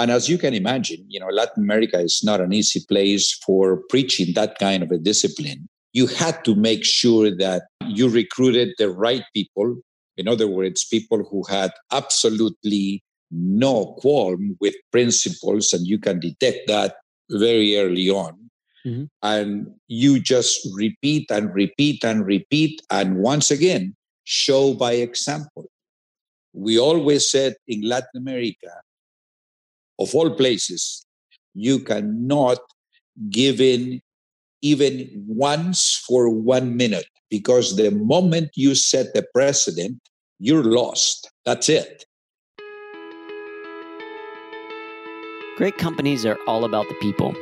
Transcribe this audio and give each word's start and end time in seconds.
And 0.00 0.10
as 0.10 0.30
you 0.30 0.38
can 0.38 0.54
imagine, 0.54 1.04
you 1.08 1.20
know, 1.20 1.26
Latin 1.26 1.62
America 1.62 1.98
is 2.00 2.22
not 2.24 2.40
an 2.40 2.54
easy 2.54 2.80
place 2.88 3.34
for 3.44 3.82
preaching 3.90 4.32
that 4.32 4.58
kind 4.58 4.82
of 4.82 4.90
a 4.90 4.96
discipline. 4.96 5.68
You 5.92 6.06
had 6.06 6.42
to 6.46 6.54
make 6.54 6.86
sure 6.86 7.30
that 7.36 7.64
you 7.86 8.08
recruited 8.08 8.70
the 8.78 8.88
right 8.88 9.24
people. 9.34 9.76
In 10.16 10.26
other 10.26 10.48
words, 10.48 10.86
people 10.86 11.22
who 11.30 11.44
had 11.50 11.72
absolutely 11.92 13.04
no 13.30 13.94
qualm 13.98 14.56
with 14.58 14.74
principles, 14.90 15.74
and 15.74 15.86
you 15.86 15.98
can 15.98 16.18
detect 16.18 16.66
that 16.68 16.96
very 17.30 17.76
early 17.76 18.08
on. 18.08 18.50
Mm-hmm. 18.86 19.04
And 19.22 19.66
you 19.88 20.18
just 20.18 20.66
repeat 20.74 21.30
and 21.30 21.54
repeat 21.54 22.02
and 22.04 22.24
repeat. 22.24 22.80
And 22.90 23.18
once 23.18 23.50
again, 23.50 23.94
show 24.24 24.72
by 24.72 24.92
example. 24.92 25.66
We 26.54 26.78
always 26.78 27.28
said 27.28 27.56
in 27.68 27.82
Latin 27.82 28.16
America, 28.16 28.72
of 30.00 30.14
all 30.14 30.30
places, 30.34 31.06
you 31.54 31.78
cannot 31.78 32.58
give 33.28 33.60
in 33.60 34.00
even 34.62 35.08
once 35.28 36.02
for 36.06 36.28
one 36.28 36.76
minute 36.76 37.06
because 37.30 37.76
the 37.76 37.90
moment 37.90 38.50
you 38.54 38.74
set 38.74 39.14
the 39.14 39.24
precedent, 39.34 40.00
you're 40.38 40.64
lost. 40.64 41.30
That's 41.44 41.68
it. 41.68 42.04
Great 45.56 45.76
companies 45.76 46.24
are 46.24 46.38
all 46.46 46.64
about 46.64 46.88
the 46.88 46.94
people. 46.94 47.34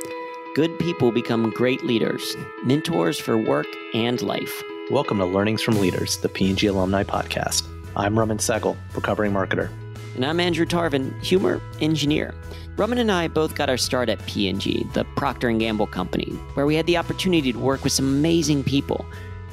Good 0.54 0.76
people 0.80 1.12
become 1.12 1.50
great 1.50 1.84
leaders, 1.84 2.36
mentors 2.64 3.18
for 3.18 3.38
work 3.38 3.66
and 3.94 4.20
life. 4.20 4.62
Welcome 4.90 5.18
to 5.18 5.24
Learnings 5.24 5.62
from 5.62 5.80
Leaders, 5.80 6.16
the 6.18 6.28
P&G 6.28 6.66
Alumni 6.66 7.04
Podcast. 7.04 7.68
I'm 7.94 8.18
Raman 8.18 8.38
Sehgal, 8.38 8.76
recovering 8.94 9.32
marketer. 9.32 9.70
And 10.18 10.26
I'm 10.26 10.40
Andrew 10.40 10.66
Tarvin, 10.66 11.16
humor 11.22 11.62
engineer. 11.80 12.34
Raman 12.76 12.98
and 12.98 13.12
I 13.12 13.28
both 13.28 13.54
got 13.54 13.70
our 13.70 13.76
start 13.76 14.08
at 14.08 14.26
P&G, 14.26 14.84
the 14.92 15.04
Procter 15.14 15.48
& 15.52 15.58
Gamble 15.58 15.86
company, 15.86 16.32
where 16.54 16.66
we 16.66 16.74
had 16.74 16.86
the 16.86 16.96
opportunity 16.96 17.52
to 17.52 17.58
work 17.60 17.84
with 17.84 17.92
some 17.92 18.08
amazing 18.08 18.64
people. 18.64 19.06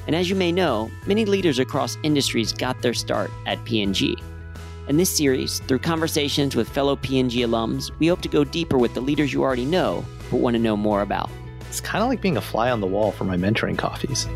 And 0.08 0.16
as 0.16 0.28
you 0.28 0.34
may 0.34 0.50
know, 0.50 0.90
many 1.06 1.24
leaders 1.24 1.60
across 1.60 1.96
industries 2.02 2.52
got 2.52 2.82
their 2.82 2.94
start 2.94 3.30
at 3.46 3.64
P&G. 3.64 4.18
In 4.88 4.96
this 4.96 5.08
series, 5.08 5.60
through 5.60 5.78
conversations 5.78 6.56
with 6.56 6.68
fellow 6.68 6.96
P&G 6.96 7.42
alums, 7.42 7.96
we 8.00 8.08
hope 8.08 8.22
to 8.22 8.28
go 8.28 8.42
deeper 8.42 8.76
with 8.76 8.92
the 8.92 9.00
leaders 9.00 9.32
you 9.32 9.44
already 9.44 9.66
know 9.66 10.04
but 10.32 10.38
want 10.38 10.54
to 10.54 10.60
know 10.60 10.76
more 10.76 11.02
about. 11.02 11.30
It's 11.68 11.80
kind 11.80 12.02
of 12.02 12.08
like 12.08 12.20
being 12.20 12.38
a 12.38 12.40
fly 12.40 12.72
on 12.72 12.80
the 12.80 12.88
wall 12.88 13.12
for 13.12 13.22
my 13.22 13.36
mentoring 13.36 13.78
coffees. 13.78 14.26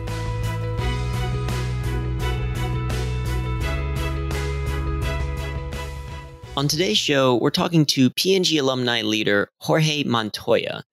On 6.60 6.68
today's 6.68 6.98
show, 6.98 7.36
we're 7.36 7.48
talking 7.48 7.86
to 7.86 8.10
P&G 8.10 8.58
alumni 8.58 9.00
leader 9.00 9.48
Jorge 9.60 10.04
Montoya, 10.04 10.84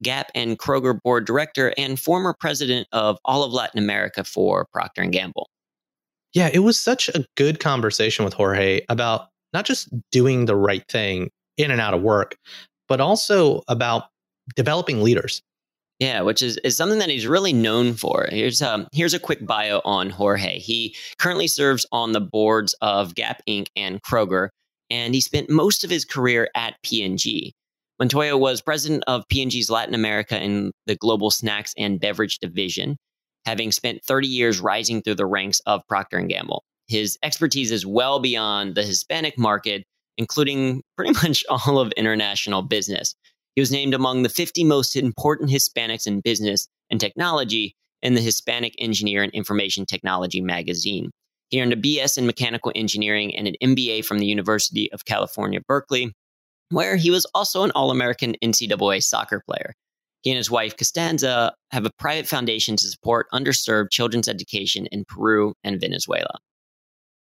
Gap 0.00 0.30
and 0.32 0.56
Kroger 0.56 0.96
board 1.02 1.26
director 1.26 1.74
and 1.76 1.98
former 1.98 2.36
president 2.38 2.86
of 2.92 3.18
all 3.24 3.42
of 3.42 3.52
Latin 3.52 3.80
America 3.80 4.22
for 4.22 4.68
Procter 4.72 5.04
& 5.06 5.10
Gamble. 5.10 5.50
Yeah, 6.34 6.50
it 6.52 6.60
was 6.60 6.78
such 6.78 7.08
a 7.08 7.24
good 7.36 7.58
conversation 7.58 8.24
with 8.24 8.32
Jorge 8.32 8.82
about 8.88 9.26
not 9.52 9.64
just 9.64 9.88
doing 10.12 10.44
the 10.44 10.54
right 10.54 10.84
thing 10.88 11.30
in 11.56 11.72
and 11.72 11.80
out 11.80 11.94
of 11.94 12.00
work, 12.00 12.36
but 12.86 13.00
also 13.00 13.62
about 13.66 14.04
developing 14.54 15.02
leaders. 15.02 15.42
Yeah, 15.98 16.20
which 16.20 16.44
is, 16.44 16.58
is 16.58 16.76
something 16.76 17.00
that 17.00 17.10
he's 17.10 17.26
really 17.26 17.52
known 17.52 17.94
for. 17.94 18.28
Here's 18.30 18.62
um 18.62 18.86
here's 18.92 19.14
a 19.14 19.18
quick 19.18 19.44
bio 19.44 19.80
on 19.84 20.10
Jorge. 20.10 20.60
He 20.60 20.94
currently 21.18 21.48
serves 21.48 21.84
on 21.90 22.12
the 22.12 22.20
boards 22.20 22.72
of 22.80 23.16
Gap 23.16 23.42
Inc. 23.48 23.66
and 23.74 24.00
Kroger, 24.00 24.50
and 24.90 25.14
he 25.14 25.20
spent 25.20 25.50
most 25.50 25.84
of 25.84 25.90
his 25.90 26.04
career 26.04 26.48
at 26.54 26.76
P&G. 26.82 27.54
Montoya 27.98 28.36
was 28.36 28.62
president 28.62 29.02
of 29.06 29.26
P&G's 29.28 29.70
Latin 29.70 29.94
America 29.94 30.36
and 30.36 30.72
the 30.86 30.96
Global 30.96 31.30
Snacks 31.30 31.74
and 31.76 31.98
Beverage 31.98 32.38
Division, 32.38 32.96
having 33.44 33.72
spent 33.72 34.04
30 34.04 34.28
years 34.28 34.60
rising 34.60 35.02
through 35.02 35.16
the 35.16 35.26
ranks 35.26 35.60
of 35.66 35.82
Procter 35.88 36.20
& 36.20 36.28
Gamble. 36.28 36.62
His 36.86 37.18
expertise 37.22 37.70
is 37.70 37.84
well 37.84 38.20
beyond 38.20 38.74
the 38.74 38.82
Hispanic 38.82 39.36
market, 39.38 39.84
including 40.16 40.82
pretty 40.96 41.12
much 41.22 41.44
all 41.48 41.78
of 41.78 41.92
international 41.92 42.62
business. 42.62 43.14
He 43.56 43.60
was 43.60 43.72
named 43.72 43.94
among 43.94 44.22
the 44.22 44.28
50 44.28 44.62
most 44.64 44.94
important 44.94 45.50
Hispanics 45.50 46.06
in 46.06 46.20
business 46.20 46.68
and 46.90 47.00
technology 47.00 47.74
in 48.02 48.14
the 48.14 48.20
Hispanic 48.20 48.74
Engineer 48.78 49.24
and 49.24 49.32
Information 49.32 49.84
Technology 49.84 50.40
magazine. 50.40 51.10
He 51.50 51.60
earned 51.62 51.72
a 51.72 51.76
BS 51.76 52.18
in 52.18 52.26
mechanical 52.26 52.72
engineering 52.74 53.34
and 53.34 53.48
an 53.48 53.54
MBA 53.62 54.04
from 54.04 54.18
the 54.18 54.26
University 54.26 54.90
of 54.92 55.04
California, 55.04 55.60
Berkeley, 55.66 56.12
where 56.70 56.96
he 56.96 57.10
was 57.10 57.24
also 57.34 57.62
an 57.62 57.70
All 57.72 57.90
American 57.90 58.36
NCAA 58.42 59.02
soccer 59.02 59.42
player. 59.46 59.74
He 60.22 60.30
and 60.30 60.36
his 60.36 60.50
wife, 60.50 60.76
Costanza, 60.76 61.54
have 61.70 61.86
a 61.86 61.90
private 61.98 62.26
foundation 62.26 62.76
to 62.76 62.88
support 62.88 63.28
underserved 63.32 63.90
children's 63.90 64.28
education 64.28 64.86
in 64.86 65.04
Peru 65.04 65.54
and 65.64 65.80
Venezuela. 65.80 66.38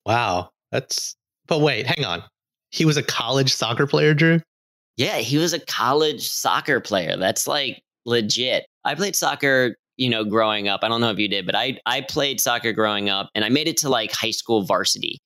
Wow. 0.06 0.50
That's, 0.72 1.16
but 1.48 1.62
wait, 1.62 1.86
hang 1.86 2.06
on. 2.06 2.24
He 2.72 2.86
was 2.86 2.98
a 2.98 3.04
college 3.04 3.54
soccer 3.54 3.88
player, 3.88 4.14
Drew? 4.14 4.42
Yeah, 4.98 5.18
he 5.18 5.38
was 5.38 5.54
a 5.54 5.60
college 5.60 6.28
soccer 6.28 6.80
player. 6.82 7.16
That's 7.16 7.48
like 7.48 7.82
legit. 8.06 8.66
I 8.84 8.96
played 8.96 9.16
soccer 9.16 9.76
you 9.98 10.10
know, 10.10 10.24
growing 10.24 10.68
up. 10.68 10.82
I 10.84 10.88
don't 10.88 11.02
know 11.02 11.10
if 11.10 11.20
you 11.20 11.28
did, 11.28 11.46
but 11.46 11.56
I 11.56 11.80
I 11.86 12.02
played 12.02 12.40
soccer 12.40 12.72
growing 12.74 13.10
up 13.10 13.30
and 13.36 13.44
I 13.44 13.50
made 13.50 13.68
it 13.68 13.78
to 13.78 13.90
like 13.90 14.12
high 14.12 14.32
school 14.32 14.64
varsity. 14.64 15.20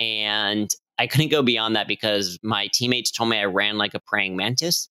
And 0.00 0.70
I 0.98 1.06
couldn't 1.06 1.30
go 1.30 1.42
beyond 1.42 1.76
that 1.76 1.88
because 1.88 2.38
my 2.42 2.68
teammates 2.72 3.10
told 3.10 3.30
me 3.30 3.38
I 3.38 3.44
ran 3.44 3.78
like 3.78 3.94
a 3.94 4.00
praying 4.00 4.36
mantis. 4.36 4.88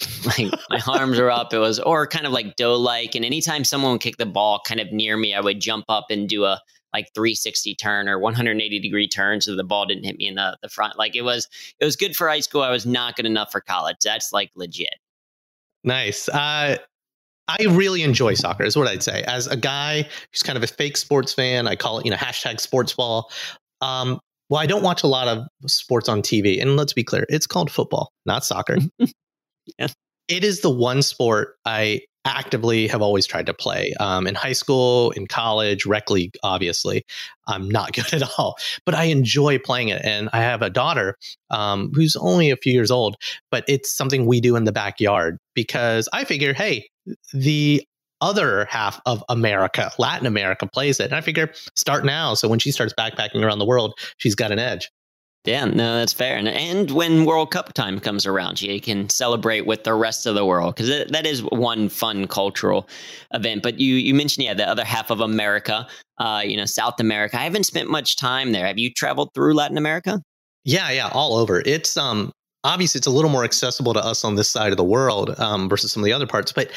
like 0.26 0.52
my 0.70 0.80
arms 0.86 1.18
are 1.18 1.30
up. 1.30 1.52
It 1.52 1.58
was 1.58 1.78
or 1.80 2.06
kind 2.06 2.26
of 2.26 2.32
like 2.32 2.56
doe 2.56 2.76
like. 2.76 3.14
And 3.14 3.24
anytime 3.24 3.64
someone 3.64 3.92
would 3.92 4.00
kick 4.00 4.16
the 4.16 4.26
ball 4.26 4.60
kind 4.64 4.80
of 4.80 4.92
near 4.92 5.16
me, 5.16 5.34
I 5.34 5.40
would 5.40 5.60
jump 5.60 5.84
up 5.88 6.06
and 6.10 6.28
do 6.28 6.44
a 6.44 6.60
like 6.94 7.08
360 7.14 7.74
turn 7.74 8.08
or 8.08 8.18
180 8.18 8.80
degree 8.80 9.08
turn 9.08 9.40
so 9.40 9.54
the 9.54 9.64
ball 9.64 9.84
didn't 9.86 10.04
hit 10.04 10.16
me 10.16 10.26
in 10.26 10.36
the, 10.36 10.56
the 10.62 10.68
front. 10.68 10.96
Like 10.98 11.16
it 11.16 11.22
was 11.22 11.48
it 11.78 11.84
was 11.84 11.96
good 11.96 12.16
for 12.16 12.28
high 12.28 12.40
school. 12.40 12.62
I 12.62 12.70
was 12.70 12.86
not 12.86 13.16
good 13.16 13.26
enough 13.26 13.52
for 13.52 13.60
college. 13.60 13.96
That's 14.02 14.32
like 14.32 14.50
legit. 14.54 14.94
Nice. 15.84 16.28
Uh, 16.28 16.78
I 17.48 17.56
really 17.70 18.02
enjoy 18.02 18.34
soccer, 18.34 18.64
is 18.64 18.76
what 18.76 18.86
I'd 18.86 19.02
say. 19.02 19.22
As 19.22 19.46
a 19.46 19.56
guy 19.56 20.02
who's 20.32 20.42
kind 20.42 20.56
of 20.56 20.62
a 20.62 20.66
fake 20.66 20.96
sports 20.96 21.32
fan, 21.32 21.66
I 21.66 21.76
call 21.76 21.98
it, 21.98 22.04
you 22.04 22.10
know, 22.10 22.16
hashtag 22.16 22.60
sports 22.60 22.92
ball. 22.92 23.30
Um, 23.80 24.20
well, 24.50 24.60
I 24.60 24.66
don't 24.66 24.82
watch 24.82 25.02
a 25.02 25.06
lot 25.06 25.28
of 25.28 25.46
sports 25.66 26.08
on 26.08 26.22
TV. 26.22 26.60
And 26.60 26.76
let's 26.76 26.92
be 26.92 27.04
clear, 27.04 27.26
it's 27.28 27.46
called 27.46 27.70
football, 27.70 28.12
not 28.26 28.44
soccer. 28.44 28.76
yeah. 29.78 29.88
It 30.28 30.44
is 30.44 30.60
the 30.60 30.70
one 30.70 31.00
sport 31.00 31.56
I 31.64 32.02
actively 32.24 32.86
have 32.88 33.00
always 33.00 33.26
tried 33.26 33.46
to 33.46 33.54
play. 33.54 33.94
Um, 34.00 34.26
in 34.26 34.34
high 34.34 34.52
school, 34.52 35.10
in 35.12 35.26
college, 35.26 35.86
rec 35.86 36.10
league, 36.10 36.36
obviously, 36.42 37.04
I'm 37.46 37.68
not 37.68 37.92
good 37.94 38.12
at 38.12 38.22
all, 38.38 38.56
but 38.84 38.94
I 38.94 39.04
enjoy 39.04 39.58
playing 39.58 39.88
it. 39.88 40.02
And 40.04 40.28
I 40.32 40.40
have 40.40 40.60
a 40.60 40.70
daughter 40.70 41.16
um, 41.50 41.90
who's 41.94 42.16
only 42.16 42.50
a 42.50 42.56
few 42.56 42.72
years 42.72 42.90
old, 42.90 43.16
but 43.50 43.64
it's 43.68 43.92
something 43.92 44.26
we 44.26 44.40
do 44.40 44.56
in 44.56 44.64
the 44.64 44.72
backyard 44.72 45.38
because 45.54 46.08
I 46.12 46.24
figure, 46.24 46.52
hey, 46.52 46.88
the 47.32 47.84
other 48.20 48.64
half 48.66 49.00
of 49.06 49.22
America, 49.28 49.90
Latin 49.98 50.26
America, 50.26 50.66
plays 50.66 51.00
it. 51.00 51.04
And 51.04 51.14
I 51.14 51.20
figure 51.20 51.52
start 51.76 52.04
now. 52.04 52.34
So 52.34 52.48
when 52.48 52.58
she 52.58 52.72
starts 52.72 52.92
backpacking 52.98 53.44
around 53.44 53.58
the 53.58 53.66
world, 53.66 53.94
she's 54.18 54.34
got 54.34 54.50
an 54.50 54.58
edge. 54.58 54.90
Yeah, 55.44 55.64
no, 55.64 55.98
that's 55.98 56.12
fair. 56.12 56.36
And, 56.36 56.48
and 56.48 56.90
when 56.90 57.24
World 57.24 57.50
Cup 57.50 57.72
time 57.72 58.00
comes 58.00 58.26
around, 58.26 58.60
you 58.60 58.80
can 58.80 59.08
celebrate 59.08 59.66
with 59.66 59.84
the 59.84 59.94
rest 59.94 60.26
of 60.26 60.34
the 60.34 60.44
world 60.44 60.74
because 60.74 61.06
that 61.08 61.26
is 61.26 61.42
one 61.44 61.88
fun 61.88 62.26
cultural 62.26 62.88
event. 63.32 63.62
But 63.62 63.80
you 63.80 63.94
you 63.94 64.14
mentioned 64.14 64.44
yeah 64.44 64.54
the 64.54 64.68
other 64.68 64.84
half 64.84 65.10
of 65.10 65.20
America, 65.20 65.86
uh, 66.18 66.42
you 66.44 66.56
know 66.56 66.66
South 66.66 67.00
America. 67.00 67.38
I 67.38 67.44
haven't 67.44 67.64
spent 67.64 67.88
much 67.88 68.16
time 68.16 68.52
there. 68.52 68.66
Have 68.66 68.78
you 68.78 68.92
traveled 68.92 69.30
through 69.32 69.54
Latin 69.54 69.78
America? 69.78 70.20
Yeah, 70.64 70.90
yeah, 70.90 71.08
all 71.14 71.34
over. 71.36 71.62
It's 71.64 71.96
um 71.96 72.32
obviously 72.64 72.98
it's 72.98 73.06
a 73.06 73.10
little 73.10 73.30
more 73.30 73.44
accessible 73.44 73.94
to 73.94 74.04
us 74.04 74.24
on 74.24 74.34
this 74.34 74.48
side 74.48 74.72
of 74.72 74.76
the 74.76 74.84
world 74.84 75.38
um, 75.38 75.68
versus 75.68 75.92
some 75.92 76.02
of 76.02 76.04
the 76.04 76.12
other 76.12 76.26
parts. 76.26 76.52
But 76.52 76.70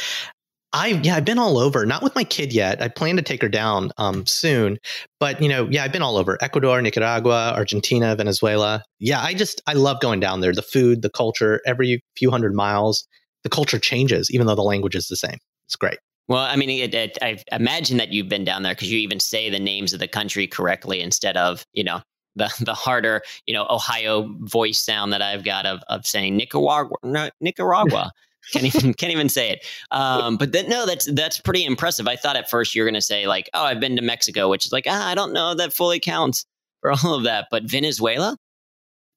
I 0.73 0.99
yeah, 1.03 1.15
I've 1.15 1.25
been 1.25 1.39
all 1.39 1.57
over. 1.57 1.85
Not 1.85 2.01
with 2.01 2.15
my 2.15 2.23
kid 2.23 2.53
yet. 2.53 2.81
I 2.81 2.87
plan 2.87 3.17
to 3.17 3.21
take 3.21 3.41
her 3.41 3.49
down 3.49 3.91
um, 3.97 4.25
soon, 4.25 4.77
but 5.19 5.41
you 5.41 5.49
know, 5.49 5.67
yeah, 5.69 5.83
I've 5.83 5.91
been 5.91 6.01
all 6.01 6.17
over 6.17 6.37
Ecuador, 6.41 6.81
Nicaragua, 6.81 7.53
Argentina, 7.55 8.15
Venezuela. 8.15 8.83
Yeah, 8.99 9.21
I 9.21 9.33
just 9.33 9.61
I 9.67 9.73
love 9.73 9.99
going 9.99 10.21
down 10.21 10.39
there. 10.39 10.53
The 10.53 10.61
food, 10.61 11.01
the 11.01 11.09
culture. 11.09 11.61
Every 11.65 12.03
few 12.15 12.31
hundred 12.31 12.55
miles, 12.55 13.05
the 13.43 13.49
culture 13.49 13.79
changes, 13.79 14.31
even 14.31 14.47
though 14.47 14.55
the 14.55 14.61
language 14.61 14.95
is 14.95 15.07
the 15.07 15.17
same. 15.17 15.37
It's 15.67 15.75
great. 15.75 15.99
Well, 16.29 16.39
I 16.39 16.55
mean, 16.55 16.69
it, 16.69 16.93
it, 16.93 17.17
I 17.21 17.43
imagine 17.51 17.97
that 17.97 18.13
you've 18.13 18.29
been 18.29 18.45
down 18.45 18.63
there 18.63 18.73
because 18.73 18.89
you 18.89 18.99
even 18.99 19.19
say 19.19 19.49
the 19.49 19.59
names 19.59 19.91
of 19.91 19.99
the 19.99 20.07
country 20.07 20.47
correctly 20.47 21.01
instead 21.01 21.35
of 21.35 21.65
you 21.73 21.83
know 21.83 22.01
the 22.35 22.51
the 22.61 22.73
harder 22.73 23.21
you 23.45 23.53
know 23.53 23.65
Ohio 23.69 24.33
voice 24.39 24.81
sound 24.81 25.13
that 25.13 25.21
I've 25.21 25.43
got 25.43 25.65
of 25.65 25.81
of 25.89 26.05
saying 26.05 26.37
Nicaragua, 26.37 27.31
Nicaragua 27.39 28.11
can't 28.51 28.65
even 28.65 28.93
can't 28.93 29.11
even 29.11 29.29
say 29.29 29.51
it. 29.51 29.65
Um, 29.91 30.37
but 30.37 30.51
then 30.51 30.69
no, 30.69 30.85
that's 30.85 31.11
that's 31.13 31.39
pretty 31.39 31.65
impressive. 31.65 32.07
I 32.07 32.15
thought 32.15 32.35
at 32.35 32.49
first 32.49 32.75
you 32.75 32.81
were 32.81 32.85
going 32.85 32.95
to 32.95 33.01
say 33.01 33.27
like, 33.27 33.49
oh, 33.53 33.63
I've 33.63 33.79
been 33.79 33.95
to 33.97 34.01
Mexico, 34.01 34.49
which 34.49 34.65
is 34.65 34.71
like, 34.71 34.85
ah, 34.87 35.09
I 35.09 35.15
don't 35.15 35.33
know 35.33 35.53
that 35.55 35.73
fully 35.73 35.99
counts 35.99 36.45
for 36.81 36.91
all 37.03 37.15
of 37.15 37.23
that. 37.23 37.47
But 37.51 37.63
Venezuela, 37.63 38.37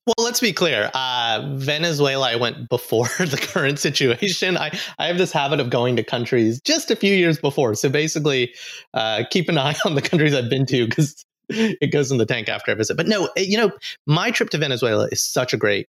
Well, 0.07 0.25
let's 0.25 0.41
be 0.41 0.53
clear. 0.53 0.91
Uh, 0.93 1.55
Venezuela, 1.55 2.33
I 2.33 2.37
went 2.37 2.69
before 2.69 3.09
the 3.19 3.39
current 3.41 3.79
situation. 3.79 4.57
I, 4.57 4.79
I 4.99 5.07
have 5.07 5.19
this 5.19 5.33
habit 5.33 5.61
of 5.61 5.71
going 5.71 5.97
to 5.97 6.05
countries 6.05 6.61
just 6.61 6.91
a 6.91 6.97
few 6.97 7.15
years 7.15 7.39
before. 7.39 7.75
So 7.75 7.89
basically, 7.89 8.53
uh, 8.93 9.25
keep 9.31 9.49
an 9.49 9.59
eye 9.59 9.77
on 9.87 9.95
the 9.95 10.03
countries 10.03 10.35
I've 10.35 10.51
been 10.51 10.67
to 10.67 10.87
because 10.87 11.25
it 11.49 11.93
goes 11.93 12.11
in 12.11 12.19
the 12.19 12.27
tank 12.27 12.49
after 12.49 12.73
I 12.73 12.75
visit. 12.75 12.97
But 12.97 13.07
no, 13.07 13.29
eh, 13.37 13.43
you 13.43 13.57
know, 13.57 13.73
my 14.07 14.31
trip 14.31 14.51
to 14.51 14.59
Venezuela 14.59 15.09
is 15.11 15.23
such 15.23 15.53
a 15.53 15.57
great 15.57 15.87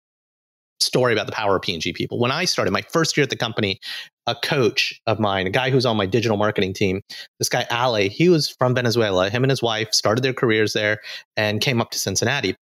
story 0.81 1.13
about 1.13 1.27
the 1.27 1.33
power 1.33 1.57
of 1.57 1.63
P&G 1.63 1.93
people. 1.93 2.19
When 2.19 2.31
I 2.31 2.47
started 2.47 2.71
my 2.71 2.83
first 2.83 3.17
year 3.17 3.25
at 3.25 3.31
the 3.31 3.37
company, 3.37 3.79
a 4.27 4.35
coach 4.35 5.01
of 5.07 5.21
mine, 5.21 5.47
a 5.47 5.51
guy 5.51 5.71
who's 5.71 5.85
on 5.85 5.97
my 5.97 6.07
digital 6.07 6.37
marketing 6.37 6.73
team, 6.73 7.03
this 7.39 7.49
guy 7.49 7.67
Ale, 7.71 8.09
he 8.09 8.29
was 8.29 8.49
from 8.49 8.75
Venezuela. 8.75 9.29
Him 9.29 9.45
and 9.45 9.51
his 9.51 9.63
wife 9.63 9.93
started 9.93 10.23
their 10.23 10.33
careers 10.33 10.73
there 10.73 11.01
and 11.37 11.61
came 11.61 11.81
up 11.81 11.91
to 11.91 11.99
Cincinnati. 11.99 12.57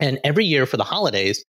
And 0.00 0.18
every 0.24 0.44
year 0.44 0.66
for 0.66 0.76
the 0.76 0.84
holidays, 0.84 1.44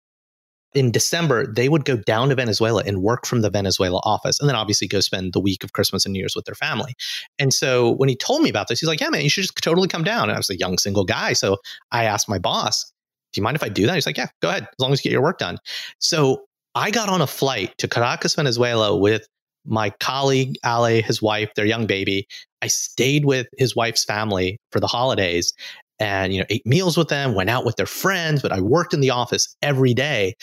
in 0.74 0.90
December, 0.90 1.52
they 1.52 1.68
would 1.68 1.84
go 1.84 1.96
down 1.96 2.28
to 2.28 2.34
Venezuela 2.34 2.82
and 2.86 3.02
work 3.02 3.26
from 3.26 3.40
the 3.40 3.50
Venezuela 3.50 4.00
office, 4.04 4.38
and 4.38 4.48
then 4.48 4.56
obviously 4.56 4.86
go 4.86 5.00
spend 5.00 5.32
the 5.32 5.40
week 5.40 5.64
of 5.64 5.72
Christmas 5.72 6.04
and 6.04 6.12
New 6.12 6.20
Year's 6.20 6.36
with 6.36 6.44
their 6.44 6.54
family. 6.54 6.94
And 7.38 7.52
so 7.52 7.92
when 7.92 8.08
he 8.08 8.16
told 8.16 8.42
me 8.42 8.50
about 8.50 8.68
this, 8.68 8.80
he's 8.80 8.88
like, 8.88 9.00
"Yeah, 9.00 9.10
man, 9.10 9.22
you 9.22 9.30
should 9.30 9.42
just 9.42 9.56
totally 9.56 9.88
come 9.88 10.04
down." 10.04 10.24
And 10.24 10.32
I 10.32 10.38
was 10.38 10.50
a 10.50 10.58
young 10.58 10.78
single 10.78 11.04
guy, 11.04 11.32
so 11.32 11.56
I 11.90 12.04
asked 12.04 12.28
my 12.28 12.38
boss, 12.38 12.84
"Do 13.32 13.40
you 13.40 13.42
mind 13.42 13.56
if 13.56 13.62
I 13.62 13.68
do 13.68 13.86
that?" 13.86 13.94
He's 13.94 14.06
like, 14.06 14.16
"Yeah, 14.16 14.28
go 14.40 14.48
ahead, 14.48 14.64
as 14.64 14.78
long 14.78 14.92
as 14.92 15.04
you 15.04 15.10
get 15.10 15.12
your 15.12 15.22
work 15.22 15.38
done." 15.38 15.58
So 15.98 16.44
I 16.74 16.90
got 16.90 17.08
on 17.08 17.20
a 17.20 17.26
flight 17.26 17.76
to 17.78 17.88
Caracas, 17.88 18.34
Venezuela, 18.34 18.96
with 18.96 19.26
my 19.66 19.90
colleague 20.00 20.56
Ale, 20.64 21.02
his 21.02 21.20
wife, 21.20 21.50
their 21.54 21.66
young 21.66 21.86
baby. 21.86 22.26
I 22.62 22.68
stayed 22.68 23.24
with 23.24 23.46
his 23.58 23.74
wife's 23.74 24.04
family 24.04 24.58
for 24.70 24.80
the 24.80 24.86
holidays, 24.86 25.52
and 26.00 26.32
you 26.32 26.40
know 26.40 26.46
ate 26.48 26.66
meals 26.66 26.96
with 26.96 27.08
them 27.08 27.34
went 27.34 27.50
out 27.50 27.64
with 27.64 27.76
their 27.76 27.86
friends 27.86 28.42
but 28.42 28.52
i 28.52 28.60
worked 28.60 28.94
in 28.94 29.00
the 29.00 29.10
office 29.10 29.56
every 29.62 29.94
day. 29.94 30.34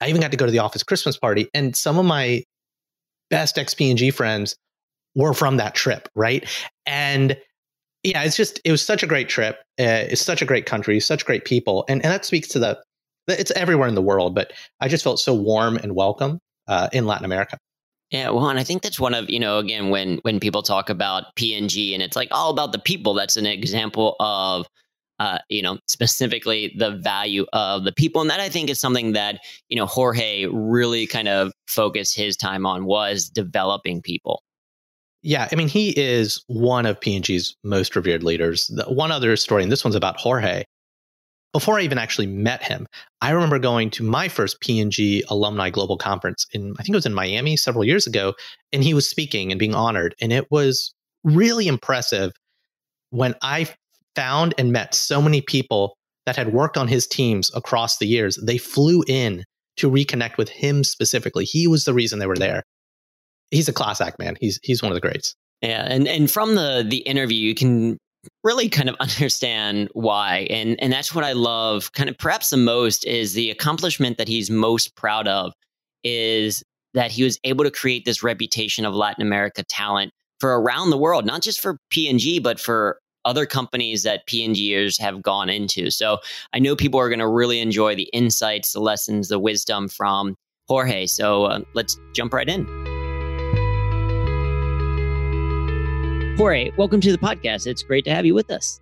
I 0.00 0.08
even 0.08 0.20
got 0.20 0.32
to 0.32 0.36
go 0.36 0.44
to 0.44 0.52
the 0.52 0.58
office 0.58 0.82
christmas 0.82 1.16
party 1.16 1.48
and 1.54 1.74
some 1.74 1.98
of 1.98 2.04
my 2.04 2.42
best 3.30 3.56
xp&g 3.56 4.10
friends 4.10 4.56
were 5.14 5.32
from 5.32 5.56
that 5.56 5.74
trip 5.74 6.08
right? 6.14 6.46
And 6.84 7.38
yeah 8.02 8.22
it's 8.24 8.36
just 8.36 8.60
it 8.64 8.70
was 8.70 8.84
such 8.84 9.02
a 9.02 9.06
great 9.06 9.28
trip. 9.28 9.56
Uh, 9.80 10.10
it's 10.10 10.22
such 10.22 10.42
a 10.42 10.44
great 10.44 10.66
country 10.66 11.00
such 11.00 11.24
great 11.24 11.44
people 11.44 11.84
and, 11.88 12.04
and 12.04 12.12
that 12.12 12.24
speaks 12.24 12.48
to 12.48 12.58
the 12.58 12.78
it's 13.28 13.50
everywhere 13.52 13.88
in 13.88 13.94
the 13.94 14.02
world 14.02 14.34
but 14.34 14.52
i 14.80 14.88
just 14.88 15.02
felt 15.02 15.18
so 15.18 15.32
warm 15.32 15.76
and 15.78 15.94
welcome 15.94 16.38
uh, 16.68 16.88
in 16.92 17.06
latin 17.06 17.24
america. 17.24 17.56
Yeah, 18.10 18.30
well, 18.30 18.48
and 18.48 18.60
I 18.60 18.64
think 18.64 18.82
that's 18.82 19.00
one 19.00 19.12
of 19.12 19.28
you 19.28 19.40
know 19.40 19.58
again 19.58 19.90
when 19.90 20.18
when 20.18 20.38
people 20.38 20.62
talk 20.62 20.88
about 20.88 21.34
P&G 21.34 21.94
and 21.94 22.02
it's 22.02 22.14
like 22.14 22.28
all 22.30 22.50
about 22.50 22.70
the 22.70 22.78
people. 22.78 23.14
That's 23.14 23.36
an 23.36 23.46
example 23.46 24.14
of 24.20 24.68
uh, 25.18 25.38
you 25.48 25.62
know, 25.62 25.78
specifically 25.86 26.74
the 26.76 26.90
value 26.90 27.46
of 27.52 27.84
the 27.84 27.92
people. 27.92 28.20
And 28.20 28.30
that 28.30 28.40
I 28.40 28.48
think 28.48 28.68
is 28.68 28.80
something 28.80 29.12
that, 29.12 29.40
you 29.68 29.76
know, 29.76 29.86
Jorge 29.86 30.46
really 30.46 31.06
kind 31.06 31.28
of 31.28 31.52
focused 31.66 32.16
his 32.16 32.36
time 32.36 32.66
on 32.66 32.84
was 32.84 33.28
developing 33.28 34.02
people. 34.02 34.42
Yeah, 35.22 35.48
I 35.50 35.54
mean, 35.54 35.68
he 35.68 35.90
is 35.90 36.44
one 36.48 36.84
of 36.84 37.00
P&G's 37.00 37.56
most 37.64 37.96
revered 37.96 38.22
leaders. 38.22 38.66
The, 38.66 38.84
one 38.84 39.10
other 39.10 39.36
story, 39.36 39.62
and 39.62 39.72
this 39.72 39.82
one's 39.82 39.94
about 39.94 40.20
Jorge. 40.20 40.64
Before 41.54 41.78
I 41.78 41.82
even 41.82 41.98
actually 41.98 42.26
met 42.26 42.62
him, 42.62 42.86
I 43.20 43.30
remember 43.30 43.58
going 43.58 43.88
to 43.90 44.02
my 44.02 44.28
first 44.28 44.60
P&G 44.60 45.24
alumni 45.28 45.70
global 45.70 45.96
conference 45.96 46.46
in, 46.52 46.74
I 46.78 46.82
think 46.82 46.94
it 46.94 46.96
was 46.96 47.06
in 47.06 47.14
Miami 47.14 47.56
several 47.56 47.84
years 47.84 48.06
ago, 48.06 48.34
and 48.72 48.82
he 48.82 48.92
was 48.92 49.08
speaking 49.08 49.50
and 49.50 49.58
being 49.58 49.74
honored. 49.74 50.14
And 50.20 50.32
it 50.32 50.50
was 50.50 50.92
really 51.22 51.68
impressive 51.68 52.32
when 53.10 53.34
I 53.40 53.68
found 54.14 54.54
and 54.58 54.72
met 54.72 54.94
so 54.94 55.20
many 55.20 55.40
people 55.40 55.96
that 56.26 56.36
had 56.36 56.52
worked 56.52 56.76
on 56.76 56.88
his 56.88 57.06
teams 57.06 57.50
across 57.54 57.98
the 57.98 58.06
years. 58.06 58.36
They 58.36 58.58
flew 58.58 59.04
in 59.06 59.44
to 59.76 59.90
reconnect 59.90 60.36
with 60.36 60.48
him 60.48 60.84
specifically. 60.84 61.44
He 61.44 61.66
was 61.66 61.84
the 61.84 61.94
reason 61.94 62.18
they 62.18 62.26
were 62.26 62.36
there. 62.36 62.62
He's 63.50 63.68
a 63.68 63.72
class 63.72 64.00
act, 64.00 64.18
man. 64.18 64.36
He's 64.40 64.58
he's 64.62 64.82
one 64.82 64.90
of 64.90 64.94
the 64.94 65.00
greats. 65.00 65.34
Yeah, 65.60 65.86
and 65.88 66.08
and 66.08 66.30
from 66.30 66.54
the 66.54 66.84
the 66.86 66.98
interview, 66.98 67.36
you 67.36 67.54
can 67.54 67.98
really 68.42 68.68
kind 68.68 68.88
of 68.88 68.96
understand 69.00 69.88
why, 69.92 70.46
and 70.50 70.80
and 70.82 70.92
that's 70.92 71.14
what 71.14 71.24
I 71.24 71.32
love. 71.32 71.92
Kind 71.92 72.08
of 72.08 72.16
perhaps 72.18 72.50
the 72.50 72.56
most 72.56 73.04
is 73.06 73.34
the 73.34 73.50
accomplishment 73.50 74.18
that 74.18 74.28
he's 74.28 74.50
most 74.50 74.96
proud 74.96 75.28
of 75.28 75.52
is 76.02 76.62
that 76.94 77.10
he 77.10 77.24
was 77.24 77.38
able 77.44 77.64
to 77.64 77.70
create 77.70 78.04
this 78.04 78.22
reputation 78.22 78.84
of 78.84 78.94
Latin 78.94 79.22
America 79.22 79.64
talent 79.68 80.12
for 80.38 80.60
around 80.60 80.90
the 80.90 80.98
world, 80.98 81.24
not 81.24 81.42
just 81.42 81.60
for 81.60 81.78
P&G, 81.90 82.38
but 82.38 82.60
for 82.60 82.98
other 83.24 83.46
companies 83.46 84.02
that 84.02 84.26
P&Gers 84.26 84.98
have 84.98 85.22
gone 85.22 85.48
into. 85.48 85.90
So 85.90 86.18
I 86.52 86.58
know 86.58 86.76
people 86.76 87.00
are 87.00 87.08
going 87.08 87.18
to 87.18 87.28
really 87.28 87.60
enjoy 87.60 87.94
the 87.94 88.10
insights, 88.12 88.72
the 88.72 88.80
lessons, 88.80 89.28
the 89.28 89.38
wisdom 89.38 89.88
from 89.88 90.36
Jorge. 90.68 91.06
So 91.06 91.44
uh, 91.44 91.60
let's 91.74 91.98
jump 92.14 92.32
right 92.32 92.48
in. 92.48 92.66
Jorge, 96.36 96.72
welcome 96.76 97.00
to 97.00 97.12
the 97.12 97.18
podcast. 97.18 97.66
It's 97.66 97.82
great 97.82 98.04
to 98.06 98.10
have 98.14 98.26
you 98.26 98.34
with 98.34 98.50
us. 98.50 98.80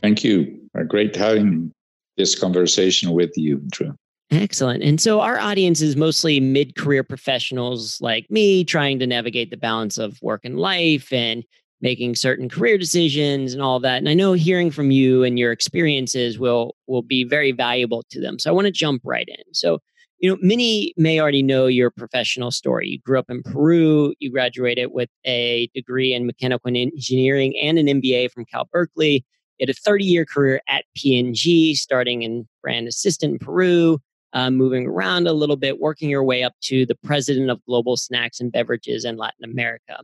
Thank 0.00 0.24
you. 0.24 0.58
Great 0.88 1.14
having 1.16 1.72
this 2.16 2.38
conversation 2.38 3.12
with 3.12 3.36
you, 3.36 3.60
Drew. 3.70 3.94
Excellent. 4.30 4.82
And 4.82 4.98
so 5.00 5.20
our 5.20 5.38
audience 5.38 5.82
is 5.82 5.94
mostly 5.94 6.40
mid 6.40 6.74
career 6.74 7.04
professionals 7.04 8.00
like 8.00 8.30
me 8.30 8.64
trying 8.64 8.98
to 8.98 9.06
navigate 9.06 9.50
the 9.50 9.58
balance 9.58 9.98
of 9.98 10.20
work 10.22 10.40
and 10.44 10.58
life 10.58 11.12
and 11.12 11.44
making 11.82 12.14
certain 12.14 12.48
career 12.48 12.78
decisions 12.78 13.52
and 13.52 13.60
all 13.60 13.80
that. 13.80 13.98
And 13.98 14.08
I 14.08 14.14
know 14.14 14.32
hearing 14.32 14.70
from 14.70 14.92
you 14.92 15.24
and 15.24 15.38
your 15.38 15.52
experiences 15.52 16.38
will 16.38 16.76
will 16.86 17.02
be 17.02 17.24
very 17.24 17.52
valuable 17.52 18.04
to 18.10 18.20
them. 18.20 18.38
So 18.38 18.48
I 18.48 18.54
want 18.54 18.66
to 18.66 18.72
jump 18.72 19.02
right 19.04 19.28
in. 19.28 19.52
So, 19.52 19.80
you 20.20 20.30
know, 20.30 20.38
many 20.40 20.94
may 20.96 21.20
already 21.20 21.42
know 21.42 21.66
your 21.66 21.90
professional 21.90 22.52
story. 22.52 22.88
You 22.88 23.00
grew 23.00 23.18
up 23.18 23.28
in 23.28 23.42
Peru, 23.42 24.14
you 24.20 24.30
graduated 24.30 24.92
with 24.92 25.10
a 25.26 25.68
degree 25.74 26.14
in 26.14 26.24
mechanical 26.24 26.68
engineering 26.74 27.54
and 27.60 27.78
an 27.78 27.86
MBA 27.86 28.30
from 28.30 28.44
Cal 28.44 28.68
Berkeley. 28.72 29.24
You 29.58 29.66
had 29.66 29.70
a 29.70 29.74
30-year 29.74 30.24
career 30.24 30.60
at 30.68 30.84
P&G, 30.96 31.74
starting 31.74 32.22
in 32.22 32.48
brand 32.62 32.88
assistant 32.88 33.34
in 33.34 33.38
Peru, 33.38 33.98
uh, 34.32 34.50
moving 34.50 34.86
around 34.86 35.26
a 35.26 35.32
little 35.32 35.56
bit, 35.56 35.80
working 35.80 36.08
your 36.08 36.24
way 36.24 36.42
up 36.42 36.54
to 36.62 36.86
the 36.86 36.94
president 36.94 37.50
of 37.50 37.64
global 37.66 37.96
snacks 37.96 38.40
and 38.40 38.50
beverages 38.50 39.04
in 39.04 39.16
Latin 39.16 39.44
America 39.44 40.00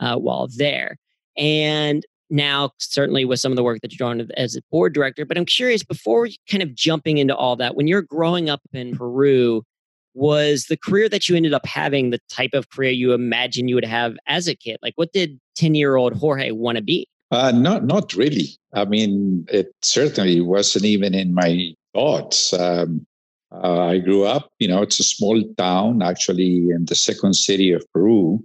uh, 0.00 0.16
while 0.16 0.48
there 0.56 0.96
and 1.36 2.04
now 2.30 2.70
certainly 2.78 3.24
with 3.24 3.40
some 3.40 3.52
of 3.52 3.56
the 3.56 3.62
work 3.62 3.80
that 3.82 3.92
you're 3.92 4.14
doing 4.14 4.28
as 4.36 4.56
a 4.56 4.62
board 4.70 4.94
director. 4.94 5.24
But 5.24 5.36
I'm 5.36 5.44
curious, 5.44 5.82
before 5.82 6.28
kind 6.50 6.62
of 6.62 6.74
jumping 6.74 7.18
into 7.18 7.36
all 7.36 7.56
that, 7.56 7.76
when 7.76 7.86
you're 7.86 8.02
growing 8.02 8.48
up 8.48 8.62
in 8.72 8.96
Peru, 8.96 9.62
was 10.14 10.66
the 10.66 10.76
career 10.76 11.08
that 11.08 11.28
you 11.28 11.36
ended 11.36 11.54
up 11.54 11.66
having 11.66 12.10
the 12.10 12.20
type 12.28 12.52
of 12.54 12.68
career 12.70 12.90
you 12.90 13.12
imagine 13.12 13.68
you 13.68 13.74
would 13.74 13.84
have 13.84 14.16
as 14.26 14.48
a 14.48 14.54
kid? 14.54 14.78
Like, 14.82 14.94
what 14.96 15.12
did 15.12 15.38
10 15.56 15.74
year 15.74 15.96
old 15.96 16.14
Jorge 16.14 16.50
want 16.50 16.76
to 16.76 16.82
be? 16.82 17.06
Uh, 17.30 17.52
not, 17.52 17.84
not 17.84 18.12
really. 18.12 18.48
I 18.74 18.84
mean, 18.84 19.46
it 19.50 19.74
certainly 19.80 20.40
wasn't 20.40 20.84
even 20.84 21.14
in 21.14 21.32
my 21.32 21.74
thoughts. 21.94 22.52
Um, 22.52 23.06
uh, 23.52 23.86
I 23.86 23.98
grew 23.98 24.24
up, 24.24 24.50
you 24.58 24.68
know, 24.68 24.82
it's 24.82 25.00
a 25.00 25.04
small 25.04 25.42
town 25.58 26.02
actually 26.02 26.68
in 26.70 26.86
the 26.86 26.94
second 26.94 27.34
city 27.34 27.72
of 27.72 27.84
Peru 27.92 28.42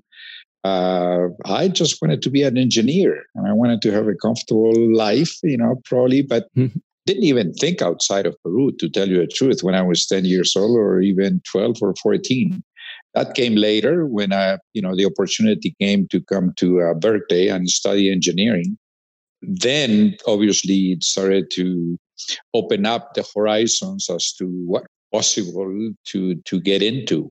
uh, 0.68 1.30
I 1.46 1.68
just 1.68 2.02
wanted 2.02 2.22
to 2.24 2.30
be 2.30 2.44
an 2.44 2.58
engineer 2.58 3.24
and 3.36 3.48
I 3.48 3.54
wanted 3.54 3.82
to 3.84 3.92
have 3.92 4.08
a 4.08 4.16
comfortable 4.16 4.74
life, 4.96 5.38
you 5.44 5.58
know, 5.58 5.76
probably, 5.86 6.22
but 6.22 6.48
mm-hmm. 6.56 6.80
didn't 7.06 7.24
even 7.24 7.54
think 7.54 7.82
outside 7.82 8.26
of 8.26 8.36
Peru, 8.44 8.72
to 8.80 8.90
tell 8.90 9.08
you 9.08 9.20
the 9.20 9.28
truth, 9.28 9.64
when 9.64 9.76
I 9.76 9.82
was 9.82 10.06
10 10.06 10.26
years 10.26 10.56
old 10.56 10.78
or 10.78 11.02
even 11.02 11.42
12 11.52 11.78
or 11.82 11.94
14. 12.02 12.64
That 13.14 13.34
came 13.34 13.56
later 13.56 14.06
when 14.06 14.34
I, 14.34 14.58
you 14.74 14.82
know, 14.82 14.96
the 14.96 15.06
opportunity 15.06 15.76
came 15.82 16.08
to 16.10 16.22
come 16.22 16.54
to 16.58 16.82
uh, 16.82 16.94
Berkeley 16.94 17.48
and 17.48 17.70
study 17.70 18.12
engineering. 18.12 18.78
Then, 19.42 20.18
obviously, 20.28 20.94
it 20.94 21.04
started 21.04 21.50
to 21.52 21.98
open 22.54 22.86
up 22.86 23.14
the 23.14 23.26
horizons 23.36 24.10
as 24.10 24.34
to 24.34 24.46
what 24.66 24.84
possible 25.12 25.94
to 26.12 26.36
to 26.36 26.60
get 26.60 26.82
into. 26.82 27.30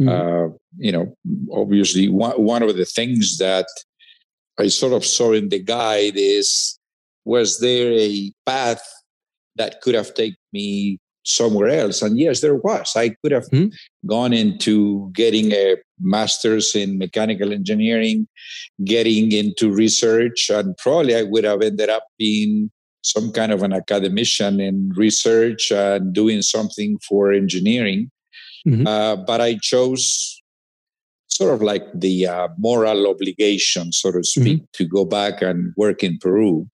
Mm-hmm. 0.00 0.08
Uh, 0.08 0.56
you 0.78 0.92
know, 0.92 1.16
obviously, 1.52 2.08
one, 2.08 2.32
one 2.32 2.62
of 2.62 2.76
the 2.76 2.84
things 2.84 3.38
that 3.38 3.66
I 4.58 4.68
sort 4.68 4.92
of 4.92 5.04
saw 5.04 5.32
in 5.32 5.48
the 5.48 5.62
guide 5.62 6.14
is 6.16 6.78
was 7.24 7.58
there 7.60 7.92
a 7.92 8.32
path 8.44 8.82
that 9.56 9.80
could 9.80 9.94
have 9.94 10.14
taken 10.14 10.36
me 10.52 10.98
somewhere 11.24 11.68
else? 11.68 12.02
And 12.02 12.18
yes, 12.18 12.40
there 12.40 12.56
was. 12.56 12.92
I 12.96 13.10
could 13.22 13.32
have 13.32 13.48
mm-hmm. 13.50 13.68
gone 14.06 14.32
into 14.32 15.10
getting 15.12 15.52
a 15.52 15.76
master's 16.00 16.74
in 16.74 16.98
mechanical 16.98 17.52
engineering, 17.52 18.28
getting 18.84 19.32
into 19.32 19.72
research, 19.72 20.50
and 20.50 20.76
probably 20.76 21.16
I 21.16 21.22
would 21.22 21.44
have 21.44 21.62
ended 21.62 21.88
up 21.88 22.04
being 22.18 22.70
some 23.02 23.32
kind 23.32 23.52
of 23.52 23.62
an 23.62 23.72
academician 23.72 24.60
in 24.60 24.90
research 24.96 25.70
and 25.70 26.12
doing 26.12 26.42
something 26.42 26.98
for 27.06 27.32
engineering. 27.32 28.10
Mm-hmm. 28.66 28.86
Uh, 28.86 29.16
but 29.16 29.40
I 29.40 29.58
chose 29.60 30.40
sort 31.28 31.54
of 31.54 31.62
like 31.62 31.84
the 31.94 32.26
uh, 32.26 32.48
moral 32.58 33.08
obligation, 33.08 33.92
so 33.92 34.12
to 34.12 34.22
speak, 34.22 34.58
mm-hmm. 34.58 34.72
to 34.74 34.84
go 34.86 35.04
back 35.04 35.42
and 35.42 35.72
work 35.76 36.02
in 36.02 36.18
Peru. 36.18 36.66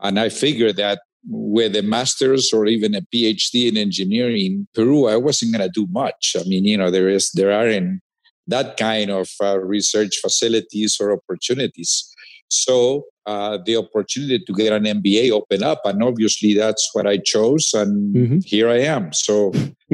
And 0.00 0.18
I 0.18 0.28
figured 0.28 0.76
that 0.76 1.00
with 1.28 1.76
a 1.76 1.82
master's 1.82 2.52
or 2.52 2.66
even 2.66 2.94
a 2.94 3.02
PhD 3.02 3.68
in 3.68 3.76
engineering, 3.76 4.36
in 4.36 4.68
Peru, 4.74 5.06
I 5.06 5.16
wasn't 5.16 5.52
going 5.52 5.66
to 5.66 5.72
do 5.72 5.86
much. 5.90 6.36
I 6.38 6.42
mean, 6.44 6.64
you 6.64 6.76
know, 6.76 6.90
there 6.90 7.08
is 7.08 7.30
there 7.32 7.52
aren't 7.52 8.00
that 8.46 8.76
kind 8.76 9.10
of 9.10 9.28
uh, 9.42 9.58
research 9.58 10.18
facilities 10.20 10.96
or 11.00 11.12
opportunities. 11.12 12.12
So 12.50 13.04
uh, 13.26 13.58
the 13.64 13.76
opportunity 13.76 14.38
to 14.38 14.52
get 14.54 14.72
an 14.72 14.84
MBA 14.84 15.30
opened 15.30 15.62
up, 15.62 15.82
and 15.84 16.02
obviously 16.02 16.54
that's 16.54 16.88
what 16.94 17.06
I 17.06 17.18
chose, 17.18 17.74
and 17.74 18.14
mm-hmm. 18.14 18.38
here 18.44 18.70
I 18.70 18.78
am. 18.78 19.12
So 19.12 19.52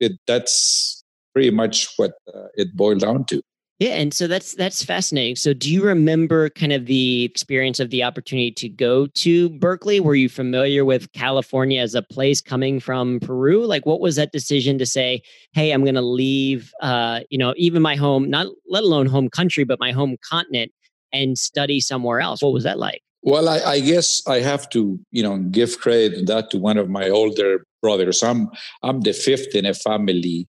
it, 0.00 0.12
that's 0.26 1.04
pretty 1.34 1.50
much 1.50 1.88
what 1.96 2.12
uh, 2.34 2.48
it 2.54 2.76
boiled 2.76 3.00
down 3.00 3.24
to. 3.26 3.42
Yeah, 3.78 3.90
and 3.90 4.12
so 4.12 4.26
that's 4.26 4.56
that's 4.56 4.82
fascinating. 4.82 5.36
So, 5.36 5.54
do 5.54 5.72
you 5.72 5.84
remember 5.84 6.50
kind 6.50 6.72
of 6.72 6.86
the 6.86 7.22
experience 7.22 7.78
of 7.78 7.90
the 7.90 8.02
opportunity 8.02 8.50
to 8.50 8.68
go 8.68 9.06
to 9.06 9.50
Berkeley? 9.50 10.00
Were 10.00 10.16
you 10.16 10.28
familiar 10.28 10.84
with 10.84 11.12
California 11.12 11.80
as 11.80 11.94
a 11.94 12.02
place 12.02 12.40
coming 12.40 12.80
from 12.80 13.20
Peru? 13.20 13.64
Like, 13.66 13.86
what 13.86 14.00
was 14.00 14.16
that 14.16 14.32
decision 14.32 14.78
to 14.78 14.86
say, 14.86 15.22
"Hey, 15.52 15.70
I'm 15.70 15.84
going 15.84 15.94
to 15.94 16.00
leave, 16.00 16.72
uh, 16.82 17.20
you 17.30 17.38
know, 17.38 17.54
even 17.56 17.80
my 17.80 17.94
home, 17.94 18.28
not 18.28 18.48
let 18.68 18.82
alone 18.82 19.06
home 19.06 19.28
country, 19.28 19.62
but 19.62 19.78
my 19.78 19.92
home 19.92 20.16
continent, 20.28 20.72
and 21.12 21.38
study 21.38 21.78
somewhere 21.78 22.20
else"? 22.20 22.42
What 22.42 22.52
was 22.52 22.64
that 22.64 22.80
like? 22.80 23.02
Well, 23.22 23.48
I, 23.48 23.58
I 23.60 23.80
guess 23.80 24.22
I 24.26 24.40
have 24.40 24.68
to, 24.70 24.98
you 25.12 25.22
know, 25.22 25.38
give 25.38 25.78
credit 25.78 26.26
that 26.26 26.50
to 26.50 26.58
one 26.58 26.78
of 26.78 26.88
my 26.88 27.08
older 27.10 27.64
brothers. 27.80 28.22
I'm 28.22 28.48
I'm 28.82 29.00
the 29.00 29.12
fifth 29.12 29.54
in 29.54 29.66
a 29.66 29.74
family 29.74 30.48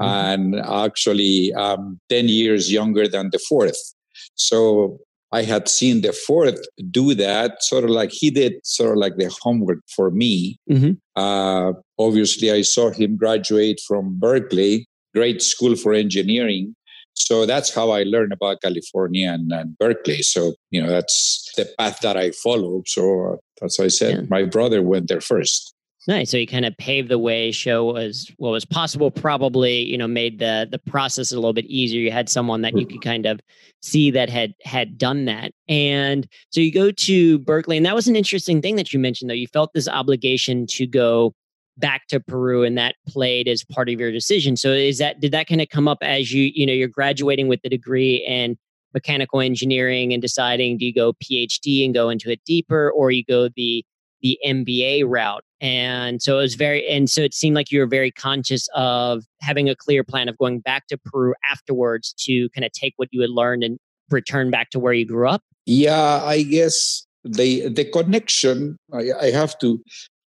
mm-hmm. 0.00 0.54
and 0.54 0.60
actually 0.60 1.52
um, 1.54 2.00
10 2.08 2.28
years 2.28 2.72
younger 2.72 3.08
than 3.08 3.30
the 3.30 3.38
fourth. 3.38 3.94
So 4.34 4.98
I 5.32 5.42
had 5.42 5.68
seen 5.68 6.02
the 6.02 6.12
fourth 6.12 6.64
do 6.90 7.14
that, 7.14 7.62
sort 7.62 7.84
of 7.84 7.90
like 7.90 8.10
he 8.12 8.30
did, 8.30 8.54
sort 8.64 8.92
of 8.92 8.98
like 8.98 9.16
the 9.16 9.34
homework 9.42 9.80
for 9.94 10.10
me. 10.10 10.58
Mm-hmm. 10.70 10.92
Uh, 11.16 11.72
obviously, 11.98 12.52
I 12.52 12.62
saw 12.62 12.90
him 12.90 13.16
graduate 13.16 13.80
from 13.86 14.18
Berkeley, 14.18 14.86
great 15.12 15.42
school 15.42 15.74
for 15.74 15.92
engineering. 15.92 16.76
So 17.14 17.46
that's 17.46 17.72
how 17.72 17.90
I 17.90 18.02
learned 18.02 18.32
about 18.32 18.60
California 18.62 19.32
and, 19.32 19.52
and 19.52 19.78
Berkeley. 19.78 20.22
So, 20.22 20.54
you 20.70 20.82
know, 20.82 20.88
that's 20.88 21.52
the 21.56 21.68
path 21.78 22.00
that 22.00 22.16
I 22.16 22.30
follow. 22.30 22.82
So, 22.86 23.34
uh, 23.34 23.64
as 23.64 23.78
I 23.80 23.88
said, 23.88 24.14
yeah. 24.14 24.26
my 24.28 24.44
brother 24.44 24.82
went 24.82 25.08
there 25.08 25.20
first. 25.20 25.73
Nice. 26.06 26.30
So 26.30 26.36
you 26.36 26.46
kind 26.46 26.66
of 26.66 26.76
paved 26.76 27.08
the 27.08 27.18
way, 27.18 27.50
show 27.50 27.84
was 27.84 28.30
what 28.36 28.50
was 28.50 28.66
possible, 28.66 29.10
probably, 29.10 29.84
you 29.84 29.96
know, 29.96 30.06
made 30.06 30.38
the 30.38 30.68
the 30.70 30.78
process 30.78 31.32
a 31.32 31.36
little 31.36 31.54
bit 31.54 31.64
easier. 31.64 32.00
You 32.00 32.10
had 32.10 32.28
someone 32.28 32.60
that 32.60 32.76
you 32.76 32.86
could 32.86 32.96
mm-hmm. 32.96 33.08
kind 33.08 33.26
of 33.26 33.40
see 33.80 34.10
that 34.10 34.28
had 34.28 34.52
had 34.64 34.98
done 34.98 35.24
that. 35.24 35.52
And 35.66 36.26
so 36.50 36.60
you 36.60 36.70
go 36.70 36.90
to 36.90 37.38
Berkeley, 37.38 37.78
and 37.78 37.86
that 37.86 37.94
was 37.94 38.06
an 38.06 38.16
interesting 38.16 38.60
thing 38.60 38.76
that 38.76 38.92
you 38.92 38.98
mentioned, 38.98 39.30
though. 39.30 39.34
You 39.34 39.46
felt 39.46 39.72
this 39.72 39.88
obligation 39.88 40.66
to 40.72 40.86
go 40.86 41.34
back 41.78 42.06
to 42.08 42.20
Peru 42.20 42.64
and 42.64 42.76
that 42.78 42.96
played 43.08 43.48
as 43.48 43.64
part 43.64 43.88
of 43.88 43.98
your 43.98 44.12
decision. 44.12 44.56
So 44.56 44.70
is 44.72 44.98
that 44.98 45.20
did 45.20 45.32
that 45.32 45.48
kind 45.48 45.62
of 45.62 45.70
come 45.70 45.88
up 45.88 45.98
as 46.02 46.32
you, 46.32 46.50
you 46.54 46.66
know, 46.66 46.72
you're 46.72 46.86
graduating 46.86 47.48
with 47.48 47.62
the 47.62 47.68
degree 47.68 48.16
in 48.28 48.56
mechanical 48.92 49.40
engineering 49.40 50.12
and 50.12 50.22
deciding 50.22 50.78
do 50.78 50.86
you 50.86 50.94
go 50.94 51.14
PhD 51.14 51.84
and 51.84 51.92
go 51.92 52.10
into 52.10 52.30
it 52.30 52.40
deeper 52.44 52.90
or 52.92 53.10
you 53.10 53.24
go 53.24 53.48
the 53.56 53.84
the 54.24 54.38
MBA 54.44 55.04
route. 55.06 55.44
And 55.60 56.20
so 56.22 56.38
it 56.38 56.42
was 56.42 56.54
very, 56.54 56.88
and 56.88 57.08
so 57.10 57.20
it 57.20 57.34
seemed 57.34 57.54
like 57.54 57.70
you 57.70 57.78
were 57.78 57.86
very 57.86 58.10
conscious 58.10 58.66
of 58.74 59.22
having 59.42 59.68
a 59.68 59.76
clear 59.76 60.02
plan 60.02 60.30
of 60.30 60.38
going 60.38 60.60
back 60.60 60.86
to 60.88 60.96
Peru 60.96 61.34
afterwards 61.48 62.14
to 62.20 62.48
kind 62.50 62.64
of 62.64 62.72
take 62.72 62.94
what 62.96 63.10
you 63.12 63.20
had 63.20 63.30
learned 63.30 63.62
and 63.62 63.78
return 64.10 64.50
back 64.50 64.70
to 64.70 64.80
where 64.80 64.94
you 64.94 65.06
grew 65.06 65.28
up. 65.28 65.42
Yeah, 65.66 66.22
I 66.24 66.42
guess 66.42 67.06
the 67.22 67.68
the 67.68 67.84
connection. 67.84 68.76
I, 68.92 69.12
I 69.20 69.30
have 69.30 69.58
to 69.60 69.82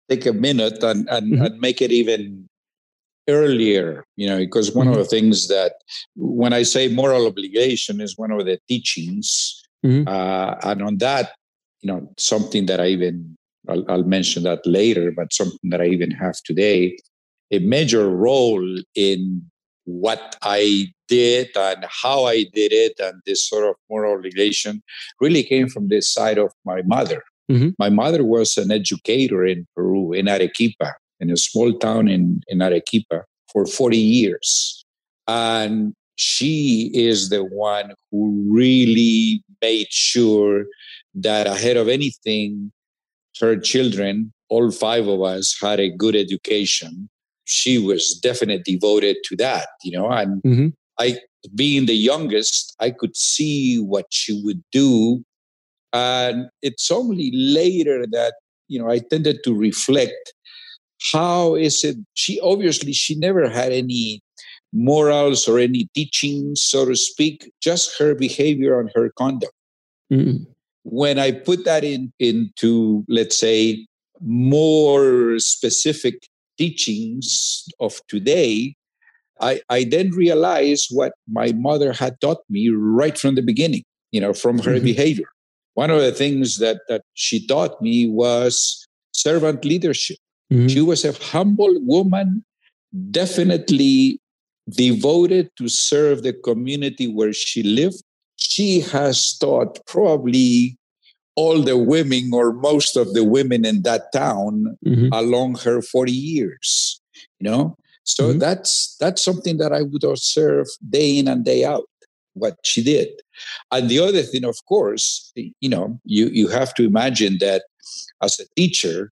take 0.09 0.27
a 0.27 0.33
minute 0.33 0.83
and 0.83 1.09
and, 1.11 1.33
mm-hmm. 1.33 1.45
and 1.45 1.61
make 1.61 1.81
it 1.83 1.93
even 1.93 2.49
earlier 3.29 4.05
you 4.17 4.27
know 4.27 4.37
because 4.37 4.75
one 4.75 4.89
mm-hmm. 4.89 4.99
of 4.99 5.05
the 5.05 5.05
things 5.05 5.47
that 5.47 5.75
when 6.17 6.53
i 6.53 6.65
say 6.65 6.89
moral 6.89 7.25
obligation 7.29 8.01
is 8.01 8.19
one 8.19 8.33
of 8.33 8.45
the 8.45 8.59
teachings 8.67 9.63
mm-hmm. 9.87 10.09
uh, 10.09 10.57
and 10.65 10.83
on 10.83 10.99
that 10.99 11.37
you 11.83 11.87
know 11.87 12.13
something 12.19 12.67
that 12.67 12.81
i 12.81 12.89
even 12.89 13.37
I'll, 13.69 13.85
I'll 13.89 14.05
mention 14.05 14.43
that 14.45 14.67
later, 14.67 15.13
but 15.13 15.33
something 15.33 15.71
that 15.71 15.81
I 15.81 15.87
even 15.87 16.11
have 16.13 16.37
today, 16.45 16.97
a 17.51 17.59
major 17.61 18.09
role 18.09 18.67
in 18.95 19.43
what 19.85 20.37
I 20.43 20.87
did 21.09 21.57
and 21.57 21.85
how 21.89 22.25
I 22.25 22.45
did 22.55 22.73
it, 22.73 22.99
and 22.99 23.21
this 23.27 23.49
sort 23.49 23.69
of 23.69 23.77
moral 23.91 24.17
obligation 24.19 24.83
really 25.21 25.43
came 25.43 25.69
from 25.69 25.89
this 25.89 26.13
side 26.13 26.39
of 26.39 26.53
my 26.65 26.83
mother. 26.83 27.23
Mm-hmm. 27.51 27.71
My 27.79 27.91
mother 27.91 28.25
was 28.25 28.57
an 28.57 28.71
educator 28.71 29.45
in 29.45 29.67
Peru, 29.75 30.13
in 30.13 30.29
Arequipa, 30.29 30.95
in 31.21 31.31
a 31.31 31.37
small 31.37 31.73
town 31.79 32.09
in, 32.09 32.41
in 32.49 32.63
Arequipa 32.63 33.25
for 33.53 33.67
40 33.67 33.97
years. 33.97 34.85
And 35.29 35.95
she 36.17 36.91
is 36.95 37.29
the 37.29 37.45
one 37.45 37.93
who 38.11 38.45
really 38.49 39.43
made 39.61 39.89
sure 39.91 40.65
that 41.15 41.47
ahead 41.47 41.77
of 41.77 41.89
anything, 41.89 42.73
her 43.43 43.57
children, 43.57 44.33
all 44.49 44.71
five 44.71 45.09
of 45.09 45.21
us, 45.21 45.57
had 45.61 45.81
a 45.81 45.91
good 45.91 46.17
education. 46.17 47.11
She 47.45 47.77
was 47.77 48.19
definitely 48.23 48.63
devoted 48.65 49.17
to 49.25 49.37
that, 49.37 49.67
you 49.83 49.99
know, 49.99 50.09
and 50.09 50.43
mm-hmm. 50.43 50.69
I, 50.99 51.19
being 51.55 51.87
the 51.87 51.95
youngest, 51.95 52.75
I 52.79 52.93
could 52.93 53.17
see 53.17 53.79
what 53.81 54.07
she 54.11 54.41
would 54.45 54.63
do. 54.71 55.25
And 55.93 56.49
it's 56.63 56.91
only 56.91 57.33
later 57.35 58.07
that, 58.13 58.35
you 58.69 58.79
know, 58.81 58.89
I 58.89 59.01
tended 59.01 59.43
to 59.45 59.55
reflect 59.55 60.33
how 61.13 61.57
is 61.57 61.83
it 61.83 61.97
she 62.15 62.39
obviously 62.41 62.93
she 62.93 63.17
never 63.17 63.49
had 63.49 63.73
any 63.73 64.21
morals 64.73 65.49
or 65.49 65.59
any 65.59 65.89
teachings 65.97 66.63
so 66.63 66.85
to 66.85 66.95
speak 66.95 67.51
just 67.61 67.99
her 67.99 68.15
behavior 68.15 68.79
and 68.79 68.89
her 68.95 69.11
conduct 69.19 69.53
mm-hmm 70.13 70.45
when 70.85 71.19
I 71.19 71.33
put 71.33 71.65
that 71.65 71.85
in 71.85 72.13
into, 72.19 73.05
let's 73.09 73.39
say, 73.39 73.87
more 74.21 75.39
specific 75.39 76.29
teachings 76.59 77.67
of 77.81 78.01
today, 78.09 78.75
I, 79.41 79.61
I 79.69 79.85
then 79.85 80.11
realized 80.11 80.89
what 80.91 81.13
my 81.29 81.53
mother 81.53 81.93
had 81.93 82.21
taught 82.21 82.39
me 82.49 82.69
right 82.69 83.19
from 83.19 83.35
the 83.35 83.43
beginning, 83.43 83.85
you 84.13 84.21
know, 84.21 84.33
from 84.33 84.59
her 84.59 84.75
mm-hmm. 84.75 84.85
behavior. 84.85 85.27
One 85.75 85.91
of 85.91 86.01
the 86.01 86.13
things 86.13 86.59
that, 86.59 86.81
that 86.89 87.03
she 87.15 87.47
taught 87.47 87.81
me 87.81 88.07
was 88.07 88.87
servant 89.13 89.65
leadership. 89.65 90.19
Mm-hmm. 90.53 90.69
She 90.69 90.81
was 90.81 91.05
a 91.05 91.13
humble 91.13 91.75
woman, 91.81 92.45
definitely 93.11 94.21
devoted 94.69 95.51
to 95.57 95.69
serve 95.69 96.23
the 96.23 96.33
community 96.33 97.09
where 97.09 97.33
she 97.33 97.63
lived 97.63 98.03
she 98.51 98.81
has 98.81 99.37
taught 99.39 99.79
probably 99.87 100.77
all 101.35 101.63
the 101.63 101.77
women 101.77 102.31
or 102.33 102.53
most 102.53 102.97
of 102.97 103.15
the 103.15 103.25
women 103.25 103.65
in 103.65 103.83
that 103.83 104.13
town 104.13 104.77
mm-hmm. 104.87 105.09
along 105.13 105.57
her 105.57 105.81
40 105.81 106.13
years 106.13 107.01
you 107.41 107.51
know 107.51 107.77
so 108.05 108.31
mm-hmm. 108.31 108.39
that's 108.39 108.97
that's 109.01 109.23
something 109.23 109.57
that 109.59 109.73
i 109.73 109.83
would 109.83 110.05
observe 110.05 110.67
day 110.91 111.19
in 111.19 111.29
and 111.29 111.45
day 111.45 111.65
out 111.65 111.85
what 112.35 112.57
she 112.65 112.83
did 112.83 113.09
and 113.71 113.89
the 113.89 113.99
other 113.99 114.23
thing 114.23 114.45
of 114.45 114.57
course 114.67 115.33
you 115.37 115.69
know 115.69 115.99
you 116.05 116.27
you 116.27 116.49
have 116.49 116.75
to 116.75 116.85
imagine 116.85 117.39
that 117.41 117.65
as 118.23 118.41
a 118.41 118.45
teacher 118.57 119.11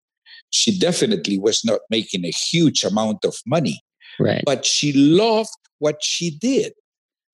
she 0.51 0.77
definitely 0.79 1.39
was 1.39 1.65
not 1.65 1.81
making 1.91 2.25
a 2.25 2.31
huge 2.31 2.85
amount 2.85 3.25
of 3.25 3.35
money 3.47 3.81
right 4.21 4.43
but 4.45 4.65
she 4.65 4.93
loved 4.93 5.51
what 5.79 6.03
she 6.03 6.31
did 6.31 6.73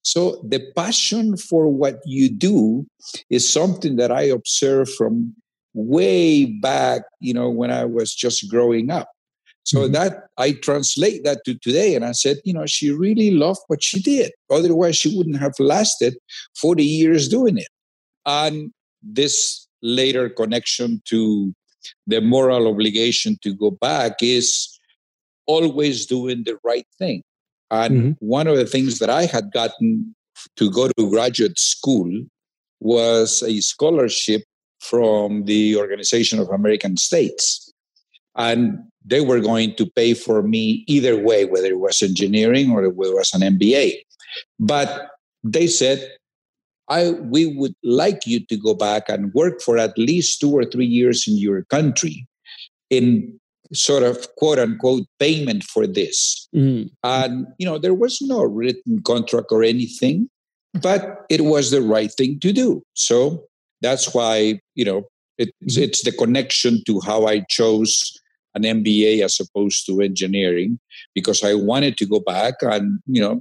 so 0.03 0.43
the 0.49 0.61
passion 0.75 1.37
for 1.37 1.69
what 1.69 2.01
you 2.05 2.31
do 2.31 2.87
is 3.29 3.51
something 3.51 3.97
that 3.97 4.11
I 4.11 4.23
observed 4.23 4.93
from 4.95 5.35
way 5.75 6.47
back, 6.47 7.03
you 7.21 7.35
know, 7.35 7.51
when 7.51 7.71
I 7.71 7.85
was 7.85 8.15
just 8.15 8.51
growing 8.51 8.91
up. 8.91 9.09
So 9.65 9.81
mm-hmm. 9.81 9.93
that 9.93 10.25
I 10.39 10.53
translate 10.53 11.25
that 11.25 11.45
to 11.45 11.55
today 11.55 11.95
and 11.95 12.05
I 12.05 12.13
said, 12.13 12.39
you 12.45 12.53
know, 12.55 12.67
she 12.67 12.91
really 12.91 13.31
loved 13.31 13.61
what 13.69 13.83
she 13.83 14.01
did. 14.01 14.33
Otherwise, 14.51 14.97
she 14.97 15.17
wouldn't 15.17 15.39
have 15.39 15.53
lasted 15.59 16.17
40 16.57 16.83
years 16.83 17.29
doing 17.29 17.59
it. 17.59 17.69
And 18.27 18.73
this 19.03 19.67
later 19.83 20.29
connection 20.29 21.03
to 21.07 21.55
the 22.07 22.21
moral 22.21 22.69
obligation 22.69 23.39
to 23.43 23.55
go 23.55 23.71
back 23.71 24.15
is 24.23 24.79
always 25.47 26.07
doing 26.07 26.45
the 26.45 26.57
right 26.65 26.87
thing. 26.99 27.23
And 27.71 27.95
mm-hmm. 27.95 28.11
one 28.27 28.47
of 28.47 28.57
the 28.57 28.67
things 28.67 28.99
that 28.99 29.11
I 29.11 29.27
had 29.27 29.53
gotten 29.53 30.15
to 30.57 30.71
go 30.71 30.89
to 30.89 31.11
graduate 31.11 31.59
school 31.59 32.11
was 32.81 33.43
a 33.43 33.61
scholarship 33.61 34.43
from 34.81 35.45
the 35.45 35.77
Organization 35.77 36.39
of 36.39 36.49
American 36.49 36.97
States. 36.97 37.73
And 38.37 38.79
they 39.05 39.21
were 39.21 39.41
going 39.41 39.75
to 39.77 39.87
pay 39.91 40.15
for 40.15 40.43
me 40.43 40.85
either 40.87 41.19
way, 41.19 41.45
whether 41.45 41.67
it 41.67 41.79
was 41.79 42.03
engineering 42.03 42.71
or 42.71 42.89
whether 42.91 43.13
it 43.13 43.17
was 43.17 43.35
an 43.35 43.43
MBA. 43.43 44.03
But 44.59 45.11
they 45.43 45.67
said, 45.67 46.11
I, 46.89 47.11
we 47.11 47.47
would 47.47 47.75
like 47.85 48.27
you 48.27 48.45
to 48.47 48.57
go 48.57 48.75
back 48.75 49.09
and 49.09 49.33
work 49.33 49.61
for 49.61 49.79
at 49.79 49.97
least 49.97 50.41
two 50.41 50.53
or 50.53 50.65
three 50.65 50.87
years 50.87 51.27
in 51.29 51.37
your 51.37 51.65
country 51.65 52.27
in 52.91 53.40
sort 53.73 54.03
of 54.03 54.35
quote 54.37 54.59
unquote 54.59 55.05
payment 55.19 55.65
for 55.65 55.87
this. 55.87 56.49
Mm. 56.55 56.91
And, 57.05 57.47
you 57.59 57.67
know, 57.67 57.79
there 57.79 57.95
was 57.95 58.21
no 58.21 58.43
written 58.43 59.03
contract 59.03 59.49
or 59.51 59.63
anything, 59.63 60.29
but 60.81 61.25
it 61.29 61.43
was 61.43 61.71
the 61.71 61.83
right 61.83 62.13
thing 62.13 62.41
to 62.41 62.53
do. 62.53 62.83
So 62.95 63.45
that's 63.81 64.15
why, 64.15 64.61
you 64.75 64.85
know, 64.85 65.09
it's, 65.39 65.53
mm-hmm. 65.63 65.83
it's 65.83 66.05
the 66.05 66.13
connection 66.13 66.83
to 66.87 67.01
how 67.01 67.27
I 67.27 67.45
chose 67.49 68.13
an 68.55 68.63
MBA 68.63 69.23
as 69.25 69.41
opposed 69.41 69.87
to 69.87 70.01
engineering 70.01 70.79
because 71.15 71.45
I 71.45 71.55
wanted 71.55 71.97
to 71.99 72.07
go 72.07 72.21
back 72.21 72.55
and, 72.63 73.01
you 73.07 73.21
know, 73.21 73.41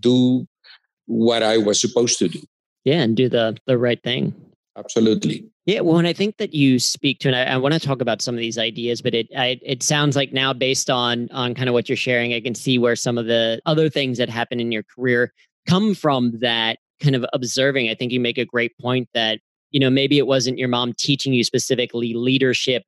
do 0.00 0.46
what 1.06 1.42
I 1.42 1.58
was 1.58 1.80
supposed 1.80 2.18
to 2.18 2.28
do. 2.28 2.40
Yeah, 2.84 3.00
and 3.00 3.16
do 3.16 3.28
the 3.28 3.56
the 3.66 3.78
right 3.78 4.02
thing. 4.02 4.34
Absolutely. 4.76 5.46
Yeah, 5.66 5.80
well, 5.80 5.98
and 5.98 6.08
I 6.08 6.12
think 6.12 6.36
that 6.38 6.52
you 6.52 6.78
speak 6.78 7.20
to, 7.20 7.28
and 7.28 7.36
I, 7.36 7.54
I 7.54 7.56
want 7.56 7.74
to 7.74 7.80
talk 7.80 8.00
about 8.00 8.20
some 8.20 8.34
of 8.34 8.40
these 8.40 8.58
ideas, 8.58 9.00
but 9.00 9.14
it 9.14 9.28
I, 9.36 9.60
it 9.62 9.82
sounds 9.82 10.16
like 10.16 10.32
now, 10.32 10.52
based 10.52 10.90
on 10.90 11.28
on 11.30 11.54
kind 11.54 11.68
of 11.68 11.74
what 11.74 11.88
you're 11.88 11.96
sharing, 11.96 12.34
I 12.34 12.40
can 12.40 12.54
see 12.54 12.78
where 12.78 12.96
some 12.96 13.16
of 13.16 13.26
the 13.26 13.60
other 13.66 13.88
things 13.88 14.18
that 14.18 14.28
happen 14.28 14.58
in 14.58 14.72
your 14.72 14.82
career 14.82 15.32
come 15.68 15.94
from 15.94 16.38
that 16.40 16.78
kind 17.00 17.14
of 17.14 17.24
observing. 17.32 17.88
I 17.88 17.94
think 17.94 18.10
you 18.10 18.18
make 18.18 18.38
a 18.38 18.44
great 18.44 18.76
point 18.78 19.08
that 19.14 19.38
you 19.70 19.78
know 19.78 19.90
maybe 19.90 20.18
it 20.18 20.26
wasn't 20.26 20.58
your 20.58 20.68
mom 20.68 20.92
teaching 20.92 21.32
you 21.32 21.44
specifically 21.44 22.12
leadership, 22.14 22.82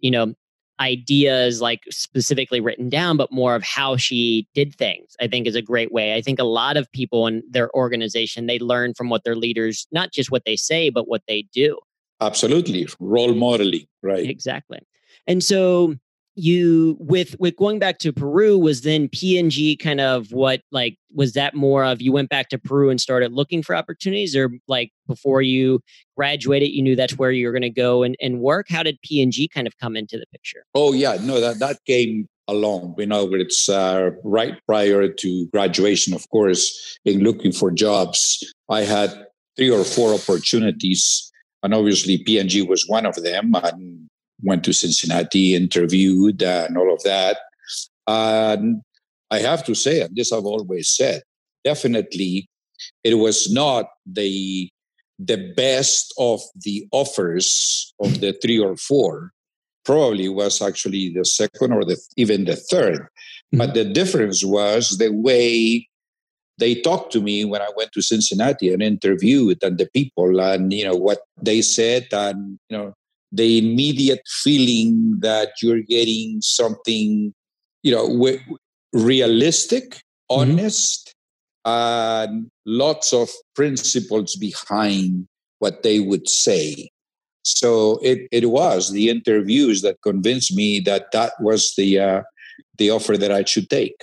you 0.00 0.10
know, 0.10 0.34
ideas 0.80 1.60
like 1.60 1.82
specifically 1.90 2.60
written 2.60 2.88
down, 2.88 3.16
but 3.16 3.32
more 3.32 3.54
of 3.54 3.62
how 3.62 3.96
she 3.96 4.48
did 4.54 4.74
things, 4.74 5.14
I 5.20 5.28
think 5.28 5.46
is 5.46 5.54
a 5.54 5.62
great 5.62 5.92
way. 5.92 6.14
I 6.14 6.20
think 6.20 6.38
a 6.38 6.44
lot 6.44 6.76
of 6.76 6.90
people 6.92 7.26
in 7.26 7.42
their 7.48 7.74
organization, 7.74 8.46
they 8.46 8.58
learn 8.58 8.94
from 8.94 9.08
what 9.08 9.24
their 9.24 9.36
leaders, 9.36 9.86
not 9.92 10.12
just 10.12 10.30
what 10.30 10.44
they 10.44 10.56
say, 10.56 10.90
but 10.90 11.08
what 11.08 11.22
they 11.28 11.46
do. 11.52 11.78
Absolutely. 12.20 12.86
Role 12.98 13.34
modeling, 13.34 13.86
right. 14.02 14.28
Exactly. 14.28 14.80
And 15.26 15.42
so 15.42 15.94
you 16.36 16.96
with 16.98 17.36
with 17.38 17.56
going 17.56 17.78
back 17.78 17.98
to 17.98 18.12
Peru 18.12 18.58
was 18.58 18.80
then 18.82 19.08
P&G 19.08 19.76
kind 19.76 20.00
of 20.00 20.32
what 20.32 20.60
like 20.72 20.96
was 21.14 21.32
that 21.34 21.54
more 21.54 21.84
of 21.84 22.02
you 22.02 22.12
went 22.12 22.28
back 22.28 22.48
to 22.48 22.58
Peru 22.58 22.90
and 22.90 23.00
started 23.00 23.32
looking 23.32 23.62
for 23.62 23.76
opportunities 23.76 24.34
or 24.34 24.50
like 24.66 24.90
before 25.06 25.42
you 25.42 25.80
graduated 26.16 26.70
you 26.70 26.82
knew 26.82 26.96
that's 26.96 27.16
where 27.16 27.30
you 27.30 27.46
were 27.46 27.52
going 27.52 27.62
to 27.62 27.70
go 27.70 28.02
and, 28.02 28.16
and 28.20 28.40
work? 28.40 28.66
How 28.68 28.82
did 28.82 28.98
P&G 29.02 29.48
kind 29.48 29.66
of 29.66 29.76
come 29.78 29.96
into 29.96 30.18
the 30.18 30.26
picture? 30.32 30.64
Oh 30.74 30.92
yeah 30.92 31.18
no 31.20 31.40
that 31.40 31.58
that 31.60 31.78
came 31.86 32.26
along 32.48 32.94
you 32.98 33.06
know 33.06 33.32
it's 33.32 33.68
uh, 33.68 34.10
right 34.22 34.58
prior 34.66 35.08
to 35.08 35.46
graduation 35.46 36.12
of 36.12 36.28
course 36.30 36.98
in 37.04 37.20
looking 37.20 37.52
for 37.52 37.70
jobs 37.70 38.52
I 38.68 38.82
had 38.82 39.26
three 39.56 39.70
or 39.70 39.84
four 39.84 40.14
opportunities 40.14 41.30
and 41.62 41.72
obviously 41.72 42.18
P&G 42.18 42.62
was 42.62 42.84
one 42.88 43.06
of 43.06 43.14
them 43.22 43.54
and 43.54 44.08
went 44.42 44.64
to 44.64 44.72
Cincinnati, 44.72 45.54
interviewed, 45.54 46.42
and 46.42 46.76
all 46.76 46.92
of 46.92 47.02
that. 47.02 47.38
And 48.06 48.82
I 49.30 49.38
have 49.38 49.64
to 49.64 49.74
say, 49.74 50.02
and 50.02 50.14
this 50.14 50.32
I've 50.32 50.44
always 50.44 50.88
said, 50.88 51.22
definitely 51.64 52.48
it 53.02 53.14
was 53.14 53.52
not 53.52 53.86
the 54.06 54.68
the 55.18 55.52
best 55.56 56.12
of 56.18 56.40
the 56.64 56.86
offers 56.92 57.94
of 58.00 58.20
the 58.20 58.36
three 58.42 58.58
or 58.58 58.76
four 58.76 59.30
probably 59.84 60.28
was 60.28 60.60
actually 60.60 61.12
the 61.14 61.24
second 61.24 61.72
or 61.72 61.84
the 61.84 61.96
even 62.16 62.44
the 62.44 62.52
3rd 62.72 62.98
mm-hmm. 62.98 63.58
but 63.58 63.74
the 63.74 63.84
difference 63.84 64.44
was 64.44 64.98
the 64.98 65.10
way 65.10 65.86
they 66.58 66.74
talked 66.74 67.12
to 67.12 67.20
me 67.20 67.44
when 67.44 67.60
I 67.60 67.68
went 67.76 67.90
to 67.92 68.02
Cincinnati 68.02 68.72
and 68.72 68.82
interviewed 68.82 69.62
and 69.62 69.78
the 69.78 69.88
people 69.92 70.40
and 70.40 70.72
you 70.72 70.84
know 70.84 70.96
what 70.96 71.20
they 71.40 71.62
said 71.62 72.08
and 72.12 72.58
you 72.68 72.76
know 72.76 72.94
the 73.34 73.58
immediate 73.58 74.22
feeling 74.26 75.18
that 75.20 75.54
you're 75.60 75.82
getting 75.82 76.40
something, 76.40 77.34
you 77.82 77.92
know, 77.92 78.08
w- 78.08 78.40
realistic, 78.92 79.90
mm-hmm. 80.30 80.40
honest, 80.40 81.14
mm-hmm. 81.66 82.30
and 82.30 82.50
lots 82.64 83.12
of 83.12 83.28
principles 83.56 84.36
behind 84.36 85.26
what 85.58 85.82
they 85.82 85.98
would 85.98 86.28
say. 86.28 86.90
So 87.42 87.98
it, 88.02 88.28
it 88.30 88.50
was 88.50 88.92
the 88.92 89.10
interviews 89.10 89.82
that 89.82 90.00
convinced 90.02 90.54
me 90.54 90.80
that 90.80 91.10
that 91.12 91.32
was 91.40 91.74
the 91.76 91.98
uh, 91.98 92.22
the 92.78 92.90
offer 92.90 93.18
that 93.18 93.32
I 93.32 93.44
should 93.44 93.68
take. 93.68 93.96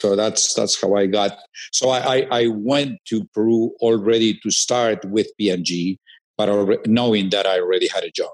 So 0.00 0.16
that's 0.16 0.54
that's 0.54 0.80
how 0.80 0.94
I 0.94 1.06
got. 1.06 1.36
So 1.72 1.90
I, 1.90 1.98
I, 2.16 2.26
I 2.30 2.46
went 2.46 3.00
to 3.08 3.24
Peru 3.34 3.72
already 3.80 4.38
to 4.42 4.50
start 4.50 5.04
with 5.04 5.26
P&G, 5.36 5.98
but 6.38 6.48
already, 6.48 6.80
knowing 6.86 7.28
that 7.30 7.46
I 7.46 7.60
already 7.60 7.88
had 7.88 8.04
a 8.04 8.10
job. 8.10 8.30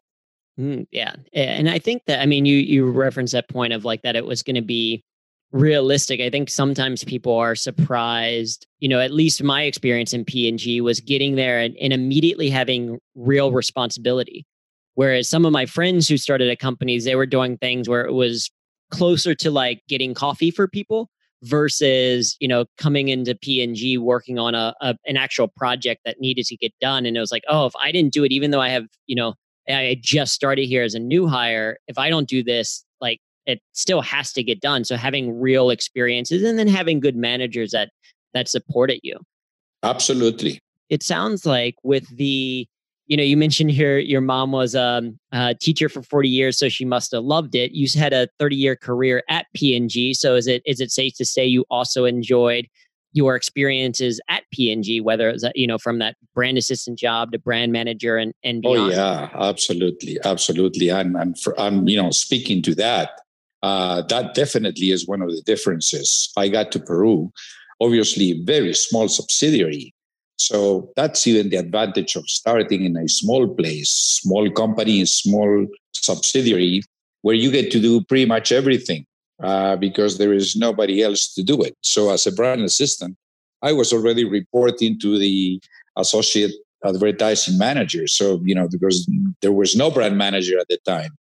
Mm, 0.58 0.86
yeah, 0.90 1.14
and 1.34 1.68
I 1.68 1.78
think 1.78 2.02
that 2.06 2.20
I 2.20 2.26
mean 2.26 2.46
you 2.46 2.56
you 2.56 2.86
referenced 2.90 3.32
that 3.32 3.48
point 3.48 3.72
of 3.74 3.84
like 3.84 4.02
that 4.02 4.16
it 4.16 4.24
was 4.24 4.42
going 4.42 4.56
to 4.56 4.62
be 4.62 5.04
realistic. 5.52 6.20
I 6.20 6.30
think 6.30 6.48
sometimes 6.48 7.04
people 7.04 7.34
are 7.34 7.54
surprised. 7.54 8.66
You 8.80 8.88
know, 8.88 9.00
at 9.00 9.12
least 9.12 9.42
my 9.42 9.62
experience 9.62 10.12
in 10.12 10.24
P&G 10.24 10.80
was 10.80 11.00
getting 11.00 11.36
there 11.36 11.60
and, 11.60 11.76
and 11.80 11.92
immediately 11.92 12.50
having 12.50 12.98
real 13.14 13.52
responsibility. 13.52 14.46
Whereas 14.94 15.28
some 15.28 15.44
of 15.44 15.52
my 15.52 15.66
friends 15.66 16.08
who 16.08 16.16
started 16.16 16.48
at 16.48 16.58
companies, 16.58 17.04
they 17.04 17.16
were 17.16 17.26
doing 17.26 17.58
things 17.58 17.88
where 17.88 18.06
it 18.06 18.12
was 18.12 18.50
closer 18.90 19.34
to 19.34 19.50
like 19.50 19.82
getting 19.88 20.14
coffee 20.14 20.50
for 20.50 20.68
people 20.68 21.10
versus 21.42 22.36
you 22.40 22.48
know 22.48 22.64
coming 22.78 23.08
into 23.08 23.34
P&G 23.34 23.98
working 23.98 24.38
on 24.38 24.54
a, 24.54 24.74
a, 24.80 24.96
an 25.06 25.16
actual 25.16 25.48
project 25.48 26.00
that 26.04 26.18
needed 26.18 26.46
to 26.46 26.56
get 26.56 26.72
done 26.80 27.04
and 27.04 27.16
it 27.16 27.20
was 27.20 27.30
like 27.30 27.44
oh 27.48 27.66
if 27.66 27.76
i 27.76 27.92
didn't 27.92 28.12
do 28.12 28.24
it 28.24 28.32
even 28.32 28.50
though 28.50 28.60
i 28.60 28.70
have 28.70 28.86
you 29.06 29.14
know 29.14 29.34
I 29.68 29.96
just 30.00 30.32
started 30.32 30.66
here 30.66 30.82
as 30.82 30.94
a 30.94 30.98
new 30.98 31.26
hire. 31.26 31.78
If 31.88 31.98
I 31.98 32.08
don't 32.08 32.28
do 32.28 32.42
this, 32.42 32.84
like 33.00 33.20
it 33.46 33.60
still 33.72 34.00
has 34.02 34.32
to 34.34 34.42
get 34.42 34.60
done. 34.60 34.84
So 34.84 34.96
having 34.96 35.40
real 35.40 35.70
experiences 35.70 36.42
and 36.42 36.58
then 36.58 36.68
having 36.68 37.00
good 37.00 37.16
managers 37.16 37.70
that 37.72 37.90
that 38.34 38.48
supported 38.48 39.00
you. 39.02 39.18
Absolutely. 39.82 40.60
It 40.90 41.02
sounds 41.02 41.46
like 41.46 41.74
with 41.82 42.08
the, 42.16 42.66
you 43.06 43.16
know, 43.16 43.22
you 43.22 43.36
mentioned 43.36 43.70
here 43.70 43.98
your 43.98 44.20
mom 44.20 44.52
was 44.52 44.74
um, 44.74 45.18
a 45.32 45.54
teacher 45.54 45.88
for 45.88 46.02
40 46.02 46.28
years, 46.28 46.58
so 46.58 46.68
she 46.68 46.84
must 46.84 47.12
have 47.12 47.24
loved 47.24 47.54
it. 47.54 47.72
You 47.72 47.88
had 47.98 48.12
a 48.12 48.28
30 48.38 48.56
year 48.56 48.76
career 48.76 49.22
at 49.28 49.46
P&G. 49.54 50.14
So 50.14 50.34
is 50.34 50.46
it 50.46 50.62
is 50.66 50.80
it 50.80 50.90
safe 50.90 51.14
to 51.16 51.24
say 51.24 51.46
you 51.46 51.64
also 51.70 52.04
enjoyed 52.04 52.68
your 53.16 53.34
experiences 53.34 54.20
at 54.28 54.44
P&G, 54.52 55.00
whether 55.00 55.30
it's 55.30 55.44
you 55.54 55.66
know 55.66 55.78
from 55.78 55.98
that 55.98 56.16
brand 56.34 56.58
assistant 56.58 56.98
job 56.98 57.32
to 57.32 57.38
brand 57.38 57.72
manager 57.72 58.18
and 58.18 58.34
and 58.44 58.64
oh, 58.66 58.74
beyond. 58.74 58.92
Oh 58.92 58.96
yeah, 58.96 59.30
absolutely, 59.34 60.18
absolutely. 60.24 60.90
And 60.90 61.16
I'm, 61.16 61.34
I'm 61.58 61.88
you 61.88 62.00
know 62.00 62.10
speaking 62.10 62.62
to 62.62 62.74
that. 62.76 63.10
Uh, 63.62 64.02
that 64.02 64.34
definitely 64.34 64.90
is 64.90 65.08
one 65.08 65.22
of 65.22 65.30
the 65.30 65.42
differences. 65.46 66.30
I 66.36 66.48
got 66.48 66.70
to 66.72 66.78
Peru, 66.78 67.32
obviously 67.80 68.40
very 68.44 68.74
small 68.74 69.08
subsidiary. 69.08 69.94
So 70.38 70.92
that's 70.94 71.26
even 71.26 71.48
the 71.48 71.56
advantage 71.56 72.14
of 72.14 72.28
starting 72.28 72.84
in 72.84 72.96
a 72.98 73.08
small 73.08 73.48
place, 73.48 73.88
small 73.88 74.50
company, 74.50 75.06
small 75.06 75.66
subsidiary, 75.94 76.82
where 77.22 77.34
you 77.34 77.50
get 77.50 77.72
to 77.72 77.80
do 77.80 78.04
pretty 78.04 78.26
much 78.26 78.52
everything 78.52 79.06
uh, 79.42 79.76
because 79.76 80.18
there 80.18 80.32
is 80.32 80.56
nobody 80.56 81.02
else 81.02 81.32
to 81.34 81.42
do 81.42 81.62
it. 81.62 81.76
So, 81.82 82.10
as 82.10 82.26
a 82.26 82.32
brand 82.32 82.62
assistant, 82.62 83.16
I 83.62 83.72
was 83.72 83.92
already 83.92 84.24
reporting 84.24 84.98
to 85.00 85.18
the 85.18 85.60
associate 85.96 86.52
advertising 86.84 87.58
manager. 87.58 88.06
So, 88.06 88.40
you 88.44 88.54
know, 88.54 88.68
because 88.68 89.08
there 89.42 89.52
was 89.52 89.74
no 89.74 89.90
brand 89.90 90.16
manager 90.16 90.58
at 90.58 90.68
the 90.68 90.78
time 90.84 91.16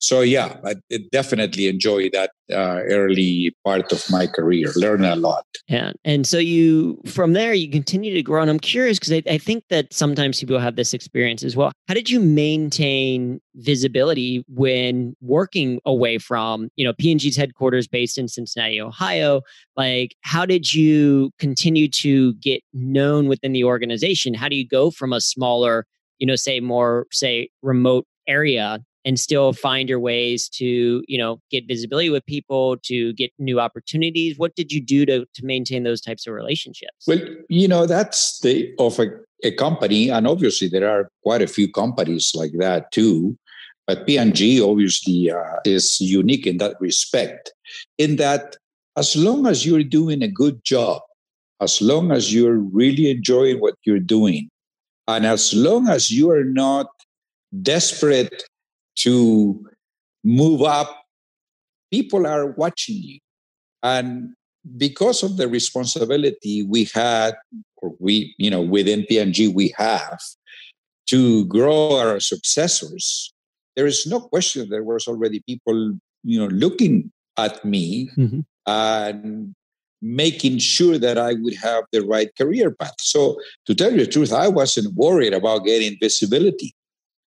so 0.00 0.20
yeah 0.22 0.56
i 0.64 0.74
definitely 1.12 1.68
enjoy 1.68 2.08
that 2.10 2.30
uh, 2.52 2.80
early 2.88 3.54
part 3.64 3.92
of 3.92 4.04
my 4.10 4.26
career 4.26 4.72
learn 4.74 5.04
a 5.04 5.14
lot. 5.14 5.44
Yeah 5.68 5.92
and 6.04 6.26
so 6.26 6.38
you 6.38 7.00
from 7.06 7.32
there 7.32 7.54
you 7.54 7.70
continue 7.70 8.12
to 8.12 8.22
grow 8.22 8.40
and 8.40 8.50
i'm 8.50 8.58
curious 8.58 8.98
because 8.98 9.12
I, 9.12 9.22
I, 9.30 9.38
think 9.38 9.64
that 9.70 9.92
sometimes 9.92 10.40
people 10.40 10.58
have 10.58 10.74
this 10.74 10.92
experience 10.92 11.44
as 11.44 11.54
well. 11.54 11.70
How 11.86 11.94
did 11.94 12.10
you 12.10 12.18
maintain 12.18 13.40
visibility 13.54 14.44
when 14.48 15.14
working 15.20 15.80
away 15.84 16.18
from 16.18 16.70
you 16.76 16.84
know 16.84 16.92
p&g's 16.94 17.36
headquarters 17.36 17.86
based 17.86 18.18
in 18.18 18.26
cincinnati 18.26 18.80
ohio? 18.80 19.42
Like 19.76 20.16
how 20.22 20.44
did 20.44 20.74
you 20.74 21.30
continue 21.38 21.88
to 21.88 22.34
get 22.34 22.62
known 22.72 23.28
within 23.28 23.52
the 23.52 23.64
organization? 23.64 24.34
How 24.34 24.48
do 24.48 24.56
you 24.56 24.66
go 24.66 24.90
from 24.90 25.12
a 25.12 25.20
smaller 25.20 25.86
you 26.18 26.26
know 26.26 26.36
say 26.36 26.58
more 26.58 27.06
say 27.12 27.48
remote 27.62 28.06
area 28.26 28.80
and 29.04 29.18
still 29.18 29.52
find 29.52 29.88
your 29.88 29.98
ways 29.98 30.48
to 30.48 31.02
you 31.06 31.18
know 31.18 31.40
get 31.50 31.66
visibility 31.66 32.10
with 32.10 32.24
people 32.26 32.76
to 32.78 33.12
get 33.14 33.32
new 33.38 33.60
opportunities 33.60 34.38
what 34.38 34.54
did 34.54 34.72
you 34.72 34.80
do 34.80 35.06
to, 35.06 35.26
to 35.34 35.44
maintain 35.44 35.82
those 35.82 36.00
types 36.00 36.26
of 36.26 36.34
relationships? 36.34 37.06
Well 37.06 37.20
you 37.48 37.68
know 37.68 37.86
that's 37.86 38.40
the 38.40 38.72
of 38.78 38.98
a, 38.98 39.06
a 39.44 39.52
company 39.52 40.10
and 40.10 40.26
obviously 40.26 40.68
there 40.68 40.88
are 40.88 41.10
quite 41.22 41.42
a 41.42 41.46
few 41.46 41.70
companies 41.70 42.32
like 42.34 42.52
that 42.58 42.92
too 42.92 43.36
but 43.86 44.06
P&G 44.06 44.62
obviously 44.62 45.30
uh, 45.30 45.56
is 45.64 46.00
unique 46.00 46.46
in 46.46 46.58
that 46.58 46.76
respect 46.80 47.52
in 47.98 48.16
that 48.16 48.56
as 48.96 49.16
long 49.16 49.46
as 49.46 49.64
you're 49.64 49.84
doing 49.84 50.22
a 50.22 50.28
good 50.28 50.62
job 50.64 51.02
as 51.60 51.82
long 51.82 52.10
as 52.10 52.32
you're 52.32 52.58
really 52.58 53.10
enjoying 53.10 53.60
what 53.60 53.74
you're 53.84 53.98
doing 53.98 54.48
and 55.08 55.26
as 55.26 55.52
long 55.54 55.88
as 55.88 56.10
you 56.10 56.30
are 56.30 56.44
not 56.44 56.86
desperate 57.62 58.44
to 58.96 59.66
move 60.24 60.62
up, 60.62 61.04
people 61.90 62.26
are 62.26 62.46
watching 62.46 62.96
you. 62.96 63.18
And 63.82 64.34
because 64.76 65.22
of 65.22 65.36
the 65.36 65.48
responsibility 65.48 66.62
we 66.62 66.84
had, 66.92 67.34
or 67.76 67.94
we, 67.98 68.34
you 68.38 68.50
know, 68.50 68.60
within 68.60 69.06
P&G 69.06 69.48
we 69.48 69.74
have 69.76 70.20
to 71.06 71.46
grow 71.46 71.96
our 71.96 72.20
successors, 72.20 73.32
there 73.76 73.86
is 73.86 74.06
no 74.06 74.20
question 74.20 74.68
there 74.68 74.84
was 74.84 75.06
already 75.08 75.40
people, 75.46 75.98
you 76.22 76.38
know, 76.38 76.48
looking 76.48 77.10
at 77.38 77.64
me 77.64 78.10
mm-hmm. 78.16 78.40
and 78.66 79.54
making 80.02 80.58
sure 80.58 80.98
that 80.98 81.18
I 81.18 81.34
would 81.34 81.54
have 81.56 81.84
the 81.92 82.00
right 82.00 82.30
career 82.36 82.70
path. 82.70 82.94
So, 82.98 83.38
to 83.66 83.74
tell 83.74 83.92
you 83.92 83.98
the 83.98 84.06
truth, 84.06 84.32
I 84.32 84.48
wasn't 84.48 84.94
worried 84.94 85.34
about 85.34 85.64
getting 85.64 85.96
visibility. 86.00 86.74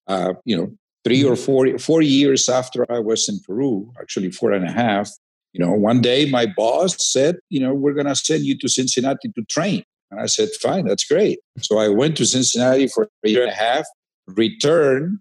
Uh, 0.08 0.34
you 0.46 0.56
know, 0.56 0.72
three 1.08 1.24
or 1.24 1.36
four 1.36 1.78
four 1.80 2.02
years 2.02 2.50
after 2.50 2.86
I 2.91 3.00
was 3.00 3.30
in 3.30 3.39
Peru, 3.46 3.91
actually 4.00 4.32
four 4.32 4.52
and 4.52 4.65
a 4.65 4.72
half. 4.72 5.10
You 5.54 5.65
know, 5.65 5.72
one 5.72 6.02
day 6.02 6.30
my 6.30 6.46
boss 6.46 6.96
said, 7.00 7.38
you 7.50 7.60
know, 7.60 7.74
we're 7.74 7.93
going 7.93 8.08
to 8.08 8.15
send 8.15 8.43
you 8.43 8.58
to 8.58 8.67
Cincinnati 8.67 9.30
to 9.30 9.43
train. 9.46 9.84
And 10.12 10.20
I 10.20 10.26
said, 10.28 10.50
fine, 10.62 10.86
that's 10.86 11.06
great. 11.06 11.39
So 11.60 11.80
I 11.80 11.88
went 11.88 12.17
to 12.17 12.26
Cincinnati 12.26 12.88
for 12.88 13.08
a 13.26 13.30
year 13.30 13.43
and 13.43 13.52
a 13.52 13.56
half, 13.56 13.86
returned, 14.28 15.20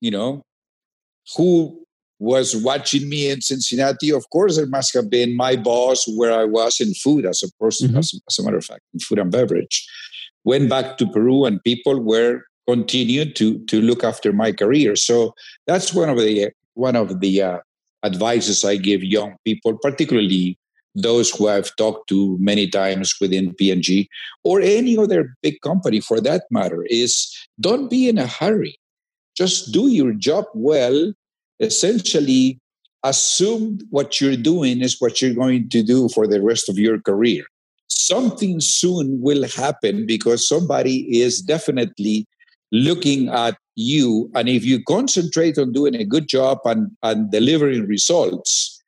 you 0.00 0.10
know, 0.10 0.42
who 1.36 1.82
was 2.18 2.54
watching 2.56 3.08
me 3.08 3.28
in 3.28 3.40
Cincinnati, 3.40 4.12
of 4.12 4.24
course, 4.30 4.56
it 4.56 4.68
must 4.68 4.94
have 4.94 5.10
been 5.10 5.36
my 5.36 5.56
boss 5.56 6.06
where 6.16 6.32
I 6.32 6.44
was 6.44 6.80
in 6.80 6.94
food, 6.94 7.26
as 7.26 7.42
a 7.42 7.50
person, 7.62 7.88
mm-hmm. 7.88 7.98
as, 7.98 8.14
as, 8.28 8.38
a 8.38 8.44
matter 8.44 8.58
of 8.58 8.64
fact, 8.64 8.82
in 8.94 9.00
food 9.00 9.18
and 9.18 9.30
beverage. 9.30 9.84
Went 10.44 10.70
back 10.70 10.98
to 10.98 11.06
Peru, 11.08 11.44
and 11.44 11.62
people 11.64 12.00
were 12.00 12.42
continued 12.66 13.36
to 13.36 13.58
to 13.66 13.80
look 13.80 14.04
after 14.04 14.32
my 14.32 14.52
career. 14.52 14.96
So 14.96 15.34
that's 15.66 15.94
one 15.94 16.08
of 16.08 16.18
the 16.18 16.50
one 16.74 16.96
of 16.96 17.20
the 17.20 17.42
uh, 17.42 17.58
advices 18.04 18.64
I 18.64 18.76
give 18.76 19.04
young 19.04 19.36
people, 19.44 19.78
particularly 19.78 20.58
those 20.94 21.30
who 21.30 21.48
I've 21.48 21.74
talked 21.76 22.08
to 22.10 22.36
many 22.38 22.68
times 22.68 23.14
within 23.18 23.54
P&G 23.54 24.10
or 24.44 24.60
any 24.60 24.98
other 24.98 25.34
big 25.42 25.60
company 25.62 26.00
for 26.00 26.20
that 26.20 26.44
matter, 26.50 26.84
is 26.90 27.34
don't 27.58 27.88
be 27.88 28.08
in 28.08 28.18
a 28.18 28.26
hurry. 28.26 28.78
Just 29.34 29.72
do 29.72 29.88
your 29.88 30.12
job 30.12 30.44
well 30.52 31.14
essentially 31.60 32.60
assume 33.04 33.78
what 33.90 34.20
you're 34.20 34.36
doing 34.36 34.80
is 34.80 35.00
what 35.00 35.20
you're 35.20 35.34
going 35.34 35.68
to 35.70 35.82
do 35.82 36.08
for 36.10 36.26
the 36.26 36.42
rest 36.42 36.68
of 36.68 36.78
your 36.78 37.00
career. 37.00 37.44
Something 37.88 38.60
soon 38.60 39.20
will 39.20 39.46
happen 39.48 40.06
because 40.06 40.48
somebody 40.48 41.20
is 41.20 41.40
definitely 41.40 42.26
looking 42.72 43.28
at 43.28 43.56
you. 43.76 44.30
And 44.34 44.48
if 44.48 44.64
you 44.64 44.82
concentrate 44.82 45.58
on 45.58 45.72
doing 45.72 45.94
a 45.94 46.04
good 46.04 46.28
job 46.28 46.58
and, 46.64 46.90
and 47.02 47.30
delivering 47.30 47.86
results, 47.86 48.82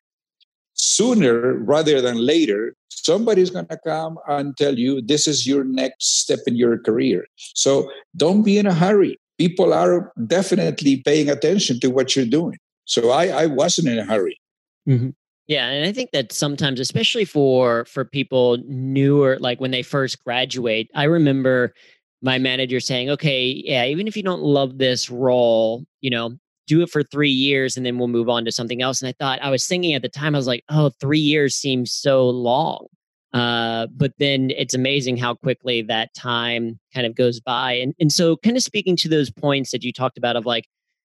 sooner 0.73 1.53
rather 1.59 2.01
than 2.01 2.17
later, 2.17 2.75
somebody's 2.89 3.49
going 3.49 3.67
to 3.67 3.79
come 3.85 4.17
and 4.27 4.57
tell 4.57 4.77
you 4.77 5.01
this 5.01 5.27
is 5.27 5.47
your 5.47 5.63
next 5.63 6.19
step 6.21 6.39
in 6.47 6.55
your 6.55 6.77
career. 6.79 7.25
So 7.37 7.89
don't 8.17 8.43
be 8.43 8.57
in 8.57 8.65
a 8.65 8.73
hurry. 8.73 9.17
People 9.37 9.73
are 9.73 10.11
definitely 10.27 11.01
paying 11.03 11.29
attention 11.29 11.79
to 11.81 11.89
what 11.89 12.15
you're 12.15 12.25
doing. 12.25 12.57
So 12.85 13.11
I, 13.11 13.27
I 13.27 13.45
wasn't 13.47 13.89
in 13.89 13.99
a 13.99 14.05
hurry. 14.05 14.39
Mm-hmm. 14.87 15.09
Yeah, 15.47 15.67
and 15.67 15.87
I 15.87 15.91
think 15.91 16.09
that 16.11 16.31
sometimes, 16.31 16.79
especially 16.79 17.25
for 17.25 17.85
for 17.85 18.03
people 18.03 18.57
newer, 18.65 19.37
like 19.39 19.61
when 19.61 19.69
they 19.69 19.83
first 19.83 20.23
graduate, 20.23 20.89
I 20.95 21.03
remember 21.03 21.75
my 22.25 22.39
manager 22.39 22.79
saying, 22.79 23.09
"Okay, 23.11 23.61
yeah, 23.65 23.85
even 23.85 24.07
if 24.07 24.17
you 24.17 24.23
don't 24.23 24.41
love 24.41 24.79
this 24.79 25.09
role, 25.09 25.85
you 26.01 26.09
know, 26.09 26.31
do 26.67 26.81
it 26.81 26.89
for 26.89 27.03
three 27.03 27.29
years, 27.29 27.77
and 27.77 27.85
then 27.85 27.97
we'll 27.99 28.07
move 28.07 28.29
on 28.29 28.43
to 28.45 28.51
something 28.51 28.81
else." 28.81 29.01
And 29.01 29.07
I 29.07 29.13
thought, 29.13 29.39
I 29.41 29.51
was 29.51 29.65
thinking 29.67 29.93
at 29.93 30.01
the 30.01 30.09
time, 30.09 30.35
I 30.35 30.39
was 30.39 30.47
like, 30.47 30.63
"Oh, 30.69 30.89
three 30.99 31.19
years 31.19 31.55
seems 31.55 31.91
so 31.93 32.27
long." 32.29 32.87
Uh, 33.33 33.87
but 33.95 34.13
then 34.17 34.51
it's 34.57 34.73
amazing 34.73 35.17
how 35.17 35.35
quickly 35.35 35.81
that 35.83 36.13
time 36.15 36.79
kind 36.93 37.05
of 37.05 37.15
goes 37.15 37.39
by. 37.39 37.73
And 37.73 37.93
and 37.99 38.11
so, 38.11 38.37
kind 38.37 38.57
of 38.57 38.63
speaking 38.63 38.95
to 38.97 39.09
those 39.09 39.29
points 39.31 39.71
that 39.71 39.83
you 39.83 39.93
talked 39.93 40.17
about 40.17 40.35
of 40.35 40.45
like 40.45 40.65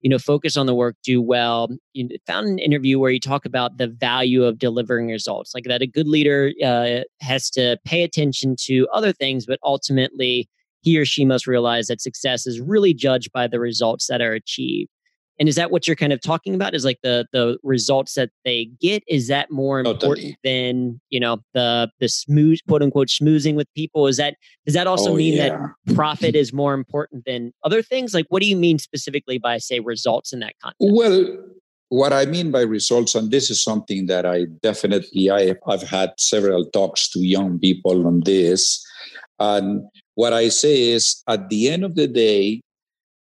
you 0.01 0.09
know 0.09 0.17
focus 0.19 0.57
on 0.57 0.65
the 0.65 0.75
work 0.75 0.95
do 1.03 1.21
well 1.21 1.69
you 1.93 2.09
found 2.25 2.47
an 2.47 2.59
interview 2.59 2.99
where 2.99 3.11
you 3.11 3.19
talk 3.19 3.45
about 3.45 3.77
the 3.77 3.87
value 3.87 4.43
of 4.43 4.57
delivering 4.57 5.07
results 5.07 5.53
like 5.53 5.63
that 5.65 5.81
a 5.81 5.87
good 5.87 6.07
leader 6.07 6.51
uh, 6.65 7.01
has 7.21 7.49
to 7.51 7.77
pay 7.85 8.01
attention 8.03 8.55
to 8.57 8.87
other 8.93 9.13
things 9.13 9.45
but 9.45 9.59
ultimately 9.63 10.49
he 10.81 10.97
or 10.97 11.05
she 11.05 11.25
must 11.25 11.47
realize 11.47 11.87
that 11.87 12.01
success 12.01 12.45
is 12.45 12.59
really 12.59 12.93
judged 12.93 13.31
by 13.31 13.47
the 13.47 13.59
results 13.59 14.07
that 14.07 14.21
are 14.21 14.33
achieved. 14.33 14.89
And 15.39 15.49
is 15.49 15.55
that 15.55 15.71
what 15.71 15.87
you're 15.87 15.95
kind 15.95 16.13
of 16.13 16.21
talking 16.21 16.53
about 16.53 16.75
is 16.75 16.85
like 16.85 16.99
the 17.01 17.25
the 17.33 17.57
results 17.63 18.13
that 18.13 18.29
they 18.45 18.69
get? 18.79 19.03
Is 19.07 19.27
that 19.27 19.49
more 19.49 19.77
oh, 19.79 19.91
important 19.91 20.01
totally. 20.01 20.37
than 20.43 21.01
you 21.09 21.19
know 21.19 21.39
the 21.55 21.89
the 21.99 22.09
smooth 22.09 22.59
quote 22.67 22.83
unquote 22.83 23.07
smoozing 23.07 23.55
with 23.55 23.67
people? 23.75 24.05
Is 24.05 24.17
that 24.17 24.35
does 24.65 24.75
that 24.75 24.85
also 24.85 25.13
oh, 25.13 25.15
mean 25.15 25.33
yeah. 25.33 25.49
that 25.49 25.95
profit 25.95 26.35
is 26.35 26.53
more 26.53 26.75
important 26.75 27.25
than 27.25 27.53
other 27.63 27.81
things? 27.81 28.13
Like 28.13 28.27
what 28.29 28.41
do 28.41 28.47
you 28.47 28.55
mean 28.55 28.77
specifically 28.77 29.39
by 29.39 29.57
say 29.57 29.79
results 29.79 30.31
in 30.31 30.41
that 30.41 30.53
context? 30.61 30.77
Well 30.79 31.37
what 31.91 32.13
i 32.13 32.25
mean 32.25 32.51
by 32.51 32.61
results 32.61 33.15
and 33.15 33.31
this 33.31 33.49
is 33.51 33.61
something 33.61 34.05
that 34.05 34.25
i 34.25 34.45
definitely 34.63 35.29
I, 35.29 35.55
i've 35.67 35.83
had 35.83 36.11
several 36.17 36.63
talks 36.63 37.09
to 37.09 37.19
young 37.19 37.59
people 37.59 38.07
on 38.07 38.21
this 38.23 38.81
and 39.39 39.83
what 40.15 40.33
i 40.33 40.49
say 40.49 40.89
is 40.89 41.23
at 41.27 41.49
the 41.49 41.69
end 41.69 41.83
of 41.83 41.95
the 41.95 42.07
day 42.07 42.61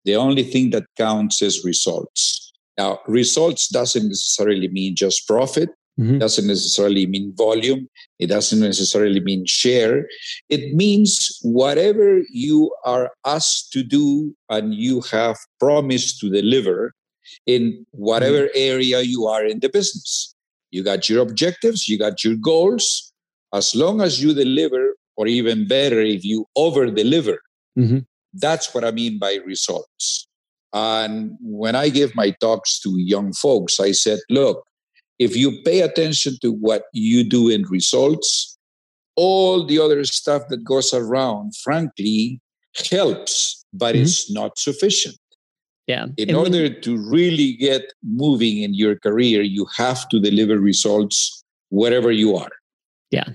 the 0.09 0.17
only 0.17 0.43
thing 0.43 0.71
that 0.71 0.87
counts 0.97 1.43
is 1.43 1.65
results. 1.65 2.51
Now, 2.79 3.01
results 3.07 3.69
doesn't 3.69 4.09
necessarily 4.09 4.69
mean 4.69 4.97
just 4.97 5.27
profit, 5.27 5.69
mm-hmm. 6.01 6.17
doesn't 6.17 6.47
necessarily 6.47 7.07
mean 7.07 7.35
volume, 7.37 7.89
it 8.19 8.29
doesn't 8.29 8.61
necessarily 8.61 9.21
mean 9.21 9.45
share. 9.47 10.07
It 10.49 10.75
means 10.75 11.39
whatever 11.43 12.23
you 12.31 12.75
are 12.87 13.11
asked 13.27 13.71
to 13.73 13.83
do 13.83 14.35
and 14.49 14.75
you 14.75 15.03
have 15.11 15.37
promised 15.61 16.21
to 16.21 16.31
deliver 16.31 16.95
in 17.47 17.85
whatever 17.91 18.45
mm-hmm. 18.45 18.73
area 18.73 19.01
you 19.03 19.27
are 19.27 19.45
in 19.45 19.61
the 19.61 19.69
business. 19.69 20.35
You 20.71 20.83
got 20.83 21.11
your 21.11 21.21
objectives, 21.21 21.87
you 21.87 21.99
got 21.99 22.25
your 22.25 22.37
goals. 22.37 23.13
As 23.53 23.75
long 23.75 24.01
as 24.01 24.23
you 24.23 24.33
deliver, 24.33 24.95
or 25.19 25.27
even 25.27 25.69
better, 25.69 26.01
if 26.01 26.25
you 26.25 26.47
over 26.57 26.87
deliver, 26.87 27.39
mm-hmm. 27.79 27.99
That's 28.35 28.75
what 28.75 28.85
I 28.85 28.91
mean 28.91 29.19
by 29.19 29.39
results. 29.47 30.27
And 30.73 31.37
when 31.41 31.75
I 31.75 31.89
give 31.89 32.15
my 32.15 32.31
talks 32.41 32.79
to 32.81 32.95
young 32.99 33.33
folks, 33.33 33.81
I 33.81 33.93
said, 33.93 34.19
look, 34.29 34.65
if 35.19 35.37
you 35.37 35.63
pay 35.63 35.81
attention 35.81 36.37
to 36.43 36.53
what 36.53 36.85
you 36.93 37.25
do 37.25 37.49
in 37.49 37.63
results, 37.63 38.57
all 39.17 39.65
the 39.65 39.79
other 39.79 40.05
stuff 40.05 40.43
that 40.51 40.63
goes 40.63 40.93
around, 40.93 41.57
frankly, 41.57 42.41
helps, 42.91 43.65
but 43.73 43.95
mm-hmm. 43.95 44.03
it's 44.03 44.31
not 44.31 44.59
sufficient. 44.59 45.17
Yeah. 45.87 46.07
In 46.19 46.29
and 46.29 46.37
order 46.37 46.65
when- 46.65 46.81
to 46.83 47.11
really 47.11 47.55
get 47.55 47.93
moving 48.05 48.63
in 48.63 48.75
your 48.75 48.97
career, 48.97 49.43
you 49.43 49.67
have 49.77 50.09
to 50.11 50.21
deliver 50.21 50.59
results 50.59 51.43
wherever 51.71 52.13
you 52.13 52.37
are. 52.37 52.51
Yeah. 53.11 53.31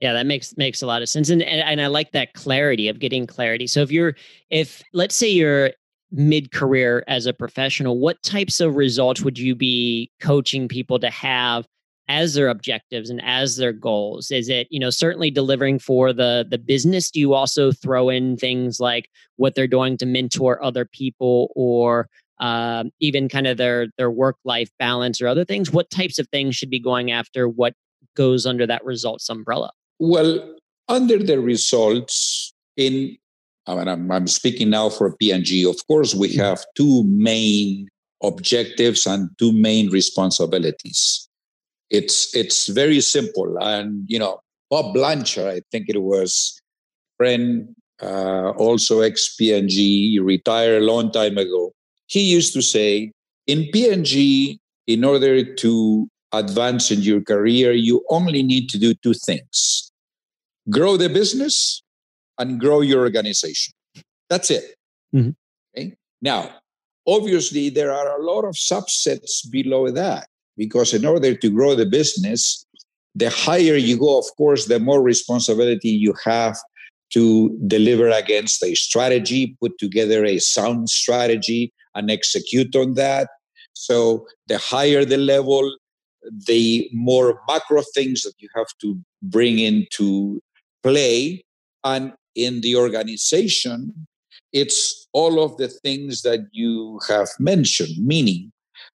Yeah, 0.00 0.12
that 0.12 0.26
makes 0.26 0.54
makes 0.58 0.82
a 0.82 0.86
lot 0.86 1.00
of 1.00 1.08
sense, 1.08 1.30
and, 1.30 1.42
and 1.42 1.62
and 1.62 1.80
I 1.80 1.86
like 1.86 2.12
that 2.12 2.34
clarity 2.34 2.88
of 2.88 2.98
getting 2.98 3.26
clarity. 3.26 3.66
So 3.66 3.80
if 3.80 3.90
you're, 3.90 4.14
if 4.50 4.82
let's 4.92 5.14
say 5.14 5.28
you're 5.30 5.70
mid 6.12 6.52
career 6.52 7.02
as 7.08 7.24
a 7.26 7.32
professional, 7.32 7.98
what 7.98 8.22
types 8.22 8.60
of 8.60 8.76
results 8.76 9.22
would 9.22 9.38
you 9.38 9.54
be 9.54 10.10
coaching 10.20 10.68
people 10.68 10.98
to 10.98 11.08
have 11.10 11.66
as 12.08 12.34
their 12.34 12.48
objectives 12.48 13.08
and 13.10 13.22
as 13.24 13.56
their 13.56 13.72
goals? 13.72 14.30
Is 14.30 14.50
it 14.50 14.66
you 14.70 14.78
know 14.78 14.90
certainly 14.90 15.30
delivering 15.30 15.78
for 15.78 16.12
the 16.12 16.46
the 16.48 16.58
business? 16.58 17.10
Do 17.10 17.18
you 17.18 17.32
also 17.32 17.72
throw 17.72 18.10
in 18.10 18.36
things 18.36 18.78
like 18.78 19.08
what 19.36 19.54
they're 19.54 19.66
doing 19.66 19.96
to 19.98 20.06
mentor 20.06 20.62
other 20.62 20.84
people 20.84 21.50
or 21.56 22.08
um, 22.38 22.90
even 23.00 23.30
kind 23.30 23.46
of 23.46 23.56
their 23.56 23.86
their 23.96 24.10
work 24.10 24.36
life 24.44 24.68
balance 24.78 25.22
or 25.22 25.28
other 25.28 25.44
things? 25.46 25.70
What 25.72 25.88
types 25.88 26.18
of 26.18 26.28
things 26.28 26.54
should 26.54 26.70
be 26.70 26.80
going 26.80 27.10
after? 27.12 27.48
What 27.48 27.72
goes 28.14 28.44
under 28.44 28.66
that 28.66 28.84
results 28.84 29.30
umbrella? 29.30 29.72
Well, 29.98 30.56
under 30.88 31.18
the 31.18 31.40
results 31.40 32.52
in 32.76 33.16
I 33.66 33.74
mean, 33.74 33.88
I'm, 33.88 34.10
I'm 34.12 34.26
speaking 34.28 34.70
now 34.70 34.88
for 34.90 35.16
P&G. 35.16 35.66
Of 35.66 35.84
course, 35.86 36.14
we 36.14 36.28
mm-hmm. 36.28 36.40
have 36.40 36.64
two 36.76 37.04
main 37.04 37.88
objectives 38.22 39.06
and 39.06 39.28
two 39.38 39.52
main 39.52 39.90
responsibilities. 39.90 41.28
It's 41.90 42.34
it's 42.34 42.66
very 42.66 43.00
simple, 43.00 43.56
and 43.60 44.04
you 44.08 44.18
know, 44.18 44.40
Bob 44.70 44.92
Blanchard, 44.92 45.46
I 45.46 45.60
think 45.70 45.88
it 45.88 46.02
was, 46.02 46.60
friend, 47.16 47.68
uh, 48.02 48.50
also 48.50 49.00
ex 49.02 49.36
P&G, 49.36 50.18
retired 50.20 50.82
a 50.82 50.84
long 50.84 51.12
time 51.12 51.38
ago. 51.38 51.72
He 52.08 52.22
used 52.22 52.52
to 52.54 52.62
say, 52.62 53.12
in 53.46 53.68
P&G, 53.72 54.58
in 54.88 55.04
order 55.04 55.54
to 55.54 56.08
advance 56.32 56.90
in 56.90 57.02
your 57.02 57.20
career, 57.20 57.72
you 57.72 58.04
only 58.10 58.42
need 58.42 58.68
to 58.70 58.78
do 58.78 58.92
two 58.94 59.14
things 59.14 59.85
grow 60.70 60.96
the 60.96 61.08
business 61.08 61.82
and 62.38 62.60
grow 62.60 62.80
your 62.80 63.00
organization. 63.00 63.74
That's 64.28 64.50
it. 64.50 64.74
Mm-hmm. 65.14 65.30
Okay? 65.76 65.96
Now, 66.20 66.50
obviously 67.06 67.70
there 67.70 67.92
are 67.92 68.18
a 68.18 68.22
lot 68.22 68.44
of 68.44 68.54
subsets 68.54 69.48
below 69.50 69.90
that 69.90 70.28
because 70.56 70.92
in 70.92 71.04
order 71.04 71.34
to 71.34 71.50
grow 71.50 71.74
the 71.74 71.86
business 71.86 72.66
the 73.14 73.30
higher 73.30 73.76
you 73.76 73.98
go 73.98 74.18
of 74.18 74.26
course 74.36 74.66
the 74.66 74.80
more 74.80 75.02
responsibility 75.02 75.88
you 75.88 76.14
have 76.24 76.56
to 77.10 77.56
deliver 77.66 78.08
against 78.08 78.62
a 78.62 78.74
strategy 78.74 79.56
put 79.60 79.78
together 79.78 80.24
a 80.24 80.38
sound 80.38 80.88
strategy 80.88 81.72
and 81.94 82.10
execute 82.10 82.74
on 82.74 82.94
that 82.94 83.28
so 83.72 84.26
the 84.48 84.58
higher 84.58 85.04
the 85.04 85.16
level 85.16 85.76
the 86.46 86.88
more 86.92 87.40
macro 87.48 87.82
things 87.94 88.22
that 88.22 88.34
you 88.38 88.48
have 88.54 88.66
to 88.80 88.98
bring 89.22 89.58
into 89.58 90.40
play 90.82 91.44
and 91.84 92.12
in 92.34 92.60
the 92.60 92.76
organization 92.76 94.06
it's 94.52 95.06
all 95.12 95.42
of 95.42 95.56
the 95.58 95.68
things 95.68 96.22
that 96.22 96.40
you 96.52 96.98
have 97.08 97.28
mentioned, 97.38 97.94
meaning 97.98 98.52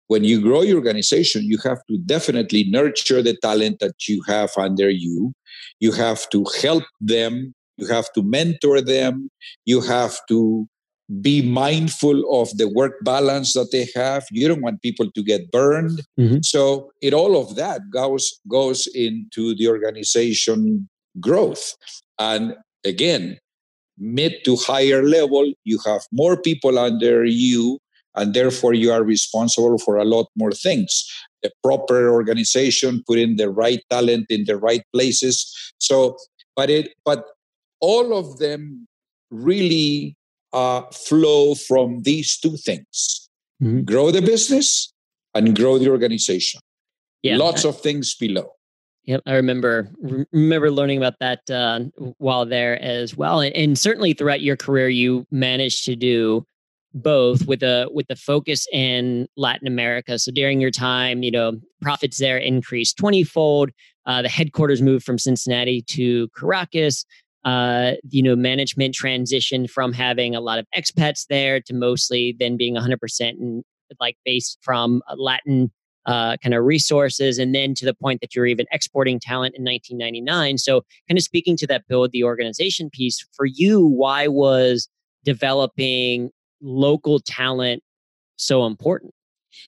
when 0.08 0.24
you 0.24 0.42
grow 0.42 0.62
your 0.62 0.78
organization, 0.78 1.44
you 1.44 1.58
have 1.64 1.80
to 1.90 1.98
definitely 2.06 2.64
nurture 2.64 3.22
the 3.22 3.36
talent 3.42 3.80
that 3.80 4.08
you 4.08 4.22
have 4.26 4.52
under 4.58 4.90
you. 4.90 5.34
You 5.80 5.92
have 5.92 6.30
to 6.30 6.46
help 6.62 6.84
them. 7.02 7.54
You 7.78 7.88
have 7.88 8.12
to 8.14 8.24
mentor 8.24 8.82
them. 8.82 9.30
You 9.66 9.82
have 9.82 10.18
to 10.30 10.68
be 11.22 11.42
mindful 11.42 12.42
of 12.42 12.56
the 12.58 12.70
work 12.70 12.94
balance 13.04 13.54
that 13.54 13.72
they 13.72 13.88
have. 13.96 14.26
You 14.32 14.48
don't 14.48 14.62
want 14.62 14.82
people 14.82 15.12
to 15.12 15.24
get 15.24 15.52
burned. 15.52 16.02
Mm-hmm. 16.20 16.40
So 16.42 16.92
it 17.02 17.14
all 17.14 17.36
of 17.36 17.56
that 17.56 17.82
goes 17.92 18.40
goes 18.48 18.88
into 18.88 19.56
the 19.56 19.68
organization 19.68 20.88
growth. 21.20 21.76
And 22.18 22.56
again, 22.86 23.40
mid 23.98 24.44
to 24.46 24.56
higher 24.56 25.04
level, 25.04 25.52
you 25.64 25.80
have 25.86 26.02
more 26.12 26.42
people 26.42 26.80
under 26.80 27.26
you, 27.26 27.80
and 28.16 28.34
therefore 28.34 28.74
you 28.74 28.92
are 28.92 29.04
responsible 29.04 29.78
for 29.78 29.98
a 29.98 30.06
lot 30.06 30.28
more 30.36 30.52
things. 30.52 31.06
The 31.44 31.52
proper 31.64 32.10
organization, 32.10 33.04
putting 33.08 33.38
the 33.38 33.50
right 33.50 33.82
talent 33.90 34.26
in 34.30 34.46
the 34.46 34.58
right 34.58 34.84
places. 34.94 35.74
So, 35.78 36.18
but 36.56 36.70
it, 36.70 36.94
but 37.06 37.26
all 37.80 38.18
of 38.18 38.40
them 38.40 38.88
really 39.32 40.18
uh, 40.52 40.82
flow 40.92 41.56
from 41.56 42.02
these 42.02 42.38
two 42.38 42.58
things: 42.58 43.30
mm-hmm. 43.62 43.82
grow 43.82 44.12
the 44.12 44.22
business 44.22 44.92
and 45.34 45.56
grow 45.56 45.78
the 45.78 45.90
organization. 45.90 46.60
Yeah, 47.24 47.38
lots 47.38 47.64
of 47.66 47.80
things 47.80 48.16
below. 48.16 48.52
Yep, 49.10 49.24
I 49.26 49.34
remember 49.34 49.90
remember 50.32 50.70
learning 50.70 51.00
about 51.00 51.18
that 51.20 51.50
uh, 51.50 51.80
while 52.20 52.46
there 52.46 52.80
as 52.80 53.18
well, 53.18 53.42
and, 53.42 53.56
and, 53.56 53.76
certainly 53.76 54.14
throughout 54.14 54.42
your 54.42 54.56
career, 54.56 54.88
you 54.88 55.26
managed 55.32 55.84
to 55.86 55.96
do 55.96 56.46
both 56.94 57.48
with 57.48 57.64
a 57.64 57.88
with 57.92 58.06
the 58.08 58.16
focus 58.16 58.68
in 58.72 59.28
Latin 59.36 59.66
America. 59.66 60.20
So 60.20 60.32
during 60.32 60.62
your 60.62 60.70
time, 60.70 61.24
you 61.24 61.32
know, 61.32 61.54
profits 61.82 62.20
there 62.20 62.38
increased 62.38 62.98
twenty 62.98 63.24
fold. 63.24 63.72
Uh, 64.06 64.22
the 64.22 64.30
headquarters 64.30 64.80
moved 64.80 65.06
from 65.06 65.18
Cincinnati 65.18 65.82
to 65.88 66.30
Caracas. 66.38 67.04
Uh, 67.44 67.94
you 68.12 68.22
know, 68.22 68.36
management 68.36 68.94
transitioned 68.94 69.72
from 69.72 69.92
having 69.92 70.36
a 70.36 70.40
lot 70.40 70.60
of 70.60 70.68
expats 70.78 71.26
there 71.32 71.60
to 71.62 71.74
mostly 71.74 72.36
then 72.38 72.58
being 72.58 72.76
100% 72.76 72.96
and 73.22 73.64
like 74.00 74.18
based 74.24 74.60
from 74.62 75.02
Latin 75.18 75.72
uh, 76.06 76.38
kind 76.38 76.54
of 76.54 76.64
resources, 76.64 77.38
and 77.38 77.54
then 77.54 77.76
to 77.76 77.86
the 77.86 77.94
point 77.94 78.22
that 78.22 78.36
you're 78.36 78.48
even 78.48 78.66
exporting 78.72 79.20
talent 79.20 79.56
in 79.56 79.64
1999. 79.64 80.58
So, 80.58 80.82
kind 81.08 81.18
of 81.18 81.24
speaking 81.24 81.58
to 81.58 81.68
that 81.68 81.88
build 81.88 82.12
the 82.12 82.24
organization 82.24 82.90
piece 82.90 83.26
for 83.34 83.46
you, 83.46 83.86
why 83.86 84.28
was 84.28 84.88
developing 85.24 86.32
local 86.62 87.20
talent 87.20 87.84
so 88.38 88.66
important? 88.66 89.14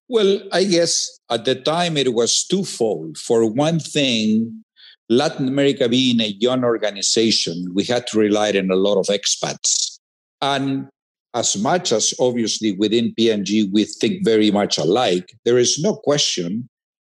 Well, 0.08 0.42
I 0.52 0.64
guess 0.64 1.20
at 1.30 1.46
the 1.46 1.56
time 1.56 1.98
it 1.98 2.14
was 2.14 2.46
twofold. 2.46 3.18
For 3.18 3.46
one 3.46 3.80
thing, 3.80 4.64
Latin 5.10 5.48
America 5.48 5.90
being 5.90 6.22
a 6.22 6.36
young 6.40 6.64
organization, 6.64 7.72
we 7.74 7.84
had 7.84 8.08
to 8.08 8.20
rely 8.20 8.52
on 8.52 8.72
a 8.72 8.76
lot 8.76 8.98
of 8.98 9.08
expats. 9.08 10.00
And 10.42 10.88
as 11.34 11.58
much 11.58 11.92
as 11.92 12.14
obviously 12.20 12.74
within 12.74 13.14
P&G 13.16 13.70
we 13.74 13.86
think 13.86 14.26
very 14.26 14.52
much 14.52 14.78
alike, 14.78 15.34
there 15.46 15.58
is 15.58 15.80
no 15.80 15.96
question 15.96 16.68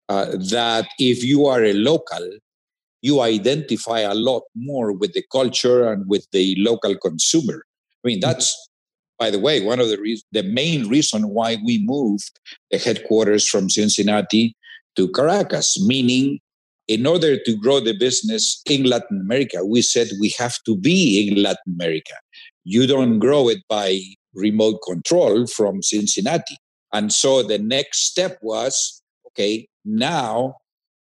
uh, 0.09 0.37
that 0.51 0.87
if 0.99 1.25
you 1.25 1.47
are 1.47 1.65
a 1.65 1.73
local, 1.73 2.31
you 3.01 3.21
identify 3.21 4.01
a 4.01 4.15
lot 4.15 4.43
more 4.55 4.93
with 4.93 5.13
the 5.13 5.25
culture 5.33 5.91
and 5.91 6.09
with 6.09 6.27
the 6.33 6.55
local 6.59 6.97
consumer. 6.97 7.65
I 8.05 8.09
mean, 8.09 8.21
that's, 8.21 8.69
by 9.19 9.31
the 9.31 9.41
way, 9.41 9.65
one 9.65 9.81
of 9.81 9.89
the 9.89 9.99
reasons, 9.99 10.25
the 10.33 10.43
main 10.45 10.89
reason 10.89 11.29
why 11.29 11.59
we 11.65 11.85
moved 11.85 12.39
the 12.71 12.79
headquarters 12.79 13.49
from 13.49 13.71
Cincinnati 13.71 14.57
to 14.97 15.09
Caracas, 15.09 15.85
meaning 15.85 16.39
in 16.89 17.07
order 17.07 17.39
to 17.43 17.57
grow 17.57 17.81
the 17.81 17.97
business 17.97 18.61
in 18.69 18.85
Latin 18.85 19.21
America, 19.21 19.65
we 19.65 19.83
said 19.83 20.09
we 20.21 20.35
have 20.39 20.57
to 20.67 20.77
be 20.77 21.29
in 21.29 21.43
Latin 21.43 21.75
America. 21.75 22.15
You 22.65 22.87
don't 22.87 23.19
grow 23.19 23.49
it 23.49 23.59
by 23.69 24.01
remote 24.35 24.81
control 24.87 25.47
from 25.47 25.83
Cincinnati. 25.83 26.57
And 26.93 27.13
so 27.13 27.43
the 27.43 27.59
next 27.59 28.07
step 28.07 28.39
was 28.43 29.03
okay, 29.29 29.67
now 29.85 30.57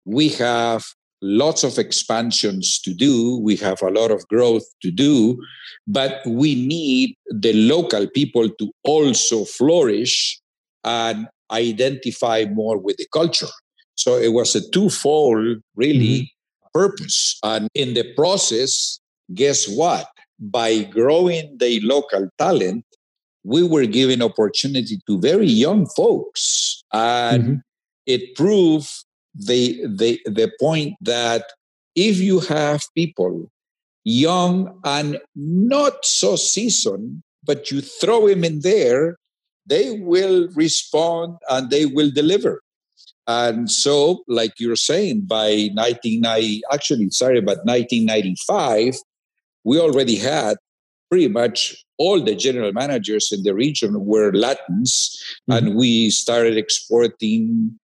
we 0.06 0.30
have 0.30 0.84
lots 1.22 1.64
of 1.64 1.78
expansions 1.78 2.80
to 2.80 2.94
do, 2.94 3.40
we 3.40 3.56
have 3.58 3.82
a 3.82 3.90
lot 3.90 4.12
of 4.12 4.26
growth 4.28 4.64
to 4.82 4.92
do, 4.92 5.38
but 5.88 6.22
we 6.26 6.56
need 6.56 7.16
the 7.30 7.54
local 7.54 8.08
people 8.08 8.50
to 8.50 8.72
also 8.84 9.44
flourish 9.46 10.40
and 10.84 11.28
identify 11.52 12.46
more 12.52 12.78
with 12.78 12.98
the 12.98 13.08
culture. 13.12 13.48
So 13.96 14.16
it 14.18 14.32
was 14.32 14.56
a 14.56 14.70
twofold, 14.70 15.58
really, 15.76 16.22
mm-hmm. 16.22 16.80
purpose. 16.80 17.38
And 17.44 17.68
in 17.74 17.96
the 17.96 18.14
process, 18.16 19.00
guess 19.34 19.68
what? 19.68 20.08
By 20.40 20.84
growing 20.84 21.58
the 21.58 21.80
local 21.82 22.30
talent, 22.38 22.86
we 23.44 23.64
were 23.64 23.86
giving 23.86 24.22
opportunity 24.22 25.00
to 25.08 25.20
very 25.20 25.48
young 25.48 25.86
folks. 25.88 26.84
And 26.94 27.44
mm-hmm. 27.44 27.56
it 28.06 28.36
proved 28.36 28.90
the, 29.34 29.86
the, 29.88 30.20
the 30.26 30.52
point 30.60 30.96
that 31.02 31.46
if 31.96 32.20
you 32.20 32.40
have 32.42 32.84
people 32.96 33.52
young 34.04 34.80
and 34.84 35.20
not 35.36 36.06
so 36.06 36.36
seasoned, 36.36 37.22
but 37.44 37.72
you 37.72 37.82
throw 37.82 38.28
them 38.28 38.44
in 38.44 38.62
there, 38.62 39.18
they 39.66 40.00
will 40.00 40.48
respond 40.56 41.38
and 41.50 41.70
they 41.70 41.86
will 41.86 42.12
deliver. 42.12 42.62
And 43.28 43.70
so, 43.70 44.24
like 44.28 44.54
you're 44.60 44.76
saying, 44.76 45.26
by 45.28 45.70
1990, 45.74 46.62
actually, 46.74 47.10
sorry, 47.12 47.42
but 47.42 47.60
1995, 47.64 48.96
we 49.64 49.80
already 49.80 50.16
had 50.16 50.58
pretty 51.10 51.28
much 51.28 51.84
all 51.98 52.24
the 52.24 52.36
general 52.36 52.72
managers 52.72 53.30
in 53.32 53.44
the 53.44 53.54
region 53.54 54.06
were 54.06 54.32
Latins, 54.32 55.22
mm-hmm. 55.50 55.68
and 55.68 55.76
we 55.76 56.10
started 56.10 56.58
exporting 56.58 57.78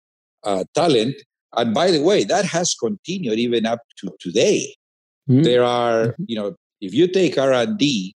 uh, 0.44 0.64
talent. 0.74 1.16
And 1.58 1.74
by 1.74 1.92
the 1.92 2.02
way, 2.02 2.24
that 2.24 2.46
has 2.46 2.76
continued 2.76 3.40
even 3.40 3.66
up 3.66 3.80
to 4.00 4.12
today. 4.20 4.76
Mm-hmm. 5.30 5.44
There 5.44 5.64
are, 5.64 6.08
mm-hmm. 6.08 6.24
you 6.28 6.36
know, 6.36 6.56
if 6.82 6.94
you 6.94 7.08
take 7.08 7.38
R 7.38 7.54
and 7.54 7.78
D, 7.78 8.16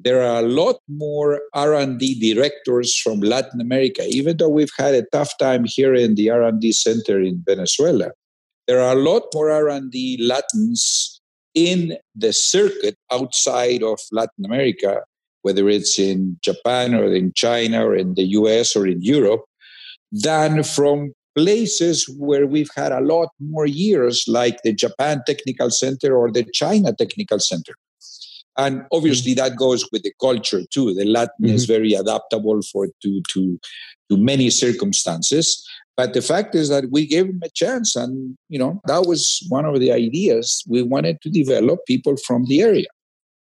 there 0.00 0.22
are 0.22 0.40
a 0.40 0.46
lot 0.46 0.76
more 0.88 1.40
R 1.54 1.74
and 1.74 1.98
D 1.98 2.18
directors 2.32 2.96
from 2.96 3.20
Latin 3.20 3.60
America. 3.60 4.04
Even 4.08 4.36
though 4.36 4.48
we've 4.48 4.72
had 4.76 4.94
a 4.94 5.04
tough 5.12 5.36
time 5.38 5.64
here 5.66 5.94
in 5.94 6.14
the 6.14 6.30
R 6.30 6.42
and 6.42 6.60
D 6.60 6.72
center 6.72 7.20
in 7.20 7.42
Venezuela, 7.46 8.10
there 8.66 8.80
are 8.80 8.96
a 8.96 9.00
lot 9.00 9.24
more 9.34 9.50
R 9.50 9.68
and 9.68 9.90
D 9.90 10.18
Latins 10.20 11.17
in 11.54 11.96
the 12.14 12.32
circuit 12.32 12.96
outside 13.10 13.82
of 13.82 13.98
Latin 14.12 14.44
America, 14.44 15.02
whether 15.42 15.68
it's 15.68 15.98
in 15.98 16.38
Japan 16.42 16.94
or 16.94 17.12
in 17.12 17.32
China 17.34 17.86
or 17.86 17.96
in 17.96 18.14
the 18.14 18.24
US 18.24 18.76
or 18.76 18.86
in 18.86 19.00
Europe, 19.02 19.44
than 20.12 20.62
from 20.62 21.12
places 21.36 22.08
where 22.18 22.46
we've 22.46 22.70
had 22.76 22.90
a 22.90 23.00
lot 23.00 23.28
more 23.38 23.66
years, 23.66 24.24
like 24.26 24.58
the 24.64 24.72
Japan 24.72 25.22
Technical 25.26 25.70
Center 25.70 26.16
or 26.16 26.32
the 26.32 26.44
China 26.52 26.92
Technical 26.92 27.38
Center. 27.38 27.74
And 28.56 28.84
obviously, 28.90 29.34
that 29.34 29.56
goes 29.56 29.88
with 29.92 30.02
the 30.02 30.12
culture 30.20 30.62
too. 30.72 30.92
The 30.92 31.04
Latin 31.04 31.44
mm-hmm. 31.44 31.54
is 31.54 31.64
very 31.66 31.94
adaptable 31.94 32.60
for 32.72 32.88
to 33.02 33.22
to 33.32 33.58
to 34.10 34.16
many 34.16 34.50
circumstances. 34.50 35.64
But 35.98 36.14
the 36.14 36.22
fact 36.22 36.54
is 36.54 36.68
that 36.68 36.84
we 36.92 37.08
gave 37.08 37.26
them 37.26 37.40
a 37.42 37.50
chance, 37.50 37.96
and 37.96 38.38
you 38.48 38.56
know 38.56 38.80
that 38.86 39.06
was 39.06 39.44
one 39.48 39.64
of 39.64 39.80
the 39.80 39.90
ideas. 39.90 40.62
We 40.68 40.80
wanted 40.80 41.20
to 41.22 41.28
develop 41.28 41.80
people 41.86 42.16
from 42.24 42.44
the 42.46 42.62
area. 42.62 42.86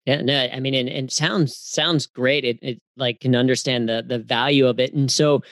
Yeah, 0.05 0.21
no, 0.23 0.49
I 0.53 0.59
mean, 0.59 0.75
and, 0.75 0.89
and 0.89 1.13
sounds 1.13 1.57
sounds 1.57 2.09
great. 2.09 2.45
It, 2.45 2.59
it 2.61 2.81
like 2.97 3.21
can 3.21 3.37
understand 3.37 3.89
the 3.89 4.05
the 4.07 4.19
value 4.19 4.67
of 4.67 4.81
it, 4.81 4.93
and 4.93 5.09
so 5.09 5.43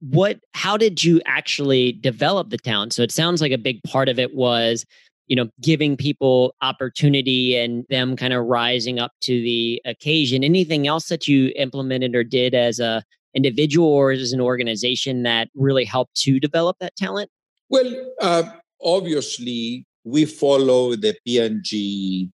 what? 0.00 0.38
How 0.52 0.76
did 0.76 1.02
you 1.02 1.22
actually 1.24 1.92
develop 1.92 2.50
the 2.50 2.58
talent? 2.58 2.92
So 2.92 3.02
it 3.02 3.10
sounds 3.10 3.40
like 3.40 3.52
a 3.52 3.58
big 3.58 3.82
part 3.84 4.10
of 4.10 4.18
it 4.18 4.34
was 4.34 4.84
you 5.28 5.36
know 5.36 5.48
giving 5.62 5.96
people 5.96 6.54
opportunity 6.60 7.56
and 7.56 7.86
them 7.88 8.16
kind 8.16 8.34
of 8.34 8.44
rising 8.44 8.98
up 8.98 9.12
to 9.22 9.32
the 9.40 9.80
occasion 9.86 10.44
anything 10.44 10.86
else 10.86 11.08
that 11.08 11.26
you 11.26 11.50
implemented 11.56 12.14
or 12.14 12.22
did 12.22 12.54
as 12.54 12.78
a 12.78 13.02
individual 13.34 13.88
or 13.88 14.12
is 14.12 14.32
an 14.32 14.40
organization 14.40 15.22
that 15.24 15.48
really 15.54 15.84
helped 15.84 16.14
to 16.22 16.38
develop 16.40 16.76
that 16.80 16.96
talent? 16.96 17.30
Well, 17.68 18.12
uh, 18.20 18.44
obviously, 18.82 19.86
we 20.04 20.24
follow 20.24 20.94
the 20.96 21.16
P&G 21.26 22.30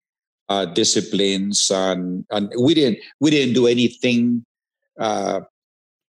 uh, 0.50 0.66
disciplines, 0.66 1.70
and 1.70 2.26
and 2.32 2.52
we 2.60 2.74
didn't 2.74 3.00
we 3.20 3.32
didn't 3.32 3.54
do 3.54 3.68
anything. 3.68 4.46
Uh, 5.00 5.42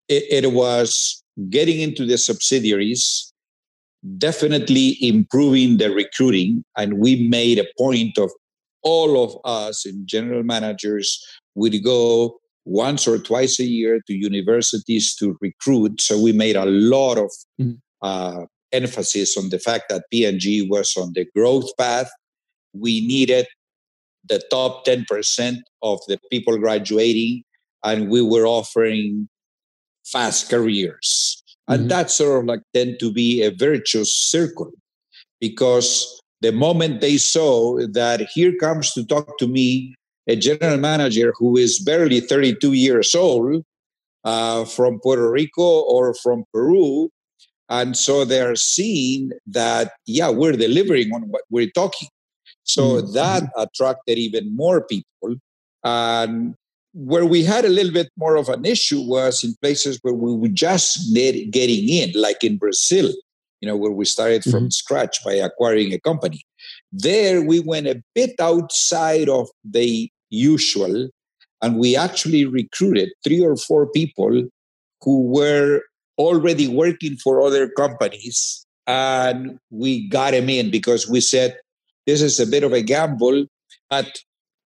it, 0.07 0.45
it 0.45 0.51
was 0.53 1.23
getting 1.49 1.81
into 1.81 2.05
the 2.05 2.17
subsidiaries, 2.17 3.33
definitely 4.17 4.97
improving 5.01 5.77
the 5.77 5.91
recruiting, 5.91 6.63
and 6.77 6.99
we 6.99 7.27
made 7.27 7.59
a 7.59 7.67
point 7.77 8.17
of 8.17 8.31
all 8.83 9.23
of 9.23 9.37
us 9.43 9.85
in 9.85 10.05
general 10.05 10.43
managers 10.43 11.21
would 11.55 11.83
go 11.83 12.39
once 12.67 13.07
or 13.07 13.17
twice 13.17 13.59
a 13.59 13.63
year 13.63 14.01
to 14.05 14.13
universities 14.13 15.15
to 15.15 15.37
recruit. 15.41 16.01
So 16.01 16.21
we 16.21 16.33
made 16.33 16.57
a 16.57 16.65
lot 16.65 17.17
of 17.17 17.31
mm-hmm. 17.59 17.71
uh, 18.01 18.45
emphasis 18.73 19.37
on 19.37 19.49
the 19.49 19.59
fact 19.59 19.85
that 19.89 20.03
P&G 20.11 20.67
was 20.69 20.95
on 20.97 21.13
the 21.13 21.25
growth 21.33 21.69
path. 21.77 22.09
We 22.73 23.07
needed 23.07 23.47
the 24.27 24.43
top 24.51 24.85
10% 24.85 25.57
of 25.81 25.99
the 26.07 26.19
people 26.29 26.57
graduating, 26.57 27.43
and 27.83 28.09
we 28.09 28.21
were 28.21 28.45
offering 28.45 29.29
fast 30.05 30.49
careers. 30.49 31.41
Mm-hmm. 31.69 31.81
And 31.81 31.91
that 31.91 32.11
sort 32.11 32.41
of 32.41 32.45
like 32.45 32.61
tend 32.73 32.99
to 32.99 33.11
be 33.11 33.43
a 33.43 33.51
virtuous 33.51 34.13
circle 34.13 34.71
because 35.39 36.21
the 36.41 36.51
moment 36.51 36.99
they 36.99 37.17
saw 37.17 37.77
that 37.93 38.27
here 38.33 38.53
comes 38.59 38.91
to 38.93 39.05
talk 39.05 39.37
to 39.37 39.47
me 39.47 39.95
a 40.27 40.35
general 40.35 40.77
manager 40.77 41.33
who 41.37 41.57
is 41.57 41.79
barely 41.79 42.19
32 42.19 42.73
years 42.73 43.15
old 43.15 43.63
uh, 44.23 44.65
from 44.65 44.99
Puerto 44.99 45.31
Rico 45.31 45.81
or 45.81 46.13
from 46.13 46.43
Peru. 46.53 47.09
And 47.69 47.95
so 47.97 48.25
they're 48.25 48.55
seeing 48.55 49.31
that, 49.47 49.93
yeah, 50.05 50.29
we're 50.29 50.53
delivering 50.53 51.11
on 51.13 51.23
what 51.23 51.43
we're 51.49 51.71
talking. 51.71 52.09
So 52.63 53.01
mm-hmm. 53.01 53.13
that 53.13 53.43
attracted 53.57 54.17
even 54.17 54.55
more 54.55 54.85
people. 54.85 55.35
And 55.83 56.55
where 56.93 57.25
we 57.25 57.43
had 57.43 57.63
a 57.63 57.69
little 57.69 57.93
bit 57.93 58.09
more 58.17 58.35
of 58.35 58.49
an 58.49 58.65
issue 58.65 59.01
was 59.01 59.43
in 59.43 59.55
places 59.61 59.99
where 60.01 60.13
we 60.13 60.35
were 60.35 60.47
just 60.47 61.13
getting 61.13 61.89
in, 61.89 62.11
like 62.15 62.43
in 62.43 62.57
Brazil, 62.57 63.13
you 63.61 63.67
know, 63.67 63.77
where 63.77 63.91
we 63.91 64.03
started 64.03 64.43
from 64.43 64.51
mm-hmm. 64.51 64.69
scratch 64.69 65.23
by 65.23 65.33
acquiring 65.33 65.93
a 65.93 65.99
company. 65.99 66.41
There, 66.91 67.41
we 67.41 67.59
went 67.59 67.87
a 67.87 68.01
bit 68.15 68.31
outside 68.39 69.29
of 69.29 69.47
the 69.63 70.09
usual, 70.29 71.09
and 71.61 71.77
we 71.77 71.95
actually 71.95 72.45
recruited 72.45 73.09
three 73.23 73.41
or 73.41 73.55
four 73.55 73.87
people 73.87 74.47
who 75.01 75.23
were 75.27 75.81
already 76.17 76.67
working 76.67 77.17
for 77.17 77.41
other 77.41 77.69
companies, 77.69 78.65
and 78.85 79.59
we 79.69 80.07
got 80.09 80.31
them 80.31 80.49
in 80.49 80.71
because 80.71 81.09
we 81.09 81.21
said 81.21 81.57
this 82.05 82.21
is 82.21 82.39
a 82.39 82.47
bit 82.47 82.63
of 82.63 82.73
a 82.73 82.81
gamble, 82.81 83.45
but 83.89 84.19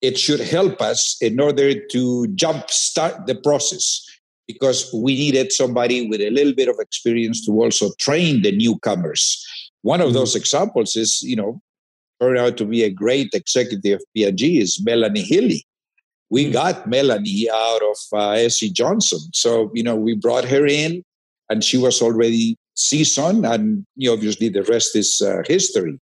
it 0.03 0.19
should 0.19 0.41
help 0.41 0.81
us 0.81 1.17
in 1.21 1.41
order 1.41 1.75
to 1.89 2.27
jumpstart 2.35 3.27
the 3.27 3.35
process 3.35 4.03
because 4.47 4.93
we 4.95 5.15
needed 5.15 5.53
somebody 5.53 6.09
with 6.09 6.21
a 6.21 6.31
little 6.31 6.55
bit 6.55 6.69
of 6.69 6.77
experience 6.79 7.45
to 7.45 7.53
also 7.53 7.91
train 7.99 8.43
the 8.43 8.53
newcomers. 8.57 9.45
One 9.83 10.01
of 10.01 10.09
mm-hmm. 10.09 10.19
those 10.19 10.37
examples 10.37 10.97
is, 10.97 11.21
you 11.23 11.37
know, 11.37 11.61
turned 12.21 12.39
out 12.39 12.57
to 12.57 12.65
be 12.65 12.83
a 12.83 12.91
great 12.91 13.31
executive 13.35 14.01
P&G 14.15 14.61
is 14.61 14.83
Melanie 14.83 15.23
Healey. 15.23 15.65
We 16.31 16.45
mm-hmm. 16.45 16.53
got 16.53 16.87
Melanie 16.87 17.49
out 17.53 17.83
of 17.83 18.19
uh, 18.19 18.49
SC 18.49 18.73
Johnson. 18.73 19.21
So, 19.33 19.71
you 19.75 19.83
know, 19.83 19.97
we 19.97 20.15
brought 20.15 20.45
her 20.45 20.67
in 20.67 21.05
and 21.49 21.63
she 21.63 21.79
was 21.79 22.03
already 22.03 22.57
seasoned 22.75 23.47
and 23.47 23.87
you 23.97 24.09
know, 24.09 24.15
obviously 24.15 24.49
the 24.49 24.65
rest 24.65 24.97
is 24.97 25.21
uh, 25.21 25.43
history. 25.47 25.99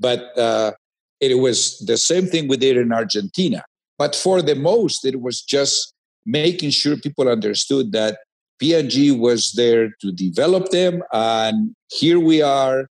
But 0.00 0.36
uh, 0.38 0.72
it 1.20 1.38
was 1.38 1.78
the 1.80 1.96
same 1.96 2.26
thing 2.26 2.48
we 2.48 2.56
did 2.56 2.76
in 2.76 2.92
Argentina. 2.92 3.64
But 3.98 4.14
for 4.14 4.42
the 4.42 4.54
most, 4.54 5.04
it 5.04 5.20
was 5.20 5.42
just 5.42 5.94
making 6.26 6.70
sure 6.70 6.96
people 6.96 7.28
understood 7.28 7.92
that 7.92 8.18
P&G 8.58 9.12
was 9.12 9.52
there 9.52 9.90
to 10.00 10.12
develop 10.12 10.70
them. 10.70 11.02
And 11.12 11.74
here 11.90 12.18
we 12.18 12.42
are 12.42 12.88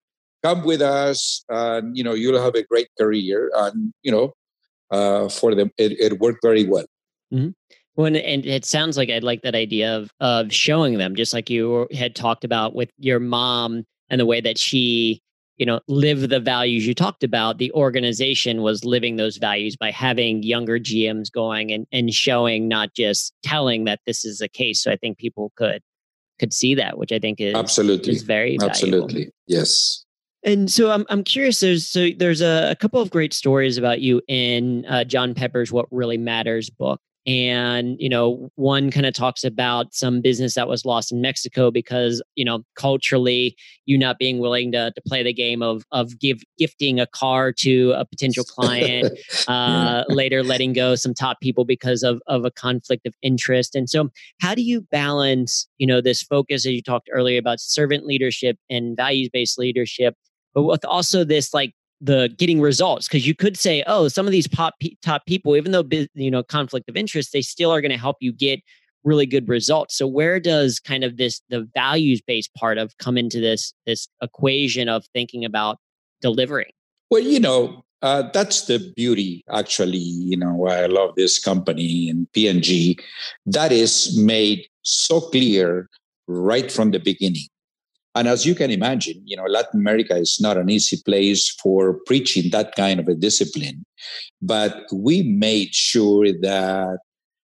come 0.47 0.65
with 0.65 0.83
us 0.83 1.45
and 1.49 1.97
you 1.97 2.05
know 2.05 2.15
you'll 2.15 2.41
have 2.41 2.55
a 2.55 2.63
great 2.63 2.89
career 2.99 3.51
and 3.55 3.93
you 4.03 4.13
know 4.13 4.33
uh, 4.91 5.29
for 5.29 5.55
them 5.55 5.71
it, 5.79 5.93
it, 5.99 6.21
worked 6.21 6.39
very 6.43 6.65
well. 6.65 6.87
Mm-hmm. 7.35 7.51
well 7.97 8.07
and 8.07 8.47
it 8.47 8.65
sounds 8.65 8.97
like 8.97 9.11
i 9.11 9.19
like 9.19 9.43
that 9.43 9.57
idea 9.57 9.97
of 9.97 10.11
of 10.21 10.53
showing 10.53 10.99
them 10.99 11.17
just 11.17 11.35
like 11.35 11.51
you 11.51 11.89
had 11.93 12.15
talked 12.15 12.45
about 12.45 12.77
with 12.77 12.91
your 12.99 13.19
mom 13.19 13.85
and 14.11 14.21
the 14.21 14.27
way 14.27 14.41
that 14.41 14.59
she 14.59 15.21
you 15.57 15.67
know 15.67 15.81
lived 15.89 16.31
the 16.31 16.39
values 16.39 16.87
you 16.87 16.95
talked 16.95 17.25
about. 17.25 17.59
The 17.59 17.73
organization 17.73 18.63
was 18.63 18.85
living 18.85 19.17
those 19.17 19.39
values 19.39 19.75
by 19.75 19.91
having 19.91 20.45
younger 20.45 20.79
gms 20.79 21.33
going 21.33 21.73
and 21.73 21.87
and 21.91 22.13
showing 22.13 22.69
not 22.69 22.95
just 22.95 23.33
telling 23.43 23.87
that 23.87 24.01
this 24.07 24.25
is 24.25 24.39
the 24.39 24.49
case. 24.49 24.83
So 24.83 24.93
i 24.93 24.97
think 24.97 25.19
people 25.19 25.53
could 25.57 25.83
could 26.39 26.53
see 26.53 26.75
that 26.77 26.99
which 26.99 27.11
i 27.11 27.19
think 27.19 27.41
is 27.41 27.55
absolutely. 27.55 28.13
is 28.13 28.23
very 28.23 28.57
absolutely. 28.61 29.33
Yes 29.49 30.06
and 30.47 30.71
so 30.71 30.93
I'm 30.93 31.05
I'm 31.11 31.25
curious. 31.25 31.61
There's 31.61 31.87
so 31.87 32.09
there's 32.17 32.41
a, 32.41 32.71
a 32.71 32.77
couple 32.77 33.01
of 33.01 33.11
great 33.11 33.35
stories 33.35 33.77
about 33.77 34.01
you 34.01 34.23
in 34.29 34.87
uh, 34.87 35.03
John 35.03 35.35
Pepper's 35.35 35.73
"What 35.73 35.87
Really 35.91 36.17
Matters" 36.17 36.71
book, 36.71 37.01
and 37.27 37.97
you 37.99 38.09
know 38.09 38.49
one 38.55 38.93
kind 38.93 39.07
of 39.07 39.13
talks 39.13 39.43
about 39.43 39.93
some 39.93 40.21
business 40.21 40.55
that 40.55 40.69
was 40.69 40.85
lost 40.85 41.11
in 41.11 41.21
Mexico 41.21 41.73
because 41.73 42.23
you 42.37 42.45
know 42.45 42.63
culturally 42.77 43.57
you 43.87 43.99
not 43.99 44.21
being 44.21 44.39
willing 44.39 44.71
to 44.71 44.93
to 44.93 45.03
play 45.05 45.25
the 45.25 45.33
game 45.33 45.63
of 45.63 45.83
of 45.91 46.17
give 46.21 46.39
gifting 46.61 47.01
a 47.01 47.09
car 47.09 47.53
to 47.53 47.91
a 47.97 48.05
potential 48.05 48.45
client, 48.49 49.19
uh, 49.49 50.05
later 50.07 50.45
letting 50.45 50.73
go 50.73 50.95
some 50.95 51.13
top 51.13 51.41
people 51.41 51.65
because 51.65 52.05
of 52.05 52.23
of 52.29 52.45
a 52.45 52.53
conflict 52.53 53.05
of 53.05 53.15
interest. 53.21 53.75
And 53.75 53.91
so, 53.91 54.11
how 54.41 54.55
do 54.55 54.63
you 54.63 54.83
balance 54.93 55.67
you 55.79 55.89
know 55.89 56.01
this 56.01 56.23
focus 56.23 56.65
as 56.67 56.73
you 56.73 56.83
talked 56.83 57.11
earlier 57.13 57.41
about 57.41 57.59
servant 57.59 58.07
leadership 58.07 58.57
and 58.71 58.97
values 58.97 59.29
based 59.33 59.59
leadership? 59.59 60.15
But 60.57 60.65
with 60.65 60.85
also 60.85 61.23
this 61.23 61.55
like 61.55 61.73
the 62.01 62.35
getting 62.37 62.61
results 62.61 63.07
because 63.07 63.27
you 63.27 63.35
could 63.35 63.57
say 63.57 63.85
oh 63.87 64.09
some 64.09 64.27
of 64.27 64.33
these 64.33 64.49
pop 64.49 64.75
top 65.03 65.25
people 65.27 65.57
even 65.57 65.71
though 65.73 65.85
you 66.15 66.31
know 66.31 66.43
conflict 66.43 66.89
of 66.91 66.97
interest 66.97 67.33
they 67.33 67.41
still 67.41 67.71
are 67.71 67.81
going 67.81 67.93
to 67.93 67.97
help 67.97 68.17
you 68.21 68.33
get 68.33 68.61
really 69.07 69.25
good 69.25 69.49
results. 69.49 69.97
So 69.97 70.07
where 70.07 70.41
does 70.41 70.81
kind 70.81 71.05
of 71.05 71.17
this 71.17 71.41
the 71.49 71.67
values 71.75 72.21
based 72.21 72.53
part 72.55 72.77
of 72.77 72.99
come 72.99 73.17
into 73.17 73.41
this 73.41 73.73
this 73.87 74.09
equation 74.21 74.89
of 74.89 75.07
thinking 75.15 75.45
about 75.45 75.79
delivering 76.21 76.73
well 77.11 77.23
you 77.23 77.39
know 77.39 77.85
uh, 78.03 78.23
that's 78.33 78.67
the 78.67 78.93
beauty 78.97 79.45
actually 79.53 79.99
you 79.99 80.37
know 80.37 80.55
why 80.55 80.83
i 80.83 80.87
love 80.87 81.15
this 81.15 81.39
company 81.39 82.09
and 82.09 82.31
P&G 82.33 82.99
that 83.45 83.71
is 83.71 84.17
made 84.17 84.67
so 84.83 85.21
clear 85.21 85.89
right 86.27 86.73
from 86.73 86.91
the 86.91 86.99
beginning 86.99 87.47
and 88.17 88.29
as 88.29 88.47
you 88.47 88.55
can 88.55 88.71
imagine, 88.71 89.21
you 89.27 89.37
know, 89.37 89.45
Latin 89.45 89.79
America 89.79 90.17
is 90.17 90.39
not 90.41 90.57
an 90.57 90.71
easy 90.71 90.97
place 91.05 91.51
for 91.63 92.01
preaching 92.07 92.51
that 92.51 92.75
kind 92.75 92.99
of 92.99 93.09
a 93.09 93.15
discipline. 93.15 93.85
But 94.41 94.87
we 94.91 95.23
made 95.23 95.75
sure 95.75 96.33
that 96.41 96.99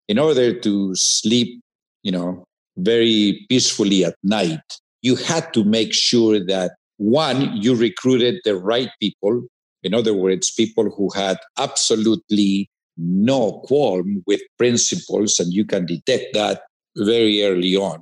in 0.07 0.17
order 0.17 0.57
to 0.57 0.95
sleep, 0.95 1.61
you 2.03 2.13
know, 2.13 2.45
very 2.77 3.45
peacefully 3.49 4.05
at 4.05 4.15
night, 4.23 4.79
you 5.01 5.17
had 5.17 5.53
to 5.53 5.65
make 5.65 5.93
sure 5.93 6.39
that 6.45 6.71
one, 6.95 7.57
you 7.57 7.75
recruited 7.75 8.39
the 8.45 8.55
right 8.55 8.89
people. 9.01 9.43
In 9.83 9.93
other 9.93 10.13
words, 10.13 10.49
people 10.49 10.89
who 10.89 11.09
had 11.13 11.37
absolutely 11.57 12.69
no 12.95 13.59
qualm 13.65 14.23
with 14.25 14.39
principles, 14.57 15.39
and 15.39 15.51
you 15.51 15.65
can 15.65 15.85
detect 15.85 16.33
that 16.35 16.61
very 16.95 17.43
early 17.43 17.75
on. 17.75 18.01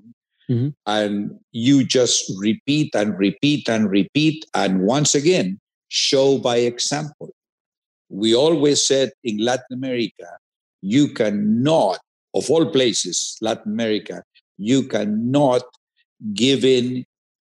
Mm-hmm. 0.51 0.69
And 0.85 1.39
you 1.53 1.85
just 1.85 2.29
repeat 2.37 2.93
and 2.93 3.17
repeat 3.17 3.69
and 3.69 3.89
repeat. 3.89 4.45
And 4.54 4.81
once 4.81 5.15
again, 5.15 5.60
show 5.87 6.37
by 6.39 6.58
example. 6.58 7.33
We 8.10 8.35
always 8.35 8.85
said 8.85 9.12
in 9.23 9.37
Latin 9.37 9.71
America, 9.71 10.27
you 10.81 11.13
cannot, 11.13 11.99
of 12.33 12.49
all 12.49 12.69
places, 12.69 13.37
Latin 13.41 13.71
America, 13.71 14.23
you 14.58 14.83
cannot 14.83 15.62
give 16.33 16.65
in 16.65 17.06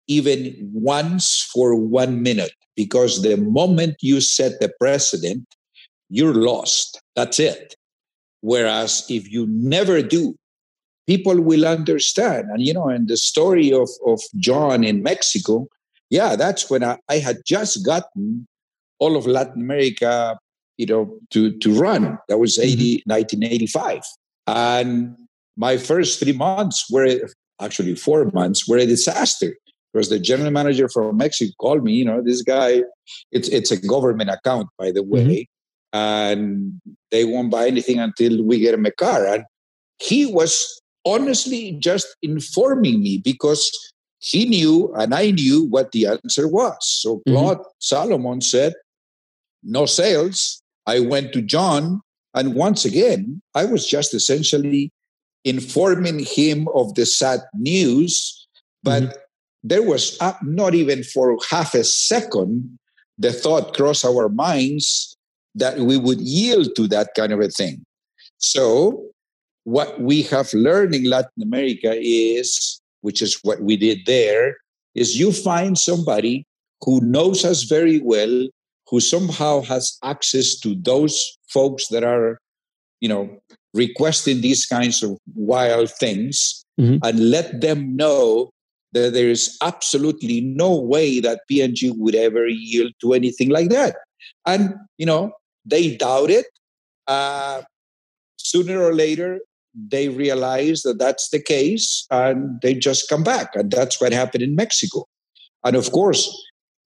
even 0.08 0.56
once 0.74 1.50
for 1.52 1.76
one 1.76 2.22
minute 2.22 2.54
because 2.76 3.24
the 3.24 3.38
moment 3.38 3.96
you 4.02 4.22
set 4.22 4.60
the 4.60 4.72
precedent, 4.80 5.46
you're 6.10 6.36
lost. 6.36 7.02
That's 7.16 7.40
it. 7.40 7.76
Whereas 8.42 9.06
if 9.10 9.32
you 9.32 9.48
never 9.48 10.02
do, 10.02 10.36
people 11.08 11.42
will 11.42 11.66
understand. 11.66 12.48
And, 12.50 12.62
you 12.62 12.74
know, 12.74 12.88
and 12.88 13.08
the 13.08 13.18
story 13.18 13.72
of, 13.72 13.90
of 14.06 14.22
John 14.38 14.84
in 14.84 15.04
Mexico, 15.04 15.68
yeah, 16.10 16.36
that's 16.36 16.70
when 16.70 16.84
I, 16.84 16.98
I 17.10 17.18
had 17.18 17.38
just 17.46 17.86
gotten 17.86 18.48
all 19.00 19.18
of 19.18 19.28
Latin 19.28 19.62
America, 19.62 20.38
you 20.78 20.86
know, 20.86 21.18
to, 21.32 21.58
to 21.60 21.74
run. 21.74 22.18
That 22.30 22.38
was 22.38 22.58
80, 22.58 23.00
mm-hmm. 23.00 23.12
1985. 23.12 24.04
And 24.48 25.16
my 25.58 25.78
first 25.78 26.20
three 26.20 26.34
months 26.34 26.86
were 26.90 27.30
actually 27.62 27.96
four 27.96 28.30
months, 28.34 28.68
were 28.68 28.78
a 28.78 28.86
disaster. 28.86 29.56
Because 29.92 30.10
the 30.10 30.20
general 30.20 30.50
manager 30.50 30.90
from 30.90 31.18
Mexico 31.18 31.54
called 31.60 31.84
me, 31.84 31.94
you 31.94 32.06
know, 32.06 32.20
this 32.24 32.42
guy, 32.42 32.82
it's 33.32 33.48
it's 33.50 33.70
a 33.70 33.80
government 33.80 34.32
account, 34.32 34.68
by 34.80 34.92
the 34.92 35.04
way, 35.04 35.48
mm-hmm. 35.94 35.98
and 36.00 36.82
they 37.12 37.26
won't 37.26 37.52
buy 37.52 37.68
anything 37.68 38.00
until 38.00 38.44
we 38.44 38.58
get 38.58 38.74
him 38.74 38.88
a 38.88 38.92
car. 38.92 39.28
And 39.28 39.44
he 40.00 40.26
was 40.26 40.82
honestly 41.06 41.74
just 41.80 42.08
informing 42.22 43.02
me 43.02 43.22
because 43.24 43.72
he 44.20 44.46
knew 44.46 44.94
and 44.96 45.14
I 45.14 45.32
knew 45.32 45.66
what 45.66 45.92
the 45.92 46.08
answer 46.08 46.48
was. 46.48 46.78
So 46.82 47.18
mm-hmm. 47.18 47.34
Claude 47.34 47.58
mm-hmm. 47.58 47.70
Salomon 47.80 48.42
said, 48.42 48.74
no 49.64 49.86
sales. 49.86 50.62
I 50.86 51.00
went 51.00 51.32
to 51.34 51.42
John, 51.42 52.02
and 52.34 52.56
once 52.56 52.84
again, 52.84 53.42
I 53.56 53.64
was 53.66 53.88
just 53.88 54.14
essentially 54.14 54.92
informing 55.46 56.20
him 56.20 56.68
of 56.76 56.96
the 56.96 57.06
sad 57.06 57.40
news, 57.54 58.48
but 58.82 59.04
mm-hmm. 59.04 59.18
there 59.64 59.84
was 59.84 60.18
not 60.42 60.74
even 60.74 61.04
for 61.04 61.38
half 61.50 61.74
a 61.74 61.84
second 61.84 62.78
the 63.18 63.32
thought 63.32 63.76
crossed 63.76 64.06
our 64.06 64.28
minds 64.28 65.16
that 65.56 65.78
we 65.78 65.98
would 65.98 66.20
yield 66.20 66.76
to 66.76 66.88
that 66.88 67.10
kind 67.16 67.32
of 67.32 67.40
a 67.40 67.48
thing. 67.48 67.86
So, 68.38 69.06
what 69.64 70.00
we 70.02 70.24
have 70.24 70.54
learned 70.54 70.94
in 70.94 71.10
Latin 71.10 71.42
America 71.42 71.96
is, 71.98 72.82
which 73.02 73.22
is 73.22 73.40
what 73.44 73.62
we 73.62 73.78
did 73.78 74.00
there, 74.06 74.58
is 74.96 75.20
you 75.20 75.32
find 75.32 75.78
somebody 75.78 76.46
who 76.82 77.00
knows 77.02 77.46
us 77.46 77.64
very 77.64 78.00
well, 78.00 78.48
who 78.90 79.00
somehow 79.00 79.62
has 79.62 79.98
access 80.04 80.60
to 80.60 80.76
those 80.76 81.38
folks 81.50 81.88
that 81.88 82.04
are, 82.04 82.38
you 83.00 83.10
know, 83.10 83.30
requesting 83.74 84.42
these 84.42 84.66
kinds 84.66 85.02
of 85.02 85.18
wild 85.34 85.90
things 85.90 86.64
mm-hmm. 86.80 86.98
and 87.04 87.32
let 87.32 87.62
them 87.62 87.96
know 87.96 88.52
that 88.92 89.14
there 89.14 89.30
is 89.30 89.58
absolutely 89.64 90.42
no 90.42 90.80
way 90.80 91.20
that 91.20 91.42
P&G 91.48 91.94
would 91.98 92.14
ever 92.14 92.48
yield 92.48 92.92
to 93.02 93.14
anything 93.14 93.50
like 93.50 93.70
that. 93.70 93.96
And, 94.46 94.76
you 94.98 95.06
know, 95.06 95.32
they 95.66 95.96
doubt 95.96 96.30
it. 96.30 96.46
Uh, 97.08 97.64
sooner 98.38 98.82
or 98.82 98.94
later, 98.94 99.40
they 99.74 100.10
realize 100.10 100.84
that 100.84 101.00
that's 101.00 101.30
the 101.30 101.42
case 101.42 102.06
and 102.12 102.62
they 102.62 102.74
just 102.74 103.10
come 103.10 103.24
back. 103.24 103.56
And 103.56 103.72
that's 103.72 104.00
what 104.00 104.14
happened 104.14 104.44
in 104.44 104.56
Mexico. 104.56 105.06
And 105.64 105.76
of 105.76 105.92
course, 105.92 106.30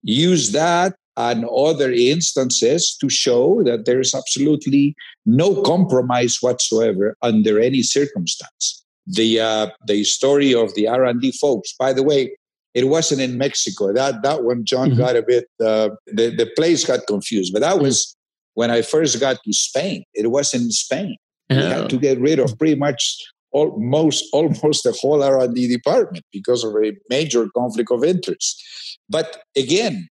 use 0.03 0.53
that 0.53 0.95
and 1.16 1.47
other 1.47 1.91
instances 1.91 2.97
to 3.01 3.09
show 3.09 3.62
that 3.64 3.87
there 3.87 4.01
is 4.01 4.14
absolutely 4.14 4.95
no 5.24 5.62
compromise 5.62 6.39
whatsoever 6.41 7.16
under 7.22 7.59
any 7.59 7.82
circumstance. 7.82 8.84
The 9.07 9.41
uh, 9.41 9.70
the 9.87 10.05
story 10.05 10.55
of 10.55 10.74
the 10.74 10.89
R 10.89 11.05
and 11.05 11.20
D 11.20 11.32
folks, 11.32 11.74
by 11.78 11.93
the 11.93 12.03
way, 12.03 12.37
it 12.74 12.89
wasn't 12.89 13.20
in 13.20 13.39
Mexico. 13.39 13.93
That 13.93 14.22
that 14.22 14.43
one, 14.43 14.64
John 14.64 14.91
mm-hmm. 14.91 14.99
got 14.99 15.16
a 15.16 15.22
bit. 15.22 15.47
Uh, 15.61 15.91
the 16.07 16.34
the 16.37 16.51
place 16.57 16.84
got 16.84 17.07
confused, 17.07 17.53
but 17.53 17.61
that 17.61 17.78
was 17.78 18.16
when 18.55 18.70
I 18.70 18.82
first 18.82 19.18
got 19.20 19.39
to 19.45 19.53
Spain. 19.53 20.05
It 20.12 20.30
was 20.30 20.53
in 20.53 20.70
Spain. 20.70 21.16
Oh. 21.51 21.57
We 21.57 21.62
had 21.62 21.90
to 21.90 21.99
get 21.99 22.20
rid 22.20 22.38
of 22.38 22.59
pretty 22.59 22.74
much 22.74 23.16
almost 23.53 24.24
almost 24.32 24.84
the 24.84 24.97
whole 25.01 25.22
R 25.22 25.40
and 25.40 25.55
D 25.55 25.68
department 25.68 26.24
because 26.32 26.64
of 26.64 26.74
a 26.74 26.92
major 27.09 27.49
conflict 27.57 27.90
of 27.90 28.05
interest. 28.05 28.62
But 29.09 29.42
again, 29.57 30.09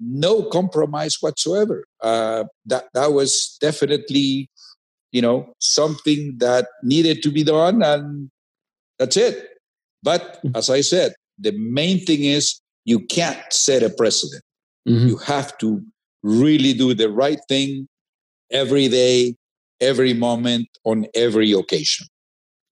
no 0.00 0.42
compromise 0.42 1.16
whatsoever. 1.20 1.84
Uh, 2.02 2.44
that 2.66 2.84
that 2.94 3.12
was 3.12 3.56
definitely, 3.60 4.48
you 5.12 5.22
know, 5.22 5.52
something 5.60 6.36
that 6.38 6.68
needed 6.82 7.22
to 7.22 7.30
be 7.30 7.42
done, 7.42 7.82
and 7.82 8.30
that's 8.98 9.16
it. 9.16 9.48
But 10.02 10.38
mm-hmm. 10.44 10.56
as 10.56 10.70
I 10.70 10.82
said, 10.82 11.14
the 11.38 11.52
main 11.52 12.04
thing 12.04 12.24
is 12.24 12.60
you 12.84 13.00
can't 13.00 13.52
set 13.52 13.82
a 13.82 13.90
precedent. 13.90 14.42
Mm-hmm. 14.88 15.08
You 15.08 15.16
have 15.18 15.56
to 15.58 15.82
really 16.22 16.72
do 16.72 16.94
the 16.94 17.10
right 17.10 17.40
thing 17.48 17.88
every 18.50 18.88
day, 18.88 19.34
every 19.80 20.14
moment, 20.14 20.68
on 20.84 21.06
every 21.14 21.52
occasion. 21.52 22.06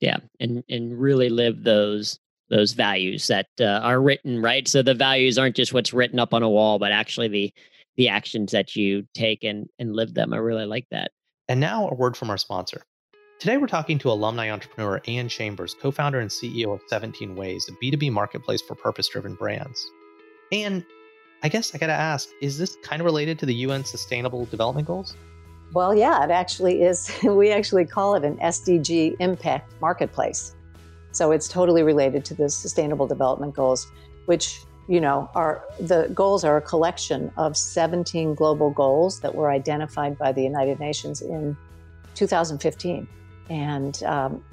Yeah, 0.00 0.18
and 0.40 0.62
and 0.68 0.98
really 0.98 1.28
live 1.28 1.64
those 1.64 2.18
those 2.50 2.72
values 2.72 3.26
that 3.28 3.46
uh, 3.60 3.80
are 3.82 4.00
written 4.00 4.42
right? 4.42 4.68
So 4.68 4.82
the 4.82 4.94
values 4.94 5.38
aren't 5.38 5.56
just 5.56 5.72
what's 5.72 5.94
written 5.94 6.18
up 6.18 6.34
on 6.34 6.42
a 6.42 6.48
wall 6.48 6.78
but 6.78 6.92
actually 6.92 7.28
the 7.28 7.54
the 7.96 8.08
actions 8.08 8.52
that 8.52 8.76
you 8.76 9.06
take 9.14 9.44
and 9.44 9.68
and 9.78 9.94
live 9.94 10.14
them. 10.14 10.34
I 10.34 10.38
really 10.38 10.66
like 10.66 10.86
that. 10.90 11.12
And 11.48 11.60
now 11.60 11.88
a 11.88 11.94
word 11.94 12.16
from 12.16 12.30
our 12.30 12.36
sponsor. 12.36 12.82
Today 13.40 13.56
we're 13.56 13.66
talking 13.66 13.98
to 14.00 14.10
alumni 14.10 14.50
entrepreneur 14.50 15.00
ann 15.06 15.28
chambers 15.28 15.74
co-founder 15.80 16.20
and 16.20 16.30
ceo 16.30 16.74
of 16.74 16.80
17 16.88 17.34
ways 17.34 17.68
a 17.68 17.84
b2b 17.84 18.12
marketplace 18.12 18.62
for 18.62 18.74
purpose 18.74 19.08
driven 19.08 19.34
brands. 19.34 19.90
And 20.52 20.84
i 21.42 21.48
guess 21.48 21.74
i 21.74 21.78
gotta 21.78 21.92
ask 21.92 22.28
is 22.40 22.58
this 22.58 22.76
kind 22.82 23.00
of 23.00 23.06
related 23.06 23.38
to 23.38 23.46
the 23.46 23.54
un 23.54 23.84
sustainable 23.84 24.44
development 24.46 24.86
goals 24.86 25.16
well 25.72 25.94
yeah 25.94 26.24
it 26.24 26.30
actually 26.30 26.82
is 26.82 27.10
we 27.22 27.50
actually 27.50 27.84
call 27.84 28.14
it 28.14 28.24
an 28.24 28.36
sdg 28.38 29.16
impact 29.18 29.72
marketplace 29.80 30.54
so 31.14 31.30
it's 31.30 31.46
totally 31.46 31.84
related 31.84 32.24
to 32.26 32.34
the 32.34 32.48
Sustainable 32.48 33.06
Development 33.06 33.54
Goals, 33.54 33.86
which 34.26 34.62
you 34.88 35.00
know 35.00 35.30
are 35.34 35.64
the 35.78 36.10
goals 36.12 36.44
are 36.44 36.56
a 36.56 36.60
collection 36.60 37.30
of 37.36 37.56
17 37.56 38.34
global 38.34 38.70
goals 38.70 39.20
that 39.20 39.34
were 39.34 39.50
identified 39.50 40.18
by 40.18 40.32
the 40.32 40.42
United 40.42 40.80
Nations 40.80 41.22
in 41.22 41.56
2015, 42.16 43.06
and 43.48 44.02
um, 44.02 44.44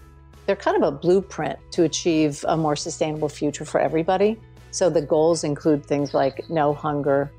they're 0.45 0.55
kind 0.55 0.77
of 0.77 0.83
a 0.83 0.95
blueprint 0.95 1.57
to 1.71 1.83
achieve 1.83 2.45
a 2.47 2.55
more 2.55 2.75
sustainable 2.75 3.29
future 3.29 3.65
for 3.65 3.81
everybody. 3.81 4.39
So 4.69 4.89
the 4.89 5.01
goals 5.01 5.43
include 5.43 5.83
things 5.83 6.13
like 6.13 6.47
no 6.47 6.75
hunger, 6.75 7.31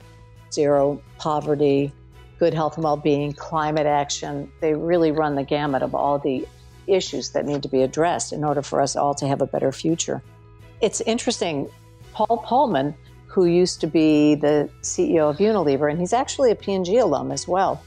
zero 0.52 1.00
poverty, 1.18 1.92
good 2.42 2.54
health 2.54 2.74
and 2.74 2.82
well-being, 2.82 3.32
climate 3.32 3.86
action. 3.86 4.50
They 4.58 4.74
really 4.74 5.12
run 5.12 5.36
the 5.36 5.44
gamut 5.44 5.80
of 5.80 5.94
all 5.94 6.18
the 6.18 6.44
issues 6.88 7.30
that 7.30 7.46
need 7.46 7.62
to 7.62 7.68
be 7.68 7.82
addressed 7.82 8.32
in 8.32 8.42
order 8.42 8.62
for 8.62 8.80
us 8.80 8.96
all 8.96 9.14
to 9.14 9.28
have 9.28 9.40
a 9.42 9.46
better 9.46 9.70
future. 9.70 10.20
It's 10.80 11.00
interesting, 11.02 11.70
Paul 12.12 12.44
Polman, 12.44 12.96
who 13.28 13.44
used 13.44 13.80
to 13.82 13.86
be 13.86 14.34
the 14.34 14.68
CEO 14.80 15.30
of 15.30 15.36
Unilever, 15.36 15.88
and 15.88 16.00
he's 16.00 16.12
actually 16.12 16.50
a 16.50 16.56
P&G 16.56 16.98
alum 16.98 17.30
as 17.30 17.46
well. 17.46 17.80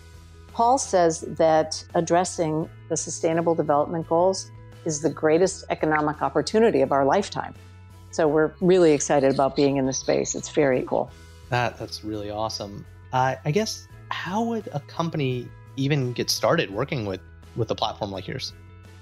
Paul 0.54 0.78
says 0.78 1.26
that 1.38 1.84
addressing 1.94 2.70
the 2.88 2.96
sustainable 2.96 3.56
development 3.56 4.08
goals 4.08 4.52
is 4.86 5.02
the 5.02 5.10
greatest 5.10 5.66
economic 5.70 6.22
opportunity 6.22 6.80
of 6.80 6.94
our 6.94 7.04
lifetime. 7.04 7.54
So 8.12 8.26
we're 8.26 8.54
really 8.62 8.94
excited 8.94 9.34
about 9.34 9.58
being 9.58 9.76
in 9.76 9.86
the 9.86 9.92
space. 9.92 10.34
It's 10.34 10.48
very 10.48 10.86
cool. 10.88 11.12
That 11.50 11.78
that's 11.78 12.06
really 12.06 12.30
awesome. 12.30 12.86
Uh, 13.12 13.36
I 13.44 13.52
guess 13.52 13.90
how 14.16 14.42
would 14.42 14.70
a 14.72 14.80
company 14.80 15.48
even 15.76 16.14
get 16.14 16.30
started 16.30 16.72
working 16.72 17.06
with 17.06 17.20
with 17.58 17.70
a 17.70 17.76
platform 17.76 18.12
like 18.12 18.28
yours? 18.28 18.54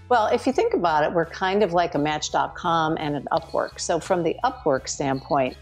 Well, 0.09 0.25
if 0.27 0.45
you 0.45 0.53
think 0.53 0.73
about 0.73 1.03
it, 1.03 1.13
we're 1.13 1.25
kind 1.25 1.63
of 1.63 1.71
like 1.71 1.95
a 1.95 1.99
Match.com 1.99 2.97
and 2.99 3.15
an 3.15 3.27
Upwork. 3.31 3.79
So, 3.79 3.99
from 3.99 4.23
the 4.23 4.35
Upwork 4.43 4.89
standpoint, 4.89 5.55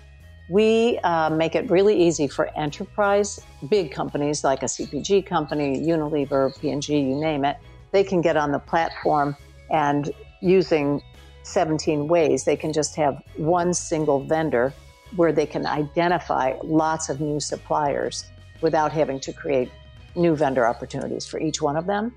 we 0.50 1.00
uh, 1.04 1.30
make 1.30 1.56
it 1.56 1.70
really 1.70 1.96
easy 2.02 2.28
for 2.28 2.46
enterprise, 2.58 3.40
big 3.70 3.92
companies 3.92 4.44
like 4.44 4.64
a 4.64 4.66
CPG 4.66 5.26
company, 5.26 5.80
Unilever, 5.80 6.60
P&G, 6.60 6.98
you 6.98 7.16
name 7.16 7.46
it. 7.46 7.58
They 7.92 8.04
can 8.04 8.22
get 8.22 8.36
on 8.38 8.52
the 8.52 8.60
platform 8.60 9.36
and 9.70 10.12
using 10.42 11.02
17 11.44 12.08
ways, 12.08 12.44
they 12.46 12.58
can 12.58 12.74
just 12.74 12.96
have 12.96 13.22
one 13.38 13.74
single 13.74 14.24
vendor 14.24 14.74
where 15.16 15.32
they 15.32 15.46
can 15.46 15.66
identify 15.66 16.58
lots 16.64 17.10
of 17.10 17.20
new 17.20 17.40
suppliers 17.40 18.26
without 18.62 18.92
having 18.92 19.20
to 19.22 19.34
create 19.34 19.72
new 20.16 20.36
vendor 20.36 20.66
opportunities 20.66 21.26
for 21.26 21.40
each 21.40 21.62
one 21.62 21.78
of 21.78 21.86
them. 21.86 22.14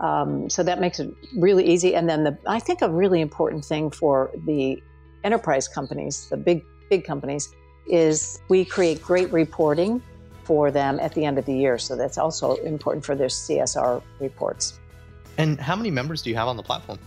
Um, 0.00 0.48
so 0.48 0.62
that 0.62 0.80
makes 0.80 0.98
it 0.98 1.12
really 1.36 1.66
easy. 1.66 1.94
And 1.94 2.08
then 2.08 2.24
the 2.24 2.38
I 2.46 2.58
think 2.58 2.82
a 2.82 2.88
really 2.88 3.20
important 3.20 3.64
thing 3.64 3.90
for 3.90 4.30
the 4.46 4.82
enterprise 5.24 5.68
companies, 5.68 6.28
the 6.28 6.36
big 6.36 6.64
big 6.88 7.04
companies, 7.04 7.54
is 7.86 8.40
we 8.48 8.64
create 8.64 9.02
great 9.02 9.30
reporting 9.32 10.02
for 10.44 10.70
them 10.70 10.98
at 11.00 11.14
the 11.14 11.24
end 11.24 11.38
of 11.38 11.44
the 11.44 11.54
year. 11.54 11.78
So 11.78 11.96
that's 11.96 12.18
also 12.18 12.54
important 12.56 13.04
for 13.04 13.14
their 13.14 13.28
CSR 13.28 14.02
reports. 14.18 14.80
And 15.38 15.60
how 15.60 15.76
many 15.76 15.90
members 15.90 16.22
do 16.22 16.30
you 16.30 16.36
have 16.36 16.48
on 16.48 16.56
the 16.56 16.62
platform? 16.62 16.98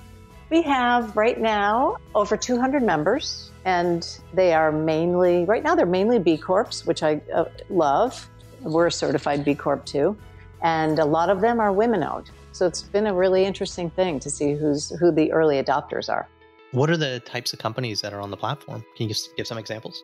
We 0.49 0.61
have 0.61 1.17
right 1.17 1.39
now 1.39 1.97
over 2.15 2.37
200 2.37 2.83
members, 2.83 3.51
and 3.65 4.07
they 4.33 4.53
are 4.53 4.71
mainly, 4.71 5.45
right 5.45 5.63
now, 5.63 5.73
they're 5.73 5.85
mainly 5.85 6.19
B 6.19 6.37
Corps, 6.37 6.85
which 6.85 7.01
I 7.01 7.21
uh, 7.33 7.45
love. 7.69 8.29
We're 8.63 8.87
a 8.87 8.91
certified 8.91 9.45
B 9.45 9.55
Corp 9.55 9.85
too. 9.85 10.17
And 10.61 10.99
a 10.99 11.05
lot 11.05 11.29
of 11.29 11.41
them 11.41 11.59
are 11.59 11.71
women 11.73 12.03
owned. 12.03 12.31
So 12.53 12.65
it's 12.65 12.81
been 12.81 13.07
a 13.07 13.13
really 13.13 13.45
interesting 13.45 13.89
thing 13.89 14.19
to 14.21 14.29
see 14.29 14.53
who's 14.53 14.89
who 14.99 15.11
the 15.11 15.31
early 15.31 15.61
adopters 15.61 16.09
are. 16.09 16.27
What 16.71 16.89
are 16.89 16.97
the 16.97 17.19
types 17.19 17.53
of 17.53 17.59
companies 17.59 18.01
that 18.01 18.13
are 18.13 18.21
on 18.21 18.31
the 18.31 18.37
platform? 18.37 18.83
Can 18.95 19.03
you 19.03 19.09
just 19.09 19.35
give 19.35 19.45
some 19.45 19.57
examples? 19.57 20.03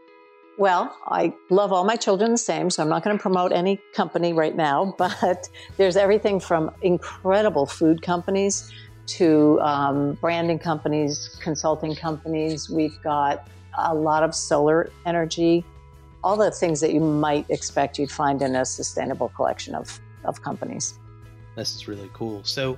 Well, 0.57 0.93
I 1.07 1.33
love 1.49 1.71
all 1.71 1.85
my 1.85 1.95
children 1.95 2.31
the 2.31 2.37
same, 2.37 2.69
so 2.69 2.83
I'm 2.83 2.89
not 2.89 3.03
going 3.03 3.17
to 3.17 3.21
promote 3.21 3.53
any 3.53 3.79
company 3.93 4.33
right 4.33 4.55
now, 4.55 4.93
but 4.97 5.49
there's 5.77 5.95
everything 5.95 6.39
from 6.39 6.71
incredible 6.81 7.65
food 7.65 8.01
companies 8.01 8.71
to 9.07 9.59
um, 9.61 10.13
branding 10.21 10.59
companies, 10.59 11.39
consulting 11.41 11.95
companies. 11.95 12.69
We've 12.69 13.01
got 13.01 13.47
a 13.77 13.95
lot 13.95 14.23
of 14.23 14.35
solar 14.35 14.91
energy, 15.05 15.63
all 16.23 16.37
the 16.37 16.51
things 16.51 16.81
that 16.81 16.93
you 16.93 16.99
might 16.99 17.49
expect 17.49 17.97
you'd 17.97 18.11
find 18.11 18.41
in 18.41 18.55
a 18.55 18.65
sustainable 18.65 19.29
collection 19.29 19.75
of, 19.75 19.99
of 20.23 20.41
companies. 20.41 20.99
This 21.55 21.75
is 21.75 21.87
really 21.87 22.09
cool. 22.13 22.43
So, 22.43 22.77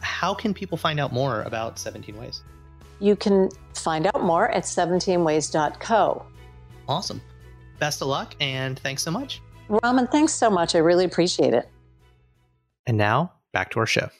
how 0.00 0.34
can 0.34 0.52
people 0.52 0.76
find 0.76 1.00
out 1.00 1.12
more 1.12 1.42
about 1.42 1.78
17 1.78 2.16
Ways? 2.16 2.42
You 3.00 3.16
can 3.16 3.48
find 3.74 4.06
out 4.06 4.22
more 4.22 4.50
at 4.50 4.64
17ways.co. 4.64 6.26
Awesome. 6.88 7.22
Best 7.78 8.02
of 8.02 8.08
luck 8.08 8.34
and 8.40 8.78
thanks 8.78 9.02
so 9.02 9.10
much. 9.10 9.40
Raman, 9.68 10.06
thanks 10.08 10.32
so 10.32 10.50
much. 10.50 10.74
I 10.74 10.78
really 10.78 11.04
appreciate 11.04 11.54
it. 11.54 11.68
And 12.86 12.98
now 12.98 13.32
back 13.52 13.70
to 13.70 13.80
our 13.80 13.86
show. 13.86 14.10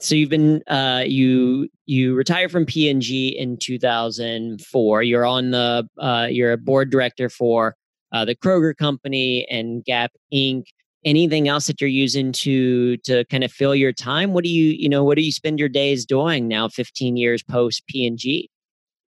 So 0.00 0.14
you've 0.14 0.30
been 0.30 0.62
uh, 0.68 1.02
you 1.04 1.68
you 1.86 2.14
retired 2.14 2.52
from 2.52 2.66
P&G 2.66 3.36
in 3.36 3.56
2004. 3.56 5.02
You're 5.02 5.26
on 5.26 5.50
the 5.50 5.88
uh, 5.98 6.28
you're 6.30 6.52
a 6.52 6.56
board 6.56 6.90
director 6.90 7.28
for 7.28 7.74
uh, 8.12 8.24
the 8.24 8.34
Kroger 8.34 8.76
Company 8.76 9.46
and 9.50 9.84
Gap 9.84 10.12
Inc. 10.32 10.64
Anything 11.04 11.46
else 11.46 11.68
that 11.68 11.80
you're 11.80 11.88
using 11.88 12.32
to 12.32 12.96
to 12.98 13.24
kind 13.26 13.44
of 13.44 13.52
fill 13.52 13.74
your 13.74 13.92
time? 13.92 14.32
What 14.32 14.42
do 14.42 14.50
you 14.50 14.72
you 14.72 14.88
know 14.88 15.04
what 15.04 15.16
do 15.16 15.22
you 15.22 15.32
spend 15.32 15.58
your 15.58 15.68
days 15.68 16.04
doing 16.04 16.48
now? 16.48 16.68
15 16.68 17.16
years 17.16 17.42
post 17.42 17.86
P&G. 17.86 18.50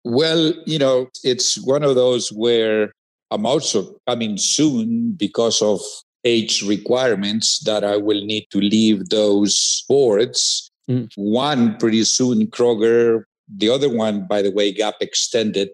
Well, 0.04 0.52
you 0.66 0.78
know, 0.78 1.08
it's 1.24 1.58
one 1.64 1.82
of 1.82 1.94
those 1.94 2.28
where 2.30 2.92
I'm 3.30 3.46
also 3.46 3.96
coming 4.06 4.36
soon 4.36 5.12
because 5.12 5.60
of 5.60 5.80
age 6.24 6.62
requirements 6.62 7.60
that 7.64 7.84
I 7.84 7.96
will 7.96 8.24
need 8.24 8.46
to 8.50 8.58
leave 8.58 9.08
those 9.08 9.84
boards. 9.88 10.70
Mm. 10.88 11.10
One 11.16 11.76
pretty 11.76 12.04
soon, 12.04 12.46
Kroger. 12.46 13.24
The 13.54 13.68
other 13.70 13.88
one, 13.88 14.26
by 14.26 14.42
the 14.42 14.50
way, 14.50 14.72
Gap 14.72 14.96
extended. 15.00 15.70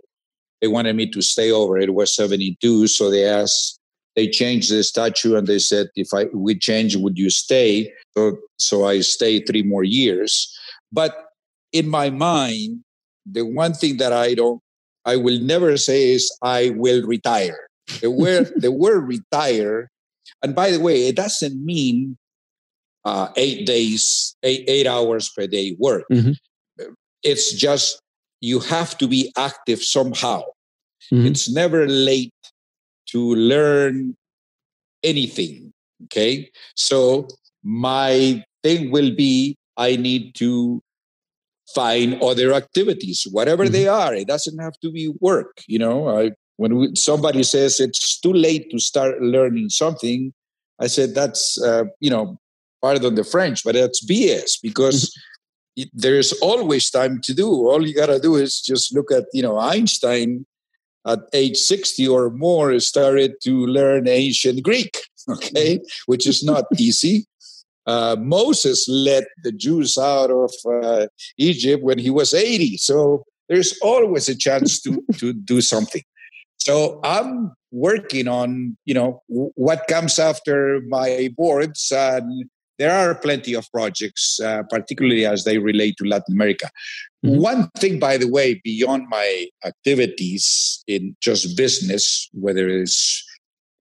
They 0.65 0.69
wanted 0.69 0.97
me 0.97 1.07
to 1.11 1.21
stay 1.21 1.51
over. 1.51 1.77
It 1.77 1.93
was 1.93 2.17
72. 2.17 2.87
So 2.87 3.11
they 3.11 3.27
asked, 3.27 3.79
they 4.17 4.31
changed 4.31 4.73
the 4.73 4.83
statute 4.83 5.37
and 5.37 5.47
they 5.47 5.59
said, 5.59 5.89
if 5.95 6.15
I 6.15 6.25
we 6.33 6.59
change, 6.59 6.97
would 6.97 7.19
you 7.19 7.29
stay? 7.29 7.93
So, 8.17 8.39
so 8.57 8.87
I 8.87 9.01
stayed 9.01 9.47
three 9.47 9.63
more 9.63 9.85
years. 9.85 10.51
But 10.91 11.27
in 11.71 11.87
my 11.87 12.09
mind, 12.09 12.81
the 13.31 13.43
one 13.45 13.75
thing 13.75 13.99
that 13.99 14.15
I 14.15 14.33
don't, 14.33 14.63
I 15.05 15.17
will 15.17 15.39
never 15.39 15.77
say 15.77 16.13
is 16.13 16.35
I 16.41 16.71
will 16.71 17.07
retire. 17.07 17.69
The 18.01 18.11
word, 18.11 18.51
the 18.57 18.73
word 18.73 19.07
retire, 19.07 19.91
and 20.43 20.55
by 20.55 20.71
the 20.71 20.81
way, 20.81 21.09
it 21.09 21.17
doesn't 21.17 21.63
mean 21.63 22.17
uh, 23.05 23.29
eight 23.37 23.67
days, 23.67 24.35
eight, 24.43 24.65
eight 24.67 24.87
hours 24.87 25.29
per 25.37 25.47
day 25.47 25.77
work. 25.79 26.05
Mm-hmm. 26.11 26.33
It's 27.23 27.53
just 27.53 28.01
you 28.41 28.61
have 28.61 28.97
to 28.97 29.07
be 29.07 29.31
active 29.37 29.83
somehow. 29.83 30.45
Mm-hmm. 31.13 31.27
It's 31.27 31.51
never 31.51 31.87
late 31.87 32.33
to 33.11 33.35
learn 33.35 34.17
anything. 35.03 35.73
Okay. 36.05 36.51
So 36.75 37.29
my 37.63 38.45
thing 38.63 38.91
will 38.91 39.15
be 39.15 39.57
I 39.77 39.97
need 39.97 40.35
to 40.37 40.83
find 41.75 42.21
other 42.23 42.53
activities, 42.53 43.27
whatever 43.31 43.65
mm-hmm. 43.65 43.73
they 43.73 43.89
are. 43.89 44.15
It 44.15 44.29
doesn't 44.29 44.59
have 44.59 44.79
to 44.81 44.91
be 44.91 45.13
work. 45.21 45.63
You 45.67 45.79
know, 45.79 46.09
I, 46.09 46.33
when 46.57 46.77
we, 46.77 46.95
somebody 46.95 47.43
says 47.43 47.81
it's 47.81 48.21
too 48.21 48.33
late 48.33 48.71
to 48.71 48.79
start 48.79 49.21
learning 49.21 49.71
something, 49.71 50.33
I 50.81 50.87
said 50.87 51.15
that's 51.15 51.61
uh, 51.63 51.85
you 52.01 52.11
know, 52.11 52.39
pardon 52.83 53.15
the 53.15 53.25
French, 53.25 53.65
but 53.65 53.75
that's 53.75 54.05
BS 54.05 54.59
because 54.63 55.17
mm-hmm. 55.79 55.89
there's 55.93 56.33
always 56.35 56.91
time 56.91 57.21
to 57.25 57.35
do. 57.35 57.49
All 57.49 57.87
you 57.87 57.95
gotta 57.95 58.21
do 58.21 58.37
is 58.37 58.61
just 58.61 58.95
look 58.95 59.11
at 59.11 59.25
you 59.33 59.43
know 59.43 59.59
Einstein 59.59 60.47
at 61.07 61.21
age 61.33 61.57
60 61.57 62.09
or 62.09 62.31
more 62.31 62.79
started 62.81 63.35
to 63.43 63.67
learn 63.67 64.09
ancient 64.09 64.63
Greek, 64.63 65.03
okay, 65.29 65.77
mm-hmm. 65.77 65.85
which 66.07 66.27
is 66.27 66.43
not 66.43 66.65
easy 66.79 67.27
uh, 67.87 68.17
Moses 68.19 68.89
led 68.89 69.25
the 69.43 69.53
Jews 69.53 69.99
out 69.99 70.31
of 70.31 70.53
uh, 70.67 71.07
Egypt 71.39 71.83
when 71.83 71.99
he 71.99 72.11
was 72.11 72.33
80. 72.33 72.79
So 72.79 73.25
there's 73.49 73.79
always 73.83 74.29
a 74.29 74.37
chance 74.37 74.81
to, 74.83 75.03
to 75.19 75.33
do 75.33 75.61
something. 75.61 76.03
So 76.59 77.01
I'm 77.05 77.53
working 77.73 78.29
on, 78.29 78.77
you 78.85 78.95
know, 78.95 79.23
what 79.29 79.87
comes 79.89 80.19
after 80.19 80.81
my 80.89 81.31
boards. 81.37 81.93
And 81.95 82.49
there 82.79 82.93
are 82.93 83.15
plenty 83.15 83.55
of 83.55 83.71
projects, 83.71 84.41
uh, 84.41 84.63
particularly 84.71 85.27
as 85.27 85.45
they 85.45 85.59
relate 85.59 85.97
to 85.99 86.05
Latin 86.05 86.35
America. 86.35 86.71
Mm-hmm. 87.25 87.41
One 87.41 87.71
thing, 87.79 87.99
by 87.99 88.19
the 88.19 88.29
way, 88.29 88.61
beyond 88.63 89.09
my 89.09 89.47
activities 89.65 90.85
in 90.87 91.17
just 91.21 91.57
business, 91.57 92.29
whether 92.33 92.69
it's 92.69 93.25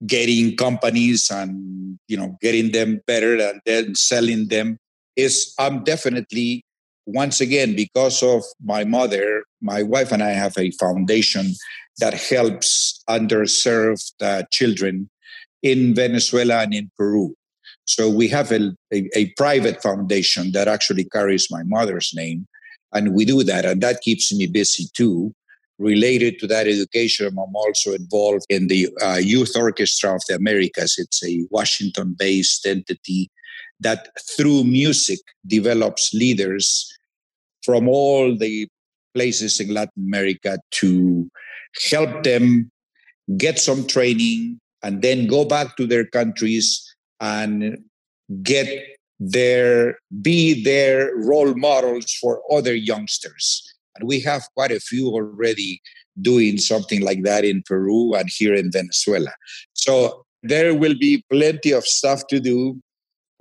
getting 0.05 0.55
companies 0.55 1.29
and 1.31 1.97
you 2.07 2.17
know 2.17 2.37
getting 2.41 2.71
them 2.71 3.01
better 3.07 3.39
and 3.39 3.61
then 3.65 3.95
selling 3.95 4.47
them 4.47 4.77
is 5.15 5.53
i'm 5.59 5.83
definitely 5.83 6.65
once 7.05 7.39
again 7.39 7.75
because 7.75 8.21
of 8.21 8.43
my 8.63 8.83
mother 8.83 9.43
my 9.61 9.81
wife 9.81 10.11
and 10.11 10.21
i 10.21 10.31
have 10.31 10.57
a 10.57 10.71
foundation 10.71 11.53
that 11.99 12.13
helps 12.13 13.03
underserved 13.09 14.11
uh, 14.21 14.43
children 14.51 15.09
in 15.61 15.95
venezuela 15.95 16.63
and 16.63 16.73
in 16.73 16.91
peru 16.97 17.33
so 17.85 18.09
we 18.09 18.27
have 18.27 18.51
a, 18.51 18.71
a, 18.93 19.09
a 19.15 19.29
private 19.37 19.81
foundation 19.81 20.51
that 20.53 20.67
actually 20.67 21.03
carries 21.05 21.47
my 21.49 21.63
mother's 21.63 22.11
name 22.13 22.45
and 22.93 23.13
we 23.13 23.25
do 23.25 23.43
that 23.43 23.65
and 23.65 23.81
that 23.81 24.01
keeps 24.01 24.33
me 24.33 24.47
busy 24.47 24.85
too 24.93 25.33
related 25.79 26.39
to 26.39 26.47
that 26.47 26.67
education, 26.67 27.27
I'm 27.27 27.55
also 27.55 27.93
involved 27.93 28.45
in 28.49 28.67
the 28.67 28.89
uh, 29.01 29.17
Youth 29.17 29.55
Orchestra 29.55 30.15
of 30.15 30.21
the 30.27 30.35
Americas. 30.35 30.95
It's 30.97 31.23
a 31.23 31.45
Washington 31.49 32.15
based 32.17 32.65
entity 32.65 33.29
that, 33.79 34.09
through 34.37 34.63
music, 34.63 35.19
develops 35.45 36.13
leaders 36.13 36.91
from 37.63 37.87
all 37.87 38.35
the 38.37 38.67
places 39.13 39.59
in 39.59 39.73
Latin 39.73 40.03
America 40.07 40.57
to 40.71 41.29
help 41.89 42.23
them 42.23 42.71
get 43.37 43.59
some 43.59 43.85
training 43.87 44.59
and 44.81 45.01
then 45.01 45.27
go 45.27 45.45
back 45.45 45.77
to 45.77 45.87
their 45.87 46.05
countries 46.05 46.95
and 47.19 47.77
get 48.41 48.67
their 49.31 49.97
be 50.21 50.63
their 50.63 51.11
role 51.15 51.53
models 51.55 52.11
for 52.19 52.41
other 52.51 52.75
youngsters 52.75 53.73
and 53.95 54.07
we 54.07 54.19
have 54.21 54.43
quite 54.55 54.71
a 54.71 54.79
few 54.79 55.09
already 55.09 55.81
doing 56.21 56.57
something 56.57 57.01
like 57.01 57.23
that 57.23 57.43
in 57.45 57.63
Peru 57.65 58.13
and 58.13 58.29
here 58.29 58.53
in 58.53 58.71
Venezuela. 58.71 59.31
So 59.73 60.25
there 60.41 60.75
will 60.75 60.95
be 60.99 61.23
plenty 61.29 61.71
of 61.71 61.85
stuff 61.85 62.27
to 62.27 62.39
do. 62.39 62.79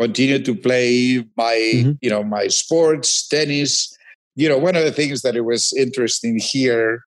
Continue 0.01 0.43
to 0.43 0.55
play 0.55 1.25
my, 1.37 1.55
mm-hmm. 1.55 1.93
you 2.01 2.11
know, 2.11 2.23
my 2.23 2.49
sports, 2.49 3.27
tennis. 3.29 3.97
You 4.35 4.49
know, 4.49 4.59
one 4.59 4.77
of 4.77 4.85
the 4.85 4.93
things 4.93 5.23
that 5.23 5.37
it 5.37 5.43
was 5.43 5.73
interesting 5.77 6.39
here, 6.39 7.03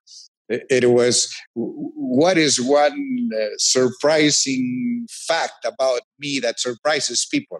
it 0.47 0.91
was 0.91 1.34
what 1.55 2.38
is 2.38 2.61
one 2.61 3.30
uh, 3.36 3.45
surprising 3.57 5.07
fact 5.09 5.65
about 5.65 6.01
me 6.19 6.39
that 6.39 6.59
surprises 6.59 7.28
people. 7.30 7.59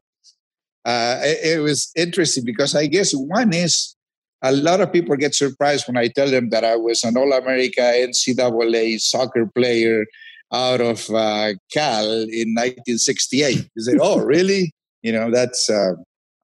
Uh, 0.86 1.20
it, 1.24 1.58
it 1.58 1.60
was 1.60 1.92
interesting 1.96 2.46
because 2.46 2.76
I 2.76 2.86
guess 2.86 3.12
one 3.14 3.54
is 3.54 3.96
a 4.44 4.52
lot 4.52 4.82
of 4.82 4.94
people 4.94 5.16
get 5.16 5.34
surprised 5.34 5.88
when 5.88 5.98
I 5.98 6.08
tell 6.08 6.30
them 6.30 6.50
that 6.50 6.64
I 6.64 6.76
was 6.76 7.04
an 7.04 7.18
All 7.18 7.34
America 7.34 7.82
NCAA 7.82 9.00
soccer 9.00 9.48
player 9.48 10.06
out 10.54 10.82
of 10.82 11.10
uh, 11.10 11.54
Cal 11.74 12.06
in 12.06 12.54
1968. 12.54 13.58
They 13.58 13.82
say, 13.82 13.98
"Oh, 14.00 14.20
really?" 14.20 14.72
You 15.02 15.12
know, 15.12 15.32
that's 15.32 15.70
uh, 15.70 15.94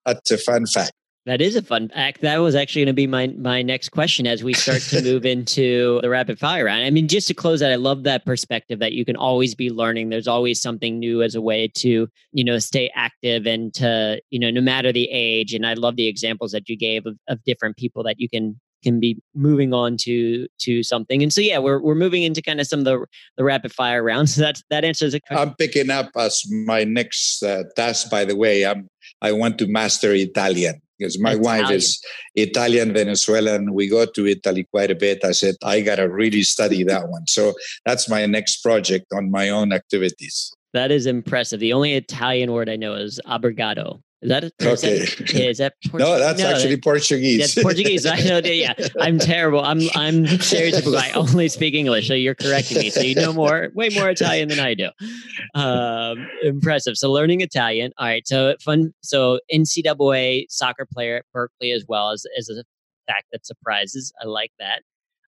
that's 0.06 0.32
a 0.32 0.38
fun 0.38 0.66
fact. 0.66 0.94
That 1.28 1.40
is 1.40 1.56
a 1.56 1.62
fun 1.62 1.90
fact. 1.90 2.22
That 2.22 2.38
was 2.38 2.56
actually 2.56 2.82
going 2.82 2.88
to 2.88 2.94
be 2.94 3.06
my 3.06 3.28
my 3.28 3.62
next 3.62 3.90
question 3.90 4.26
as 4.26 4.44
we 4.44 4.54
start 4.54 4.82
to 4.84 5.04
move 5.04 5.24
into 5.36 6.00
the 6.02 6.10
rapid 6.10 6.40
fire 6.40 6.66
round. 6.66 6.84
I 6.84 6.90
mean, 6.90 7.08
just 7.08 7.28
to 7.28 7.36
close 7.36 7.60
that, 7.60 7.72
I 7.72 7.76
love 7.76 8.04
that 8.04 8.26
perspective 8.26 8.80
that 8.80 8.94
you 8.94 9.06
can 9.06 9.16
always 9.16 9.54
be 9.54 9.70
learning. 9.70 10.10
There's 10.10 10.28
always 10.28 10.60
something 10.60 10.98
new 10.98 11.22
as 11.22 11.36
a 11.36 11.42
way 11.42 11.68
to, 11.76 12.08
you 12.32 12.44
know, 12.44 12.58
stay 12.58 12.90
active 12.96 13.46
and 13.46 13.72
to, 13.76 14.20
you 14.32 14.40
know, 14.40 14.50
no 14.50 14.62
matter 14.62 14.92
the 14.92 15.08
age. 15.12 15.54
And 15.54 15.68
I 15.68 15.76
love 15.76 15.96
the 15.96 16.08
examples 16.08 16.54
that 16.54 16.68
you 16.68 16.76
gave 16.76 17.06
of, 17.06 17.18
of 17.28 17.44
different 17.44 17.78
people 17.78 18.02
that 18.04 18.20
you 18.20 18.28
can 18.28 18.60
can 18.84 19.00
be 19.00 19.22
moving 19.36 19.76
on 19.76 19.98
to 19.98 20.48
to 20.62 20.82
something. 20.82 21.22
And 21.22 21.32
so 21.32 21.40
yeah, 21.40 21.60
we're 21.60 21.80
we're 21.80 21.94
moving 21.94 22.24
into 22.24 22.42
kind 22.42 22.60
of 22.60 22.66
some 22.66 22.80
of 22.80 22.86
the 22.86 23.06
the 23.38 23.44
rapid 23.44 23.72
fire 23.72 24.02
rounds. 24.04 24.34
So 24.34 24.42
that 24.46 24.60
that 24.72 24.84
answers 24.84 25.12
the 25.12 25.20
question. 25.20 25.50
I'm 25.50 25.54
picking 25.54 25.92
up 25.92 26.10
as 26.18 26.44
my 26.50 26.84
next 26.84 27.44
uh, 27.44 27.66
task. 27.76 28.10
By 28.10 28.26
the 28.26 28.36
way, 28.36 28.66
I'm 28.66 28.90
I 29.22 29.34
want 29.34 29.60
to 29.60 29.68
master 29.68 30.16
Italian 30.16 30.82
because 31.02 31.20
my 31.20 31.34
Italian. 31.34 31.64
wife 31.64 31.72
is 31.72 32.00
Italian 32.36 32.94
Venezuelan. 32.94 33.74
We 33.74 33.90
go 33.90 34.06
to 34.06 34.28
Italy 34.28 34.68
quite 34.70 34.92
a 34.92 34.96
bit. 34.96 35.26
I 35.26 35.32
said, 35.32 35.56
I 35.64 35.82
got 35.82 35.96
to 35.96 36.04
really 36.04 36.44
study 36.44 36.84
that 36.84 37.10
one. 37.10 37.26
So 37.28 37.54
that's 37.86 38.08
my 38.08 38.26
next 38.28 38.62
project 38.62 39.08
on 39.14 39.32
my 39.32 39.50
own 39.50 39.74
activities. 39.74 40.54
That 40.74 40.92
is 40.92 41.06
impressive. 41.06 41.60
The 41.60 41.74
only 41.74 41.94
Italian 41.94 42.52
word 42.52 42.70
I 42.70 42.76
know 42.76 42.94
is 42.94 43.20
obrigado. 43.26 44.02
Is 44.22 44.30
that 44.30 44.44
a, 44.44 44.52
Okay. 44.62 44.70
Is 44.70 44.82
that, 44.82 45.34
yeah, 45.34 45.46
is 45.50 45.58
that 45.58 45.74
No, 45.94 46.20
that's 46.20 46.42
actually 46.42 46.78
Portuguese. 46.78 47.40
That's 47.40 47.64
Portuguese. 47.64 48.06
I 48.06 48.18
know. 48.22 48.40
that- 48.42 48.56
Yeah, 48.56 48.74
I'm 49.00 49.18
terrible. 49.18 49.62
I'm 49.62 49.80
I'm 49.96 50.26
stereotypical. 50.26 50.96
I 50.98 51.12
only 51.12 51.48
speak 51.50 51.74
English, 51.74 52.08
so 52.08 52.14
you're 52.14 52.36
correcting 52.36 52.78
me. 52.78 52.90
So 52.92 53.02
you 53.02 53.16
know 53.16 53.34
more, 53.34 53.70
way 53.74 53.90
more 53.90 54.10
Italian 54.10 54.50
than 54.50 54.60
I 54.60 54.76
do. 54.76 54.90
Um, 55.56 56.28
impressive. 56.44 56.98
So 56.98 57.12
learning 57.12 57.42
Italian. 57.42 57.92
All 57.98 58.06
right. 58.08 58.28
So 58.28 58.56
fun. 58.62 58.94
So 59.02 59.40
NCAA 59.54 60.46
soccer 60.50 60.86
player 60.92 61.18
at 61.18 61.26
Berkeley 61.34 61.72
as 61.72 61.86
well 61.88 62.12
as 62.12 62.26
as 62.38 62.50
a 62.50 62.64
fact 63.08 63.26
that 63.32 63.46
surprises. 63.46 64.14
I 64.22 64.28
like 64.28 64.52
that. 64.60 64.82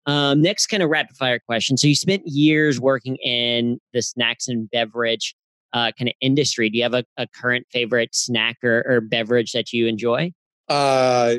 Um, 0.08 0.42
next, 0.42 0.68
kind 0.68 0.82
of 0.84 0.90
rapid 0.90 1.16
fire 1.16 1.40
question. 1.40 1.78
So 1.78 1.88
you 1.88 1.96
spent 1.96 2.24
years 2.26 2.80
working 2.80 3.18
in 3.18 3.80
the 3.94 4.02
snacks 4.02 4.48
and 4.48 4.70
beverage 4.72 5.36
uh, 5.74 5.92
kind 5.98 6.10
of 6.10 6.16
industry. 6.22 6.70
Do 6.70 6.78
you 6.78 6.84
have 6.84 6.94
a, 6.94 7.06
a 7.18 7.28
current 7.28 7.68
favorite 7.72 8.14
snack 8.14 8.58
or, 8.64 8.84
or 8.88 9.02
beverage 9.02 9.52
that 9.54 9.74
you 9.74 9.88
enjoy? 9.88 10.34
Uh, 10.68 11.36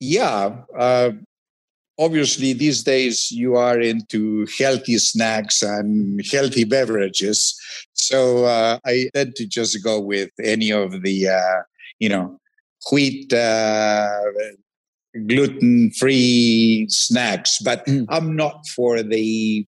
yeah. 0.00 0.56
Uh, 0.76 1.12
obviously, 1.98 2.52
these 2.52 2.82
days 2.82 3.30
you 3.30 3.56
are 3.56 3.80
into 3.80 4.46
healthy 4.58 4.98
snacks 4.98 5.62
and 5.62 6.20
healthy 6.30 6.64
beverages. 6.64 7.58
So 7.92 8.44
uh, 8.44 8.78
I 8.84 9.08
tend 9.14 9.36
to 9.36 9.46
just 9.46 9.82
go 9.84 10.00
with 10.00 10.30
any 10.42 10.72
of 10.72 11.02
the, 11.02 11.28
uh, 11.28 11.62
you 11.98 12.08
know, 12.08 12.38
wheat, 12.90 13.32
uh, 13.32 14.20
gluten 15.26 15.90
free 15.90 16.86
snacks. 16.88 17.58
But 17.62 17.84
Mm. 17.86 18.06
I'm 18.08 18.36
not 18.36 18.66
for 18.68 19.02
the 19.02 19.66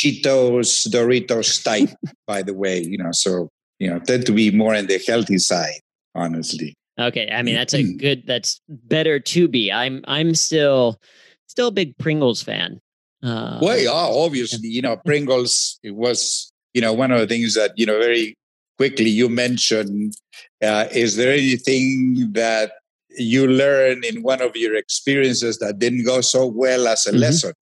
Cheetos, 0.00 0.88
Doritos 0.88 1.62
type, 1.62 1.90
by 2.26 2.42
the 2.42 2.54
way, 2.54 2.80
you 2.80 2.96
know, 2.96 3.12
so, 3.12 3.48
you 3.78 3.90
know, 3.90 3.98
tend 3.98 4.24
to 4.26 4.32
be 4.32 4.50
more 4.50 4.74
on 4.74 4.86
the 4.86 4.98
healthy 5.06 5.38
side, 5.38 5.80
honestly. 6.14 6.74
Okay, 6.98 7.30
I 7.32 7.42
mean 7.42 7.54
that's 7.54 7.72
a 7.72 7.82
good. 7.82 8.26
That's 8.26 8.60
better 8.68 9.18
to 9.20 9.48
be. 9.48 9.72
I'm 9.72 10.04
I'm 10.06 10.34
still 10.34 10.98
still 11.46 11.68
a 11.68 11.72
big 11.72 11.96
Pringles 11.96 12.42
fan. 12.42 12.80
Uh, 13.22 13.58
Well, 13.62 13.78
yeah, 13.78 13.90
obviously, 13.90 14.68
you 14.68 14.82
know, 14.82 14.96
Pringles, 14.96 15.78
it 15.82 15.94
was, 15.94 16.52
you 16.74 16.80
know, 16.80 16.92
one 16.92 17.10
of 17.10 17.20
the 17.20 17.26
things 17.26 17.54
that, 17.54 17.72
you 17.76 17.86
know, 17.86 17.98
very 17.98 18.36
quickly 18.78 19.08
you 19.10 19.28
mentioned. 19.28 20.14
Uh, 20.62 20.86
is 20.92 21.16
there 21.16 21.32
anything 21.32 22.30
that 22.32 22.72
you 23.18 23.46
learn 23.46 24.02
in 24.04 24.22
one 24.22 24.40
of 24.40 24.56
your 24.56 24.74
experiences 24.76 25.58
that 25.58 25.78
didn't 25.78 26.04
go 26.04 26.20
so 26.20 26.46
well 26.46 26.86
as 26.88 27.06
a 27.06 27.12
Mhm. 27.12 27.20
lesson? 27.20 27.52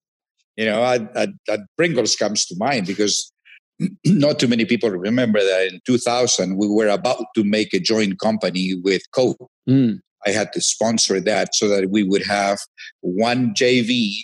You 0.58 0.64
know, 0.64 0.82
I, 0.82 0.96
I, 1.14 1.28
that 1.46 1.60
Pringles 1.76 2.16
comes 2.16 2.44
to 2.46 2.56
mind 2.58 2.88
because 2.88 3.32
not 4.04 4.40
too 4.40 4.48
many 4.48 4.64
people 4.64 4.90
remember 4.90 5.38
that 5.38 5.68
in 5.72 5.80
2000 5.86 6.56
we 6.58 6.66
were 6.66 6.88
about 6.88 7.24
to 7.36 7.44
make 7.44 7.72
a 7.72 7.78
joint 7.78 8.18
company 8.18 8.74
with 8.82 9.02
Coke. 9.12 9.48
Mm, 9.70 10.00
I 10.26 10.30
had 10.30 10.52
to 10.54 10.60
sponsor 10.60 11.20
that 11.20 11.54
so 11.54 11.68
that 11.68 11.90
we 11.90 12.02
would 12.02 12.26
have 12.26 12.58
one 13.02 13.54
JV 13.54 14.14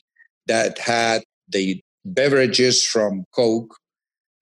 that 0.49 0.77
had 0.79 1.23
the 1.49 1.81
beverages 2.05 2.85
from 2.85 3.25
Coke, 3.33 3.77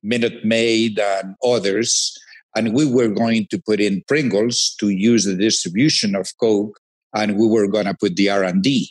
Minute 0.03 0.47
Maid, 0.47 0.99
and 0.99 1.35
others. 1.45 2.17
And 2.57 2.75
we 2.75 2.87
were 2.87 3.09
going 3.09 3.47
to 3.51 3.61
put 3.61 3.81
in 3.81 4.03
Pringles 4.09 4.75
to 4.81 4.89
use 4.89 5.25
the 5.25 5.37
distribution 5.37 6.15
of 6.15 6.31
Coke, 6.41 6.79
and 7.15 7.37
we 7.37 7.47
were 7.47 7.69
going 7.69 7.85
to 7.85 7.95
put 7.95 8.17
the 8.17 8.31
R&D. 8.31 8.91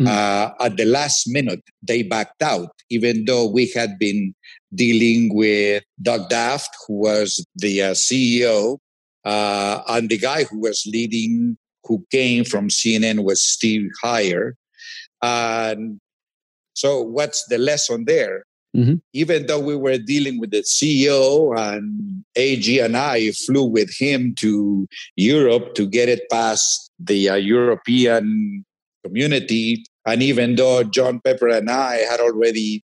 Mm. 0.00 0.08
Uh, 0.08 0.52
at 0.60 0.76
the 0.76 0.84
last 0.84 1.28
minute, 1.28 1.62
they 1.82 2.02
backed 2.02 2.42
out, 2.42 2.70
even 2.90 3.24
though 3.24 3.46
we 3.46 3.70
had 3.74 3.98
been 3.98 4.34
dealing 4.74 5.34
with 5.34 5.82
Doug 6.02 6.28
Daft, 6.28 6.70
who 6.86 6.94
was 7.00 7.44
the 7.54 7.82
uh, 7.82 7.90
CEO, 7.92 8.78
uh, 9.24 9.82
and 9.88 10.08
the 10.08 10.18
guy 10.18 10.44
who 10.44 10.60
was 10.60 10.86
leading, 10.86 11.56
who 11.84 12.04
came 12.10 12.44
from 12.44 12.68
CNN, 12.68 13.24
was 13.24 13.42
Steve 13.42 13.90
Heyer. 14.02 14.52
And 15.22 15.98
so, 16.74 17.00
what's 17.00 17.44
the 17.46 17.58
lesson 17.58 18.04
there? 18.06 18.44
Mhm. 18.76 19.00
Even 19.14 19.46
though 19.46 19.60
we 19.60 19.74
were 19.74 19.96
dealing 19.96 20.38
with 20.38 20.50
the 20.50 20.62
CEO 20.62 21.56
and 21.56 22.24
AG 22.36 22.78
and 22.78 22.96
I 22.96 23.30
flew 23.30 23.64
with 23.64 23.90
him 23.96 24.34
to 24.40 24.86
Europe 25.16 25.74
to 25.74 25.88
get 25.88 26.10
it 26.10 26.28
past 26.30 26.90
the 26.98 27.30
uh, 27.30 27.34
European 27.36 28.64
community, 29.06 29.84
and 30.06 30.22
even 30.22 30.56
though 30.56 30.82
John 30.84 31.20
Pepper 31.24 31.48
and 31.48 31.70
I 31.70 31.96
had 32.10 32.20
already, 32.20 32.82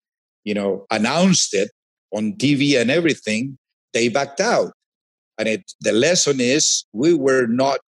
you 0.45 0.55
know, 0.55 0.87
announced 0.91 1.55
it 1.55 1.71
on 2.17 2.33
TV 2.35 2.81
and 2.81 2.91
everything, 2.91 3.59
they 3.93 4.09
backed 4.09 4.41
out. 4.41 4.73
And 5.39 5.49
it, 5.49 5.63
the 5.81 5.93
lesson 5.93 6.41
is 6.41 6.85
we 6.93 7.15
were 7.15 7.47
not 7.47 7.81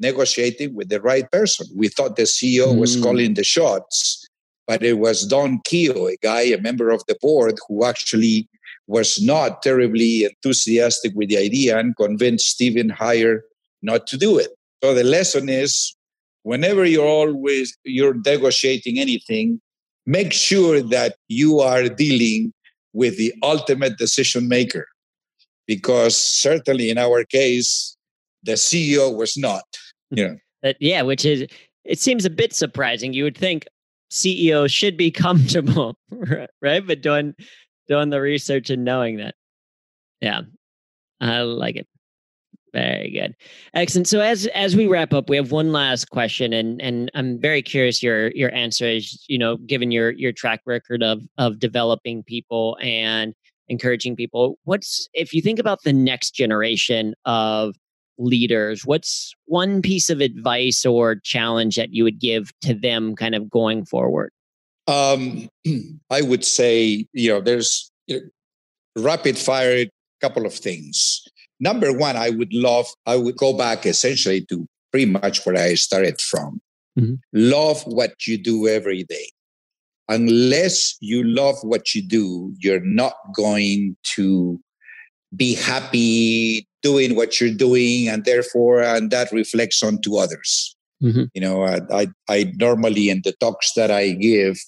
negotiating 0.00 0.74
with 0.74 0.88
the 0.88 1.00
right 1.00 1.30
person. 1.30 1.66
We 1.76 1.88
thought 1.88 2.16
the 2.16 2.26
CEO 2.26 2.74
was 2.82 2.96
Mm. 2.96 3.02
calling 3.02 3.34
the 3.34 3.44
shots, 3.44 4.26
but 4.66 4.82
it 4.82 4.98
was 4.98 5.26
Don 5.26 5.60
Keough, 5.68 6.12
a 6.12 6.16
guy, 6.22 6.42
a 6.42 6.60
member 6.60 6.90
of 6.90 7.02
the 7.08 7.16
board, 7.20 7.54
who 7.68 7.84
actually 7.84 8.48
was 8.88 9.20
not 9.22 9.62
terribly 9.62 10.24
enthusiastic 10.24 11.12
with 11.14 11.28
the 11.28 11.38
idea 11.38 11.78
and 11.78 11.96
convinced 11.96 12.46
Stephen 12.48 12.90
Heyer 12.90 13.40
not 13.80 14.06
to 14.08 14.16
do 14.16 14.38
it. 14.38 14.50
So 14.82 14.92
the 14.94 15.04
lesson 15.04 15.48
is 15.48 15.94
whenever 16.42 16.84
you're 16.84 17.06
always 17.06 17.76
you're 17.84 18.14
negotiating 18.14 18.98
anything, 18.98 19.60
make 20.06 20.32
sure 20.32 20.80
that 20.80 21.16
you 21.28 21.60
are 21.60 21.88
dealing 21.88 22.52
with 22.92 23.16
the 23.16 23.32
ultimate 23.42 23.98
decision 23.98 24.48
maker. 24.48 24.86
Because 25.66 26.16
certainly 26.20 26.90
in 26.90 26.98
our 26.98 27.24
case, 27.24 27.96
the 28.42 28.52
CEO 28.52 29.14
was 29.16 29.36
not. 29.36 29.64
that- 30.10 30.76
yeah, 30.80 31.02
which 31.02 31.24
is 31.24 31.46
it 31.84 31.98
seems 31.98 32.24
a 32.24 32.30
bit 32.30 32.52
surprising. 32.52 33.12
You 33.12 33.24
would 33.24 33.36
think 33.36 33.66
ceo 34.10 34.70
should 34.70 34.96
be 34.96 35.10
comfortable, 35.26 35.96
right? 36.62 36.86
But 36.86 37.00
doing 37.02 37.34
doing 37.88 38.10
the 38.10 38.20
research 38.20 38.70
and 38.70 38.84
knowing 38.84 39.16
that, 39.18 39.34
yeah, 40.20 40.42
I 41.20 41.40
like 41.40 41.76
it. 41.76 41.86
Very 42.72 43.10
good, 43.10 43.36
excellent. 43.74 44.08
So 44.08 44.20
as 44.20 44.46
as 44.48 44.74
we 44.74 44.86
wrap 44.86 45.12
up, 45.12 45.28
we 45.28 45.36
have 45.36 45.52
one 45.52 45.72
last 45.72 46.08
question, 46.08 46.54
and 46.54 46.80
and 46.80 47.10
I'm 47.14 47.38
very 47.38 47.60
curious 47.60 48.02
your 48.02 48.30
your 48.30 48.52
answer 48.54 48.86
is 48.86 49.22
you 49.28 49.38
know 49.38 49.58
given 49.58 49.90
your 49.90 50.12
your 50.12 50.32
track 50.32 50.62
record 50.64 51.02
of 51.02 51.20
of 51.36 51.58
developing 51.58 52.22
people 52.22 52.78
and 52.80 53.34
encouraging 53.68 54.16
people. 54.16 54.58
What's 54.64 55.06
if 55.12 55.34
you 55.34 55.42
think 55.42 55.58
about 55.58 55.82
the 55.82 55.92
next 55.92 56.30
generation 56.30 57.14
of 57.26 57.74
leaders, 58.16 58.86
what's 58.86 59.34
one 59.44 59.82
piece 59.82 60.08
of 60.08 60.20
advice 60.20 60.86
or 60.86 61.16
challenge 61.16 61.76
that 61.76 61.92
you 61.92 62.04
would 62.04 62.20
give 62.20 62.52
to 62.62 62.72
them 62.72 63.14
kind 63.16 63.34
of 63.34 63.50
going 63.50 63.84
forward? 63.84 64.30
Um, 64.86 65.48
I 66.10 66.22
would 66.22 66.44
say, 66.44 67.06
you 67.12 67.30
know, 67.30 67.40
there's 67.42 67.90
you 68.06 68.20
know, 68.96 69.02
rapid 69.02 69.36
fire 69.36 69.84
couple 70.22 70.46
of 70.46 70.54
things. 70.54 71.21
Number 71.62 71.92
one, 71.92 72.16
I 72.16 72.30
would 72.30 72.52
love, 72.52 72.86
I 73.06 73.14
would 73.14 73.36
go 73.36 73.56
back 73.56 73.86
essentially 73.86 74.44
to 74.46 74.66
pretty 74.90 75.06
much 75.06 75.46
where 75.46 75.56
I 75.56 75.74
started 75.74 76.20
from. 76.20 76.60
Mhm. 76.98 77.20
Love 77.32 77.82
what 77.84 78.26
you 78.26 78.36
do 78.36 78.66
every 78.66 79.04
day. 79.04 79.30
Unless 80.08 80.96
you 81.00 81.22
love 81.22 81.56
what 81.62 81.94
you 81.94 82.02
do, 82.02 82.52
you're 82.58 82.84
not 82.84 83.14
going 83.32 83.96
to 84.16 84.60
be 85.34 85.54
happy 85.54 86.66
doing 86.82 87.14
what 87.14 87.40
you're 87.40 87.54
doing, 87.54 88.08
and 88.08 88.24
therefore, 88.24 88.82
and 88.82 89.12
that 89.12 89.30
reflects 89.30 89.84
onto 89.84 90.16
others. 90.16 90.76
Mhm. 91.00 91.28
You 91.32 91.40
know, 91.40 91.62
I, 91.62 91.80
I, 91.92 92.06
I 92.28 92.52
normally 92.56 93.08
in 93.08 93.22
the 93.22 93.32
talks 93.38 93.72
that 93.74 93.90
I 93.90 94.10
give, 94.10 94.58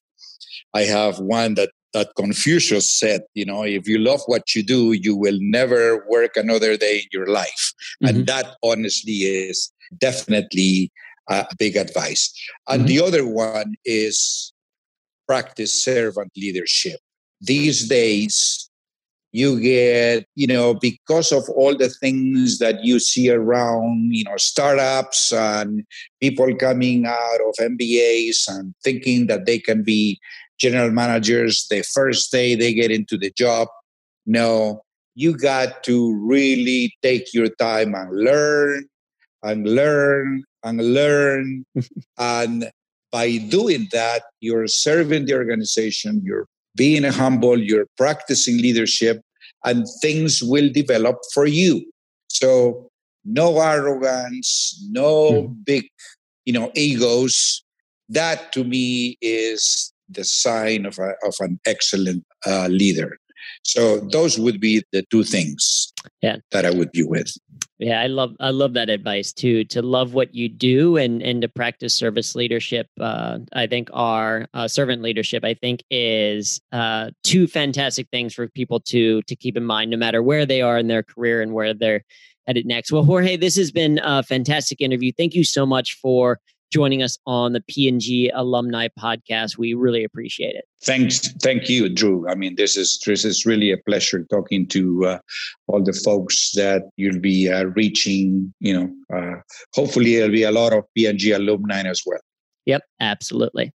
I 0.73 0.83
have 0.83 1.19
one 1.19 1.55
that 1.55 1.71
that 1.95 2.11
Confucius 2.17 2.93
said, 2.93 3.23
you 3.35 3.47
know, 3.47 3.63
if 3.63 3.89
you 3.89 3.99
love 3.99 4.21
what 4.27 4.55
you 4.55 4.63
do, 4.63 4.93
you 4.93 5.17
will 5.17 5.39
never 5.41 6.05
work 6.09 6.37
another 6.37 6.77
day 6.77 6.99
in 6.99 7.09
your 7.13 7.29
life. 7.29 7.73
And 8.03 8.17
mm-hmm. 8.17 8.25
that 8.25 8.57
honestly 8.63 9.13
is 9.13 9.73
definitely 9.97 10.93
a 11.31 11.47
big 11.59 11.77
advice. 11.77 12.33
And 12.69 12.81
mm-hmm. 12.81 12.89
the 12.89 13.01
other 13.01 13.27
one 13.27 13.77
is 13.85 14.53
practice 15.27 15.85
servant 15.85 16.33
leadership. 16.37 17.01
These 17.41 17.89
days, 17.89 18.69
you 19.35 19.61
get, 19.61 20.27
you 20.37 20.47
know, 20.47 20.75
because 20.75 21.33
of 21.33 21.49
all 21.51 21.77
the 21.77 21.89
things 21.89 22.61
that 22.61 22.85
you 22.85 23.01
see 23.01 23.29
around, 23.29 24.15
you 24.15 24.23
know, 24.23 24.37
startups 24.37 25.33
and 25.33 25.85
people 26.21 26.55
coming 26.55 27.05
out 27.05 27.41
of 27.41 27.55
MBAs 27.59 28.47
and 28.47 28.75
thinking 28.85 29.27
that 29.27 29.45
they 29.45 29.59
can 29.59 29.83
be 29.83 30.21
general 30.59 30.91
managers 30.91 31.67
the 31.71 31.83
first 31.83 32.31
day 32.31 32.55
they 32.55 32.73
get 32.73 32.91
into 32.91 33.19
the 33.19 33.33
job. 33.37 33.69
No, 34.27 34.83
you 35.15 35.37
got 35.37 35.85
to 35.85 36.15
really 36.27 36.95
take 37.03 37.33
your 37.35 37.49
time 37.49 37.95
and 37.95 38.11
learn 38.13 38.87
and 39.43 39.69
learn 39.69 40.45
and 40.63 40.95
learn. 40.95 41.65
and 42.19 42.71
by 43.13 43.37
doing 43.37 43.89
that, 43.93 44.23
you're 44.41 44.67
serving 44.67 45.27
the 45.27 45.35
organization, 45.35 46.21
you're 46.25 46.47
being 46.77 47.05
humble, 47.05 47.59
you're 47.59 47.87
practicing 47.97 48.59
leadership, 48.59 49.21
and 49.65 49.87
things 50.03 50.43
will 50.43 50.69
develop 50.73 51.19
for 51.33 51.47
you. 51.47 51.85
So 52.29 52.89
no 53.25 53.61
arrogance, 53.61 54.85
no 54.91 55.33
mm. 55.33 55.65
big, 55.65 55.87
you 56.45 56.53
know, 56.53 56.73
egos. 56.75 57.63
That 58.09 58.53
to 58.53 58.65
me 58.65 59.17
is 59.23 59.94
the 60.09 60.25
sign 60.25 60.87
of, 60.87 60.99
a, 60.99 61.15
of 61.25 61.35
an 61.41 61.59
excellent 61.67 62.25
uh, 62.47 62.69
leader. 62.69 63.19
So 63.63 64.01
those 64.01 64.39
would 64.39 64.61
be 64.61 64.83
the 64.93 65.05
two 65.11 65.25
things 65.25 65.93
yeah. 66.23 66.37
that 66.53 66.67
I 66.67 66.71
would 66.71 66.93
be 66.93 67.03
with. 67.03 67.33
Yeah, 67.79 68.01
I 68.01 68.07
love 68.07 68.37
I 68.39 68.51
love 68.51 68.75
that 68.75 68.89
advice 68.89 69.33
too. 69.33 69.65
To 69.65 69.83
love 69.83 70.15
what 70.15 70.35
you 70.35 70.49
do 70.49 70.97
and 70.97 71.21
and 71.23 71.43
to 71.43 71.49
practice 71.49 71.95
service 71.95 72.35
leadership. 72.35 72.87
Uh, 73.01 73.39
I 73.53 73.67
think 73.67 73.91
our 73.93 74.47
uh, 74.55 74.69
servant 74.69 75.03
leadership. 75.03 75.45
I 75.45 75.55
think 75.55 75.83
is 75.91 76.61
uh, 76.73 77.11
two 77.25 77.47
fantastic 77.47 78.09
things 78.13 78.33
for 78.33 78.49
people 78.49 78.81
to 78.81 79.23
to 79.23 79.37
keep 79.37 79.57
in 79.57 79.65
mind, 79.65 79.91
no 79.91 79.97
matter 79.97 80.23
where 80.23 80.47
they 80.47 80.63
are 80.63 80.79
in 80.79 80.87
their 80.87 81.03
career 81.03 81.43
and 81.43 81.53
where 81.53 81.75
they're 81.75 82.05
headed 82.47 82.65
next. 82.65 82.93
Well, 82.93 83.05
Jorge, 83.05 83.37
this 83.37 83.57
has 83.57 83.73
been 83.73 83.99
a 84.03 84.23
fantastic 84.23 84.81
interview. 84.81 85.13
Thank 85.17 85.35
you 85.35 85.45
so 85.45 85.67
much 85.67 85.95
for 86.01 86.39
joining 86.75 87.05
us 87.05 87.17
on 87.25 87.53
the 87.53 87.61
P&G 87.61 88.33
Alumni 88.35 88.89
Podcast. 88.99 89.57
We 89.57 89.75
really 89.75 90.03
appreciate 90.03 90.57
it. 90.57 90.65
Thanks, 90.83 91.21
thank 91.41 91.69
you, 91.69 91.89
Drew. 91.89 92.29
I 92.29 92.35
mean, 92.35 92.57
this 92.57 92.77
is 92.77 92.99
this 93.07 93.25
is 93.25 93.47
really 93.47 93.71
a 93.71 93.79
pleasure 93.89 94.27
talking 94.29 94.67
to 94.69 95.07
uh, 95.07 95.19
all 95.69 95.85
the 95.85 95.93
folks 95.93 96.51
that 96.57 96.83
you'll 96.97 97.21
be 97.21 97.49
uh, 97.49 97.67
reaching. 97.77 98.53
You 98.59 98.75
know, 98.75 99.17
uh, 99.17 99.37
hopefully 99.73 100.17
there'll 100.17 100.33
be 100.33 100.43
a 100.43 100.51
lot 100.51 100.73
of 100.73 100.83
P&G 100.97 101.31
alumni 101.31 101.83
as 101.83 102.03
well. 102.05 102.19
Yep, 102.67 102.83
absolutely. 102.99 103.73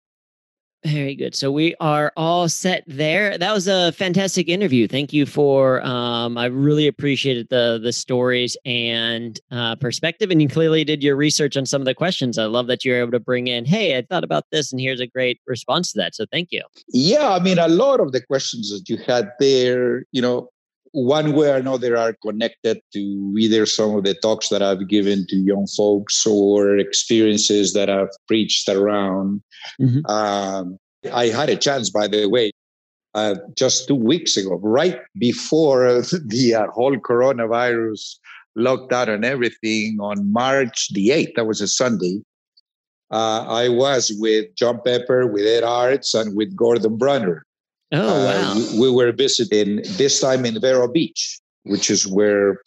Very 0.84 1.16
good. 1.16 1.34
So 1.34 1.50
we 1.50 1.74
are 1.80 2.12
all 2.16 2.48
set 2.48 2.84
there. 2.86 3.36
That 3.36 3.52
was 3.52 3.66
a 3.66 3.90
fantastic 3.92 4.48
interview. 4.48 4.86
Thank 4.86 5.12
you 5.12 5.26
for. 5.26 5.84
Um, 5.84 6.38
I 6.38 6.44
really 6.46 6.86
appreciated 6.86 7.48
the 7.48 7.80
the 7.82 7.92
stories 7.92 8.56
and 8.64 9.40
uh, 9.50 9.74
perspective, 9.74 10.30
and 10.30 10.40
you 10.40 10.48
clearly 10.48 10.84
did 10.84 11.02
your 11.02 11.16
research 11.16 11.56
on 11.56 11.66
some 11.66 11.82
of 11.82 11.86
the 11.86 11.94
questions. 11.94 12.38
I 12.38 12.44
love 12.44 12.68
that 12.68 12.84
you're 12.84 13.00
able 13.00 13.10
to 13.10 13.20
bring 13.20 13.48
in. 13.48 13.64
Hey, 13.64 13.98
I 13.98 14.02
thought 14.02 14.22
about 14.22 14.44
this, 14.52 14.70
and 14.70 14.80
here's 14.80 15.00
a 15.00 15.06
great 15.06 15.40
response 15.48 15.90
to 15.92 15.98
that. 15.98 16.14
So 16.14 16.26
thank 16.30 16.52
you. 16.52 16.62
Yeah, 16.86 17.30
I 17.30 17.40
mean, 17.40 17.58
a 17.58 17.66
lot 17.66 17.98
of 17.98 18.12
the 18.12 18.20
questions 18.20 18.70
that 18.70 18.88
you 18.88 18.98
had 18.98 19.32
there, 19.40 20.04
you 20.12 20.22
know, 20.22 20.48
one 20.92 21.32
way 21.34 21.50
or 21.50 21.56
another 21.56 21.96
are 21.96 22.14
connected 22.22 22.80
to 22.92 23.34
either 23.38 23.66
some 23.66 23.94
of 23.94 24.04
the 24.04 24.14
talks 24.14 24.48
that 24.48 24.62
I've 24.62 24.88
given 24.88 25.26
to 25.28 25.36
young 25.36 25.66
folks 25.66 26.26
or 26.26 26.78
experiences 26.78 27.72
that 27.74 27.90
I've 27.90 28.10
preached 28.26 28.68
around. 28.68 29.42
Mm-hmm. 29.80 30.06
Um, 30.10 30.78
I 31.12 31.26
had 31.26 31.50
a 31.50 31.56
chance, 31.56 31.90
by 31.90 32.08
the 32.08 32.26
way, 32.26 32.50
uh, 33.14 33.36
just 33.56 33.88
two 33.88 33.94
weeks 33.94 34.36
ago, 34.36 34.58
right 34.62 35.00
before 35.18 36.02
the 36.26 36.54
uh, 36.54 36.66
whole 36.72 36.96
coronavirus 36.96 38.16
lockdown 38.56 39.08
and 39.08 39.24
everything 39.24 39.98
on 40.00 40.32
March 40.32 40.88
the 40.92 41.08
8th, 41.10 41.34
that 41.36 41.46
was 41.46 41.60
a 41.60 41.68
Sunday. 41.68 42.20
Uh, 43.10 43.44
I 43.48 43.68
was 43.68 44.12
with 44.18 44.54
John 44.54 44.80
Pepper, 44.84 45.26
with 45.26 45.46
Ed 45.46 45.64
Artzt, 45.64 46.14
and 46.14 46.36
with 46.36 46.54
Gordon 46.54 46.96
Brunner. 46.96 47.44
Oh, 47.92 47.98
uh, 47.98 48.54
wow. 48.54 48.80
we 48.80 48.90
were 48.90 49.12
visiting 49.12 49.76
this 49.96 50.20
time 50.20 50.44
in 50.44 50.60
Vero 50.60 50.88
Beach, 50.88 51.40
which 51.62 51.90
is 51.90 52.06
where 52.06 52.60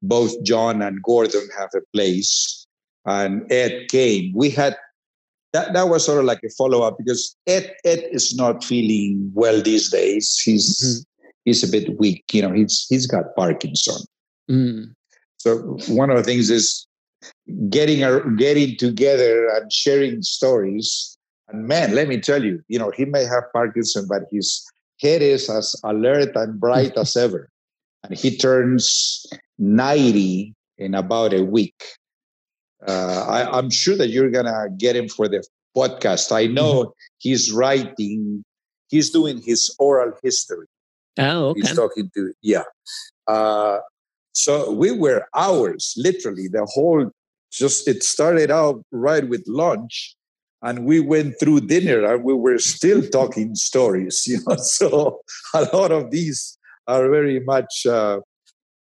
both 0.00 0.32
John 0.42 0.82
and 0.82 1.02
Gordon 1.02 1.46
have 1.58 1.70
a 1.74 1.80
place. 1.94 2.66
And 3.04 3.50
Ed 3.52 3.88
came. 3.88 4.32
We 4.34 4.50
had 4.50 4.76
that, 5.52 5.74
that 5.74 5.88
was 5.88 6.04
sort 6.04 6.20
of 6.20 6.24
like 6.24 6.40
a 6.44 6.50
follow 6.50 6.82
up 6.82 6.96
because 6.98 7.36
Ed 7.46 7.74
Ed 7.84 8.04
is 8.10 8.34
not 8.34 8.64
feeling 8.64 9.30
well 9.34 9.60
these 9.60 9.90
days. 9.90 10.38
He's 10.38 10.80
mm-hmm. 10.80 11.28
he's 11.44 11.62
a 11.62 11.70
bit 11.70 11.98
weak. 11.98 12.24
You 12.32 12.42
know, 12.42 12.52
he's 12.52 12.86
he's 12.88 13.06
got 13.06 13.34
Parkinson. 13.36 14.06
Mm. 14.50 14.94
So 15.38 15.76
one 15.88 16.10
of 16.10 16.16
the 16.16 16.22
things 16.22 16.48
is 16.48 16.86
getting 17.68 18.04
our, 18.04 18.20
getting 18.30 18.76
together 18.76 19.48
and 19.48 19.72
sharing 19.72 20.22
stories 20.22 21.18
man, 21.52 21.94
let 21.94 22.08
me 22.08 22.20
tell 22.20 22.42
you, 22.42 22.62
you 22.68 22.78
know, 22.78 22.90
he 22.90 23.04
may 23.04 23.24
have 23.24 23.44
Parkinson, 23.52 24.06
but 24.08 24.22
his 24.30 24.64
head 25.00 25.22
is 25.22 25.50
as 25.50 25.76
alert 25.84 26.34
and 26.36 26.60
bright 26.60 26.96
as 26.96 27.16
ever. 27.26 27.48
And 28.04 28.16
he 28.16 28.36
turns 28.36 29.26
90 29.58 30.54
in 30.78 30.94
about 30.94 31.32
a 31.32 31.44
week. 31.44 31.82
Uh, 32.86 33.26
I, 33.28 33.58
am 33.58 33.70
sure 33.70 33.96
that 33.96 34.08
you're 34.08 34.30
going 34.30 34.46
to 34.46 34.68
get 34.76 34.96
him 34.96 35.08
for 35.08 35.28
the 35.28 35.44
podcast. 35.76 36.32
I 36.32 36.46
know 36.46 36.84
mm-hmm. 36.84 36.90
he's 37.18 37.52
writing, 37.52 38.44
he's 38.88 39.10
doing 39.10 39.40
his 39.40 39.74
oral 39.78 40.12
history. 40.22 40.66
Oh, 41.18 41.50
okay. 41.50 41.60
He's 41.60 41.76
talking 41.76 42.10
to, 42.14 42.32
yeah. 42.42 42.64
Uh, 43.28 43.78
so 44.32 44.72
we 44.72 44.90
were 44.90 45.26
hours, 45.36 45.94
literally, 45.96 46.48
the 46.48 46.64
whole, 46.64 47.10
just 47.52 47.86
it 47.86 48.02
started 48.02 48.50
out 48.50 48.82
right 48.90 49.28
with 49.28 49.44
lunch 49.46 50.16
and 50.62 50.84
we 50.84 51.00
went 51.00 51.34
through 51.40 51.60
dinner 51.60 52.04
and 52.04 52.24
we 52.24 52.34
were 52.34 52.58
still 52.58 53.02
talking 53.08 53.54
stories 53.54 54.24
you 54.26 54.38
know 54.46 54.56
so 54.56 55.20
a 55.54 55.62
lot 55.76 55.92
of 55.92 56.10
these 56.10 56.58
are 56.86 57.08
very 57.08 57.40
much 57.40 57.86
uh, 57.86 58.18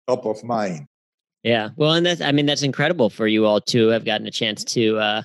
top 0.06 0.26
of 0.26 0.42
mind. 0.44 0.86
Yeah. 1.42 1.70
Well 1.76 1.92
and 1.92 2.04
that's 2.04 2.20
i 2.20 2.32
mean 2.32 2.46
that's 2.46 2.62
incredible 2.62 3.08
for 3.08 3.26
you 3.28 3.46
all 3.46 3.60
to 3.62 3.88
have 3.88 4.04
gotten 4.04 4.26
a 4.26 4.32
chance 4.32 4.64
to 4.64 4.98
uh 4.98 5.22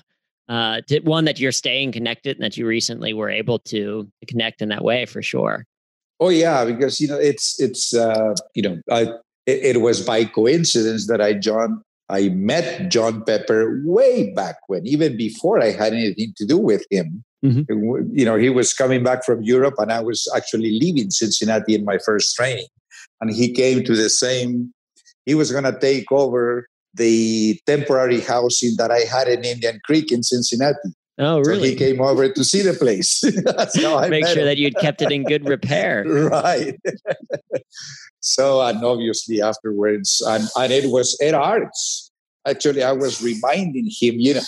uh 0.48 0.80
to, 0.86 1.00
one 1.00 1.24
that 1.24 1.40
you're 1.40 1.52
staying 1.52 1.90
connected 1.90 2.36
and 2.36 2.44
that 2.44 2.56
you 2.56 2.66
recently 2.66 3.12
were 3.12 3.28
able 3.28 3.58
to 3.58 4.08
connect 4.28 4.62
in 4.62 4.68
that 4.68 4.84
way 4.84 5.04
for 5.04 5.20
sure. 5.20 5.66
Oh 6.20 6.28
yeah 6.28 6.64
because 6.64 7.00
you 7.00 7.08
know 7.08 7.18
it's 7.18 7.60
it's 7.60 7.92
uh 7.92 8.34
you 8.54 8.62
know 8.62 8.80
i 8.88 9.02
it, 9.46 9.76
it 9.76 9.80
was 9.80 10.00
by 10.06 10.24
coincidence 10.24 11.08
that 11.08 11.20
i 11.20 11.32
joined 11.32 11.78
I 12.12 12.28
met 12.28 12.90
John 12.90 13.24
Pepper 13.24 13.80
way 13.84 14.32
back 14.34 14.56
when, 14.66 14.86
even 14.86 15.16
before 15.16 15.62
I 15.62 15.70
had 15.70 15.94
anything 15.94 16.34
to 16.36 16.44
do 16.44 16.58
with 16.58 16.84
him. 16.90 17.24
Mm-hmm. 17.44 18.10
You 18.12 18.24
know, 18.24 18.36
he 18.36 18.50
was 18.50 18.74
coming 18.74 19.02
back 19.02 19.24
from 19.24 19.42
Europe, 19.42 19.74
and 19.78 19.90
I 19.90 20.00
was 20.00 20.30
actually 20.36 20.78
leaving 20.78 21.10
Cincinnati 21.10 21.74
in 21.74 21.84
my 21.84 21.98
first 21.98 22.36
training. 22.36 22.66
And 23.20 23.34
he 23.34 23.50
came 23.50 23.82
to 23.84 23.96
the 23.96 24.10
same, 24.10 24.72
he 25.24 25.34
was 25.34 25.50
going 25.50 25.64
to 25.64 25.78
take 25.78 26.12
over 26.12 26.68
the 26.94 27.58
temporary 27.66 28.20
housing 28.20 28.76
that 28.76 28.90
I 28.90 29.00
had 29.00 29.26
in 29.26 29.44
Indian 29.44 29.80
Creek 29.84 30.12
in 30.12 30.22
Cincinnati. 30.22 30.92
Oh, 31.22 31.38
really? 31.40 31.60
So 31.60 31.70
he 31.70 31.76
came 31.76 32.00
over 32.00 32.28
to 32.28 32.44
see 32.44 32.62
the 32.62 32.74
place. 32.74 33.20
To 33.72 34.08
make 34.10 34.26
sure 34.26 34.40
him. 34.40 34.46
that 34.46 34.58
you'd 34.58 34.76
kept 34.76 35.02
it 35.02 35.12
in 35.12 35.24
good 35.24 35.46
repair. 35.48 36.04
right. 36.04 36.78
so, 38.20 38.60
and 38.60 38.84
obviously 38.84 39.40
afterwards, 39.40 40.22
and, 40.26 40.44
and 40.56 40.72
it 40.72 40.90
was 40.90 41.16
Ed 41.20 41.34
Artzt. 41.34 42.10
Actually, 42.46 42.82
I 42.82 42.92
was 42.92 43.22
reminding 43.22 43.86
him, 43.86 44.16
you 44.18 44.34
know, 44.34 44.40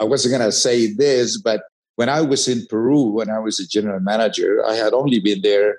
I 0.00 0.04
wasn't 0.04 0.32
going 0.38 0.48
to 0.48 0.52
say 0.52 0.92
this, 0.92 1.40
but 1.40 1.62
when 1.96 2.08
I 2.08 2.20
was 2.20 2.46
in 2.48 2.66
Peru, 2.70 3.02
when 3.02 3.30
I 3.30 3.40
was 3.40 3.58
a 3.58 3.66
general 3.66 4.00
manager, 4.00 4.64
I 4.66 4.74
had 4.74 4.92
only 4.92 5.18
been 5.18 5.42
there 5.42 5.78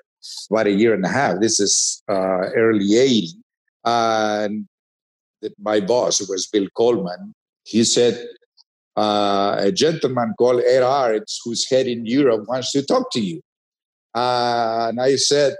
about 0.50 0.66
a 0.66 0.72
year 0.72 0.94
and 0.94 1.04
a 1.04 1.08
half. 1.08 1.40
This 1.40 1.58
is 1.58 2.02
uh, 2.08 2.50
early 2.54 2.96
80. 2.96 3.28
And 3.84 4.66
my 5.58 5.80
boss 5.80 6.26
was 6.28 6.46
Bill 6.46 6.68
Coleman. 6.76 7.34
He 7.64 7.84
said, 7.84 8.26
uh, 8.96 9.56
a 9.58 9.72
gentleman 9.72 10.34
called 10.38 10.62
Ed 10.62 10.82
Artzt, 10.82 11.40
who's 11.44 11.68
head 11.68 11.86
in 11.86 12.06
Europe, 12.06 12.44
wants 12.48 12.72
to 12.72 12.84
talk 12.84 13.10
to 13.12 13.20
you. 13.20 13.40
Uh, 14.14 14.86
and 14.88 15.00
I 15.00 15.16
said, 15.16 15.56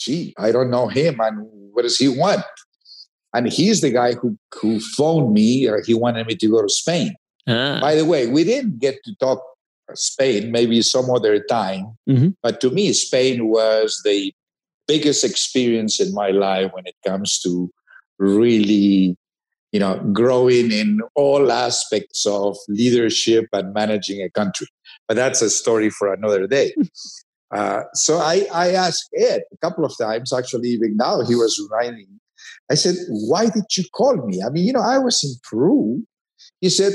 gee, 0.00 0.34
I 0.38 0.50
don't 0.52 0.70
know 0.70 0.88
him. 0.88 1.20
And 1.20 1.46
what 1.72 1.82
does 1.82 1.96
he 1.96 2.08
want? 2.08 2.44
And 3.34 3.48
he's 3.48 3.80
the 3.80 3.90
guy 3.90 4.14
who, 4.14 4.36
who 4.60 4.80
phoned 4.80 5.32
me, 5.32 5.68
or 5.68 5.82
he 5.86 5.94
wanted 5.94 6.26
me 6.26 6.34
to 6.36 6.48
go 6.48 6.62
to 6.62 6.68
Spain. 6.68 7.14
Ah. 7.48 7.78
By 7.80 7.94
the 7.94 8.04
way, 8.04 8.26
we 8.26 8.44
didn't 8.44 8.78
get 8.78 8.96
to 9.04 9.14
talk 9.16 9.42
Spain, 9.94 10.50
maybe 10.50 10.82
some 10.82 11.10
other 11.10 11.40
time. 11.40 11.96
Mm-hmm. 12.08 12.30
But 12.42 12.60
to 12.60 12.70
me, 12.70 12.92
Spain 12.92 13.48
was 13.48 14.00
the 14.04 14.32
biggest 14.86 15.24
experience 15.24 16.00
in 16.00 16.12
my 16.12 16.30
life 16.30 16.72
when 16.72 16.86
it 16.86 16.96
comes 17.06 17.38
to 17.40 17.70
really 18.18 19.16
you 19.72 19.80
know, 19.80 19.98
growing 20.12 20.70
in 20.70 21.00
all 21.14 21.50
aspects 21.50 22.26
of 22.26 22.56
leadership 22.68 23.46
and 23.52 23.72
managing 23.72 24.22
a 24.22 24.30
country. 24.30 24.66
But 25.08 25.14
that's 25.14 25.42
a 25.42 25.50
story 25.50 25.90
for 25.90 26.12
another 26.12 26.46
day. 26.46 26.74
Uh, 27.52 27.82
so 27.92 28.16
I, 28.16 28.46
I 28.50 28.70
asked 28.70 29.10
Ed 29.14 29.42
a 29.52 29.56
couple 29.58 29.84
of 29.84 29.92
times, 29.98 30.32
actually, 30.32 30.70
even 30.70 30.96
now 30.96 31.22
he 31.22 31.34
was 31.34 31.60
writing. 31.70 32.06
I 32.70 32.74
said, 32.76 32.94
Why 33.08 33.50
did 33.50 33.64
you 33.76 33.84
call 33.92 34.16
me? 34.26 34.42
I 34.42 34.48
mean, 34.48 34.66
you 34.66 34.72
know, 34.72 34.80
I 34.80 34.96
was 34.96 35.22
in 35.22 35.34
Peru. 35.48 36.02
He 36.62 36.70
said, 36.70 36.94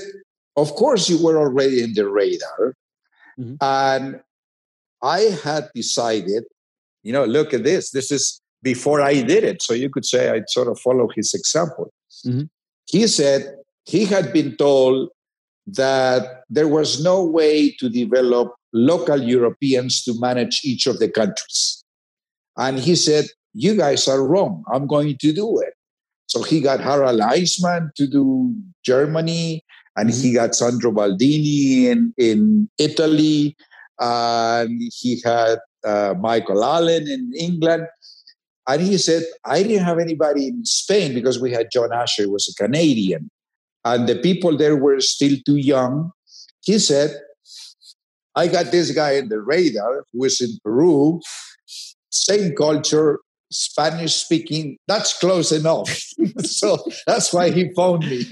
Of 0.55 0.73
course, 0.73 1.09
you 1.09 1.23
were 1.23 1.37
already 1.37 1.83
in 1.83 1.93
the 1.93 2.09
radar. 2.09 2.73
Mm-hmm. 3.39 3.55
And 3.61 4.19
I 5.03 5.19
had 5.43 5.69
decided, 5.75 6.45
you 7.03 7.13
know, 7.13 7.25
look 7.25 7.53
at 7.53 7.63
this. 7.63 7.91
This 7.91 8.11
is 8.11 8.41
before 8.63 8.99
I 8.99 9.21
did 9.21 9.43
it. 9.43 9.61
So 9.61 9.75
you 9.75 9.91
could 9.91 10.05
say 10.05 10.31
I'd 10.31 10.49
sort 10.49 10.69
of 10.69 10.79
follow 10.79 11.07
his 11.15 11.35
example. 11.35 11.93
Mm-hmm. 12.25 12.45
He 12.87 13.07
said 13.07 13.55
he 13.85 14.05
had 14.05 14.33
been 14.33 14.55
told 14.57 15.09
that 15.67 16.43
there 16.49 16.67
was 16.67 17.03
no 17.03 17.23
way 17.23 17.71
to 17.79 17.89
develop 17.89 18.53
local 18.73 19.21
Europeans 19.21 20.03
to 20.03 20.13
manage 20.19 20.61
each 20.63 20.87
of 20.87 20.99
the 20.99 21.09
countries. 21.09 21.83
And 22.57 22.79
he 22.79 22.95
said, 22.95 23.25
You 23.53 23.75
guys 23.75 24.07
are 24.07 24.25
wrong. 24.25 24.63
I'm 24.73 24.87
going 24.87 25.17
to 25.19 25.33
do 25.33 25.59
it. 25.59 25.73
So 26.27 26.43
he 26.43 26.59
got 26.59 26.79
Harald 26.79 27.21
Einsmann 27.21 27.93
to 27.95 28.07
do 28.07 28.53
Germany, 28.83 29.63
and 29.95 30.09
he 30.09 30.33
got 30.33 30.55
Sandro 30.55 30.91
Baldini 30.91 31.85
in, 31.85 32.13
in 32.17 32.69
Italy, 32.77 33.55
and 33.99 34.81
he 34.93 35.21
had 35.23 35.59
uh, 35.85 36.13
Michael 36.19 36.63
Allen 36.63 37.07
in 37.07 37.31
England. 37.37 37.87
And 38.67 38.81
he 38.81 38.97
said, 38.97 39.23
I 39.45 39.63
didn't 39.63 39.85
have 39.85 39.97
anybody 39.97 40.47
in 40.47 40.65
Spain 40.65 41.13
because 41.13 41.39
we 41.39 41.51
had 41.51 41.67
John 41.71 41.93
Asher, 41.93 42.23
who 42.23 42.31
was 42.31 42.49
a 42.49 42.53
Canadian. 42.61 43.29
And 43.85 44.07
the 44.07 44.17
people 44.17 44.57
there 44.57 44.75
were 44.75 44.99
still 44.99 45.37
too 45.45 45.55
young. 45.55 46.11
He 46.61 46.79
said, 46.79 47.17
I 48.35 48.47
got 48.47 48.71
this 48.71 48.91
guy 48.91 49.13
in 49.13 49.29
the 49.29 49.39
radar 49.39 50.03
who 50.11 50.25
is 50.25 50.41
in 50.41 50.57
Peru, 50.63 51.21
same 52.11 52.53
culture, 52.55 53.19
Spanish 53.51 54.15
speaking. 54.15 54.77
That's 54.87 55.17
close 55.17 55.53
enough. 55.53 55.89
so 56.39 56.77
that's 57.07 57.33
why 57.33 57.51
he 57.51 57.71
phoned 57.73 58.05
me. 58.05 58.23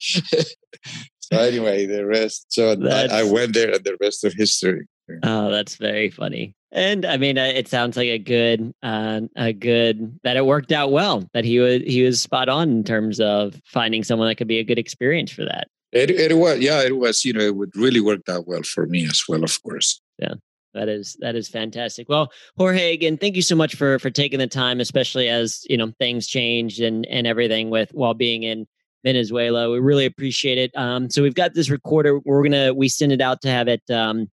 so 0.00 1.38
anyway, 1.38 1.86
the 1.86 2.04
rest. 2.04 2.46
So 2.48 2.72
I, 2.72 3.20
I 3.20 3.22
went 3.22 3.54
there, 3.54 3.72
and 3.72 3.84
the 3.84 3.96
rest 4.00 4.24
of 4.24 4.34
history. 4.34 4.88
Oh, 5.22 5.50
that's 5.50 5.76
very 5.76 6.10
funny. 6.10 6.56
And 6.72 7.04
I 7.04 7.16
mean, 7.16 7.36
it 7.36 7.66
sounds 7.66 7.96
like 7.96 8.08
a 8.08 8.18
good, 8.18 8.72
uh, 8.82 9.22
a 9.36 9.52
good 9.52 10.20
that 10.22 10.36
it 10.36 10.46
worked 10.46 10.70
out 10.70 10.92
well. 10.92 11.28
That 11.32 11.44
he 11.44 11.58
was 11.58 11.82
he 11.82 12.02
was 12.02 12.22
spot 12.22 12.48
on 12.48 12.70
in 12.70 12.84
terms 12.84 13.18
of 13.18 13.60
finding 13.64 14.04
someone 14.04 14.28
that 14.28 14.36
could 14.36 14.46
be 14.46 14.58
a 14.58 14.64
good 14.64 14.78
experience 14.78 15.32
for 15.32 15.44
that. 15.44 15.68
It 15.92 16.10
it 16.10 16.36
was 16.36 16.60
yeah, 16.60 16.82
it 16.82 16.96
was 16.96 17.24
you 17.24 17.32
know 17.32 17.40
it 17.40 17.56
would 17.56 17.74
really 17.76 18.00
worked 18.00 18.28
out 18.28 18.46
well 18.46 18.62
for 18.62 18.86
me 18.86 19.04
as 19.04 19.24
well, 19.28 19.42
of 19.42 19.62
course. 19.62 20.00
Yeah. 20.18 20.34
That 20.74 20.88
is 20.88 21.16
that 21.20 21.34
is 21.34 21.48
fantastic. 21.48 22.08
Well, 22.08 22.30
Jorge, 22.56 22.92
again, 22.92 23.16
thank 23.16 23.34
you 23.34 23.42
so 23.42 23.56
much 23.56 23.74
for 23.74 23.98
for 23.98 24.10
taking 24.10 24.38
the 24.38 24.46
time, 24.46 24.78
especially 24.78 25.28
as 25.28 25.64
you 25.68 25.76
know 25.76 25.92
things 25.98 26.28
changed 26.28 26.80
and 26.80 27.04
and 27.06 27.26
everything 27.26 27.70
with 27.70 27.90
while 27.92 28.14
being 28.14 28.44
in 28.44 28.68
Venezuela. 29.04 29.70
We 29.70 29.80
really 29.80 30.06
appreciate 30.06 30.58
it. 30.58 30.70
Um, 30.76 31.10
so 31.10 31.22
we've 31.22 31.34
got 31.34 31.54
this 31.54 31.70
recorder. 31.70 32.20
We're 32.20 32.44
gonna 32.44 32.72
we 32.72 32.88
send 32.88 33.10
it 33.10 33.20
out 33.20 33.42
to 33.42 33.48
have 33.48 33.66
it 33.66 33.82
um, 33.90 34.30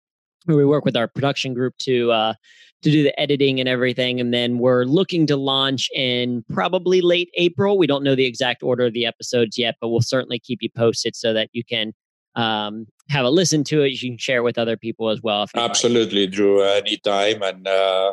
we 0.54 0.64
work 0.64 0.84
with 0.84 0.96
our 0.96 1.08
production 1.08 1.54
group 1.54 1.76
to 1.78 2.12
uh, 2.12 2.34
to 2.82 2.90
do 2.90 3.02
the 3.02 3.18
editing 3.18 3.58
and 3.58 3.68
everything, 3.68 4.20
and 4.20 4.32
then 4.32 4.58
we're 4.58 4.84
looking 4.84 5.26
to 5.26 5.36
launch 5.36 5.90
in 5.94 6.44
probably 6.52 7.00
late 7.00 7.30
April. 7.34 7.78
We 7.78 7.86
don't 7.86 8.04
know 8.04 8.14
the 8.14 8.26
exact 8.26 8.62
order 8.62 8.86
of 8.86 8.92
the 8.92 9.06
episodes 9.06 9.58
yet, 9.58 9.76
but 9.80 9.88
we'll 9.88 10.02
certainly 10.02 10.38
keep 10.38 10.62
you 10.62 10.70
posted 10.70 11.16
so 11.16 11.32
that 11.32 11.48
you 11.52 11.64
can 11.64 11.92
um, 12.36 12.86
have 13.08 13.24
a 13.24 13.30
listen 13.30 13.64
to 13.64 13.82
it. 13.82 13.92
You 13.92 14.10
can 14.10 14.18
share 14.18 14.38
it 14.38 14.42
with 14.44 14.58
other 14.58 14.76
people 14.76 15.08
as 15.08 15.22
well. 15.22 15.46
Absolutely, 15.54 16.26
like. 16.26 16.34
Drew. 16.34 16.62
Anytime, 16.62 17.42
and 17.42 17.66
uh, 17.66 18.12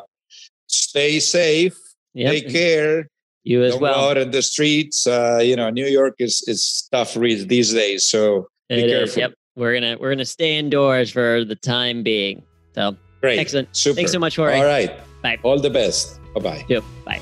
stay 0.68 1.20
safe. 1.20 1.78
Yep. 2.14 2.32
Take 2.32 2.50
care. 2.50 3.08
You 3.44 3.64
as 3.64 3.74
Don't 3.74 3.82
well. 3.82 3.94
Go 3.94 4.10
out 4.12 4.18
in 4.18 4.32
the 4.32 4.42
streets. 4.42 5.06
Uh, 5.06 5.42
you 5.44 5.56
know, 5.56 5.70
New 5.70 5.88
York 5.88 6.16
is 6.20 6.44
is 6.48 6.88
tough 6.92 7.14
these 7.16 7.74
days, 7.74 8.06
so 8.06 8.48
be 8.70 8.76
it 8.76 8.88
careful. 8.88 9.10
Is, 9.10 9.18
yep 9.18 9.34
we're 9.56 9.74
gonna 9.74 9.98
we're 10.00 10.12
gonna 10.12 10.26
stay 10.26 10.58
indoors 10.58 11.12
for 11.12 11.44
the 11.46 11.56
time 11.56 12.04
being. 12.04 12.44
So 12.74 12.96
great, 13.22 13.40
excellent. 13.40 13.76
Super. 13.76 13.96
Thanks 13.96 14.12
so 14.12 14.20
much, 14.20 14.36
Jorge. 14.36 14.58
All 14.58 14.66
right, 14.66 14.92
bye. 15.22 15.38
All 15.44 15.60
the 15.60 15.70
best. 15.70 16.20
Bye 16.34 16.42
bye. 16.42 16.66
Yep. 16.68 16.84
Bye. 17.06 17.22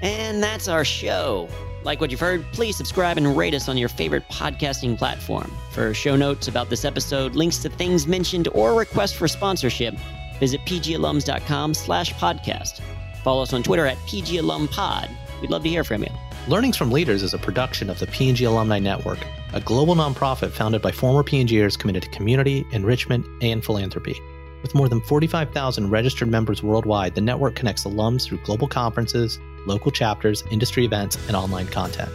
And 0.00 0.42
that's 0.42 0.68
our 0.68 0.84
show. 0.84 1.48
Like 1.84 2.00
what 2.00 2.10
you've 2.10 2.20
heard, 2.20 2.44
please 2.52 2.76
subscribe 2.76 3.16
and 3.16 3.36
rate 3.36 3.54
us 3.54 3.68
on 3.68 3.76
your 3.76 3.88
favorite 3.88 4.28
podcasting 4.28 4.98
platform. 4.98 5.50
For 5.72 5.94
show 5.94 6.16
notes 6.16 6.48
about 6.48 6.70
this 6.70 6.84
episode, 6.84 7.34
links 7.34 7.58
to 7.58 7.68
things 7.68 8.06
mentioned, 8.06 8.48
or 8.52 8.74
requests 8.74 9.12
for 9.12 9.28
sponsorship, 9.28 9.94
visit 10.38 10.60
pgalums.com 10.62 11.74
slash 11.74 12.12
podcast. 12.14 12.80
Follow 13.22 13.42
us 13.42 13.52
on 13.52 13.62
Twitter 13.62 13.86
at 13.86 13.96
pgalumpod. 13.98 15.10
We'd 15.40 15.50
love 15.50 15.62
to 15.62 15.68
hear 15.68 15.84
from 15.84 16.02
you. 16.02 16.10
Learnings 16.48 16.78
from 16.78 16.90
Leaders 16.90 17.22
is 17.22 17.34
a 17.34 17.38
production 17.38 17.90
of 17.90 17.98
the 17.98 18.06
P&G 18.06 18.42
Alumni 18.44 18.78
Network, 18.78 19.18
a 19.52 19.60
global 19.60 19.94
nonprofit 19.94 20.50
founded 20.50 20.80
by 20.80 20.90
former 20.90 21.22
P&Gers 21.22 21.76
committed 21.76 22.04
to 22.04 22.08
community, 22.08 22.66
enrichment, 22.72 23.26
and 23.42 23.62
philanthropy. 23.62 24.18
With 24.62 24.74
more 24.74 24.88
than 24.88 25.02
45,000 25.02 25.90
registered 25.90 26.28
members 26.28 26.62
worldwide, 26.62 27.14
the 27.14 27.20
network 27.20 27.54
connects 27.54 27.84
alums 27.84 28.24
through 28.24 28.38
global 28.44 28.66
conferences, 28.66 29.38
local 29.66 29.90
chapters, 29.90 30.42
industry 30.50 30.86
events, 30.86 31.18
and 31.26 31.36
online 31.36 31.66
content. 31.66 32.10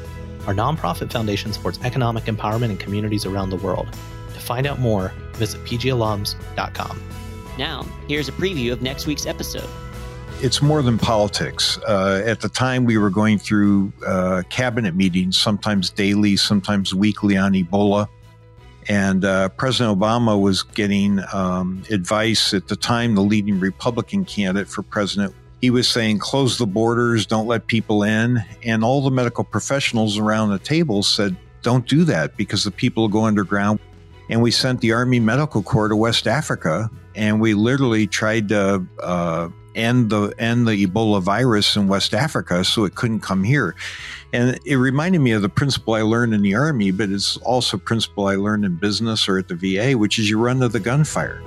Our 0.47 0.55
nonprofit 0.55 1.11
foundation 1.11 1.53
supports 1.53 1.77
economic 1.83 2.23
empowerment 2.23 2.71
in 2.71 2.77
communities 2.77 3.27
around 3.27 3.51
the 3.51 3.57
world. 3.57 3.95
To 4.33 4.39
find 4.39 4.65
out 4.65 4.79
more, 4.79 5.13
visit 5.33 5.63
pgalums.com. 5.63 7.03
Now, 7.59 7.85
here's 8.07 8.29
a 8.29 8.31
preview 8.31 8.71
of 8.71 8.81
next 8.81 9.05
week's 9.05 9.27
episode 9.27 9.69
it's 10.41 10.61
more 10.61 10.81
than 10.81 10.97
politics. 10.97 11.77
Uh, 11.87 12.21
at 12.25 12.41
the 12.41 12.49
time, 12.49 12.85
we 12.85 12.97
were 12.97 13.09
going 13.09 13.37
through 13.37 13.93
uh, 14.05 14.43
cabinet 14.49 14.95
meetings, 14.95 15.37
sometimes 15.37 15.89
daily, 15.89 16.35
sometimes 16.35 16.93
weekly 16.93 17.37
on 17.37 17.53
Ebola. 17.53 18.07
And 18.89 19.23
uh, 19.23 19.49
President 19.49 19.97
Obama 19.97 20.39
was 20.39 20.63
getting 20.63 21.21
um, 21.33 21.83
advice 21.89 22.53
at 22.53 22.67
the 22.67 22.75
time, 22.75 23.15
the 23.15 23.21
leading 23.21 23.59
Republican 23.59 24.25
candidate 24.25 24.67
for 24.67 24.81
president. 24.81 25.33
He 25.61 25.69
was 25.69 25.87
saying, 25.87 26.19
close 26.19 26.57
the 26.57 26.67
borders, 26.67 27.25
don't 27.25 27.47
let 27.47 27.67
people 27.67 28.03
in. 28.03 28.43
And 28.63 28.83
all 28.83 29.01
the 29.01 29.11
medical 29.11 29.45
professionals 29.45 30.17
around 30.17 30.49
the 30.49 30.59
table 30.59 31.03
said, 31.03 31.37
don't 31.61 31.87
do 31.87 32.03
that 32.03 32.35
because 32.35 32.65
the 32.65 32.71
people 32.71 33.03
will 33.03 33.09
go 33.09 33.23
underground. 33.23 33.79
And 34.29 34.41
we 34.41 34.51
sent 34.51 34.81
the 34.81 34.91
Army 34.91 35.21
Medical 35.21 35.63
Corps 35.63 35.87
to 35.87 35.95
West 35.95 36.27
Africa 36.27 36.89
and 37.15 37.39
we 37.39 37.53
literally 37.53 38.07
tried 38.07 38.49
to 38.49 38.85
uh, 38.99 39.49
end 39.75 40.09
the 40.09 40.33
end 40.37 40.67
the 40.67 40.85
Ebola 40.85 41.21
virus 41.21 41.75
in 41.75 41.87
West 41.87 42.13
Africa, 42.13 42.63
so 42.63 42.85
it 42.85 42.95
couldn't 42.95 43.21
come 43.21 43.43
here. 43.43 43.75
And 44.31 44.59
it 44.65 44.75
reminded 44.75 45.19
me 45.19 45.31
of 45.31 45.41
the 45.41 45.49
principle 45.49 45.93
I 45.93 46.01
learned 46.01 46.33
in 46.33 46.41
the 46.41 46.55
army, 46.55 46.91
but 46.91 47.09
it's 47.09 47.37
also 47.37 47.77
principle 47.77 48.27
I 48.27 48.35
learned 48.35 48.65
in 48.65 48.75
business 48.75 49.27
or 49.29 49.37
at 49.37 49.47
the 49.47 49.55
VA, 49.55 49.97
which 49.97 50.17
is 50.17 50.29
you 50.29 50.39
run 50.39 50.59
to 50.59 50.69
the 50.69 50.79
gunfire. 50.79 51.41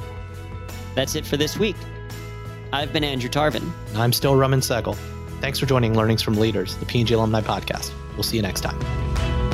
That's 0.95 1.15
it 1.15 1.27
for 1.27 1.37
this 1.37 1.59
week. 1.59 1.77
I've 2.73 2.93
been 2.93 3.05
Andrew 3.05 3.31
Tarvin. 3.31 3.71
I'm 3.95 4.13
still 4.13 4.37
Raman 4.37 4.61
Sehgal. 4.61 4.97
Thanks 5.41 5.59
for 5.59 5.67
joining 5.67 5.95
Learnings 5.95 6.23
from 6.23 6.35
Leaders, 6.35 6.77
the 6.77 6.87
P&G 6.87 7.13
Alumni 7.15 7.41
Podcast. 7.41 7.93
We'll 8.15 8.23
see 8.23 8.37
you 8.37 8.43
next 8.43 8.63
time. 8.63 9.46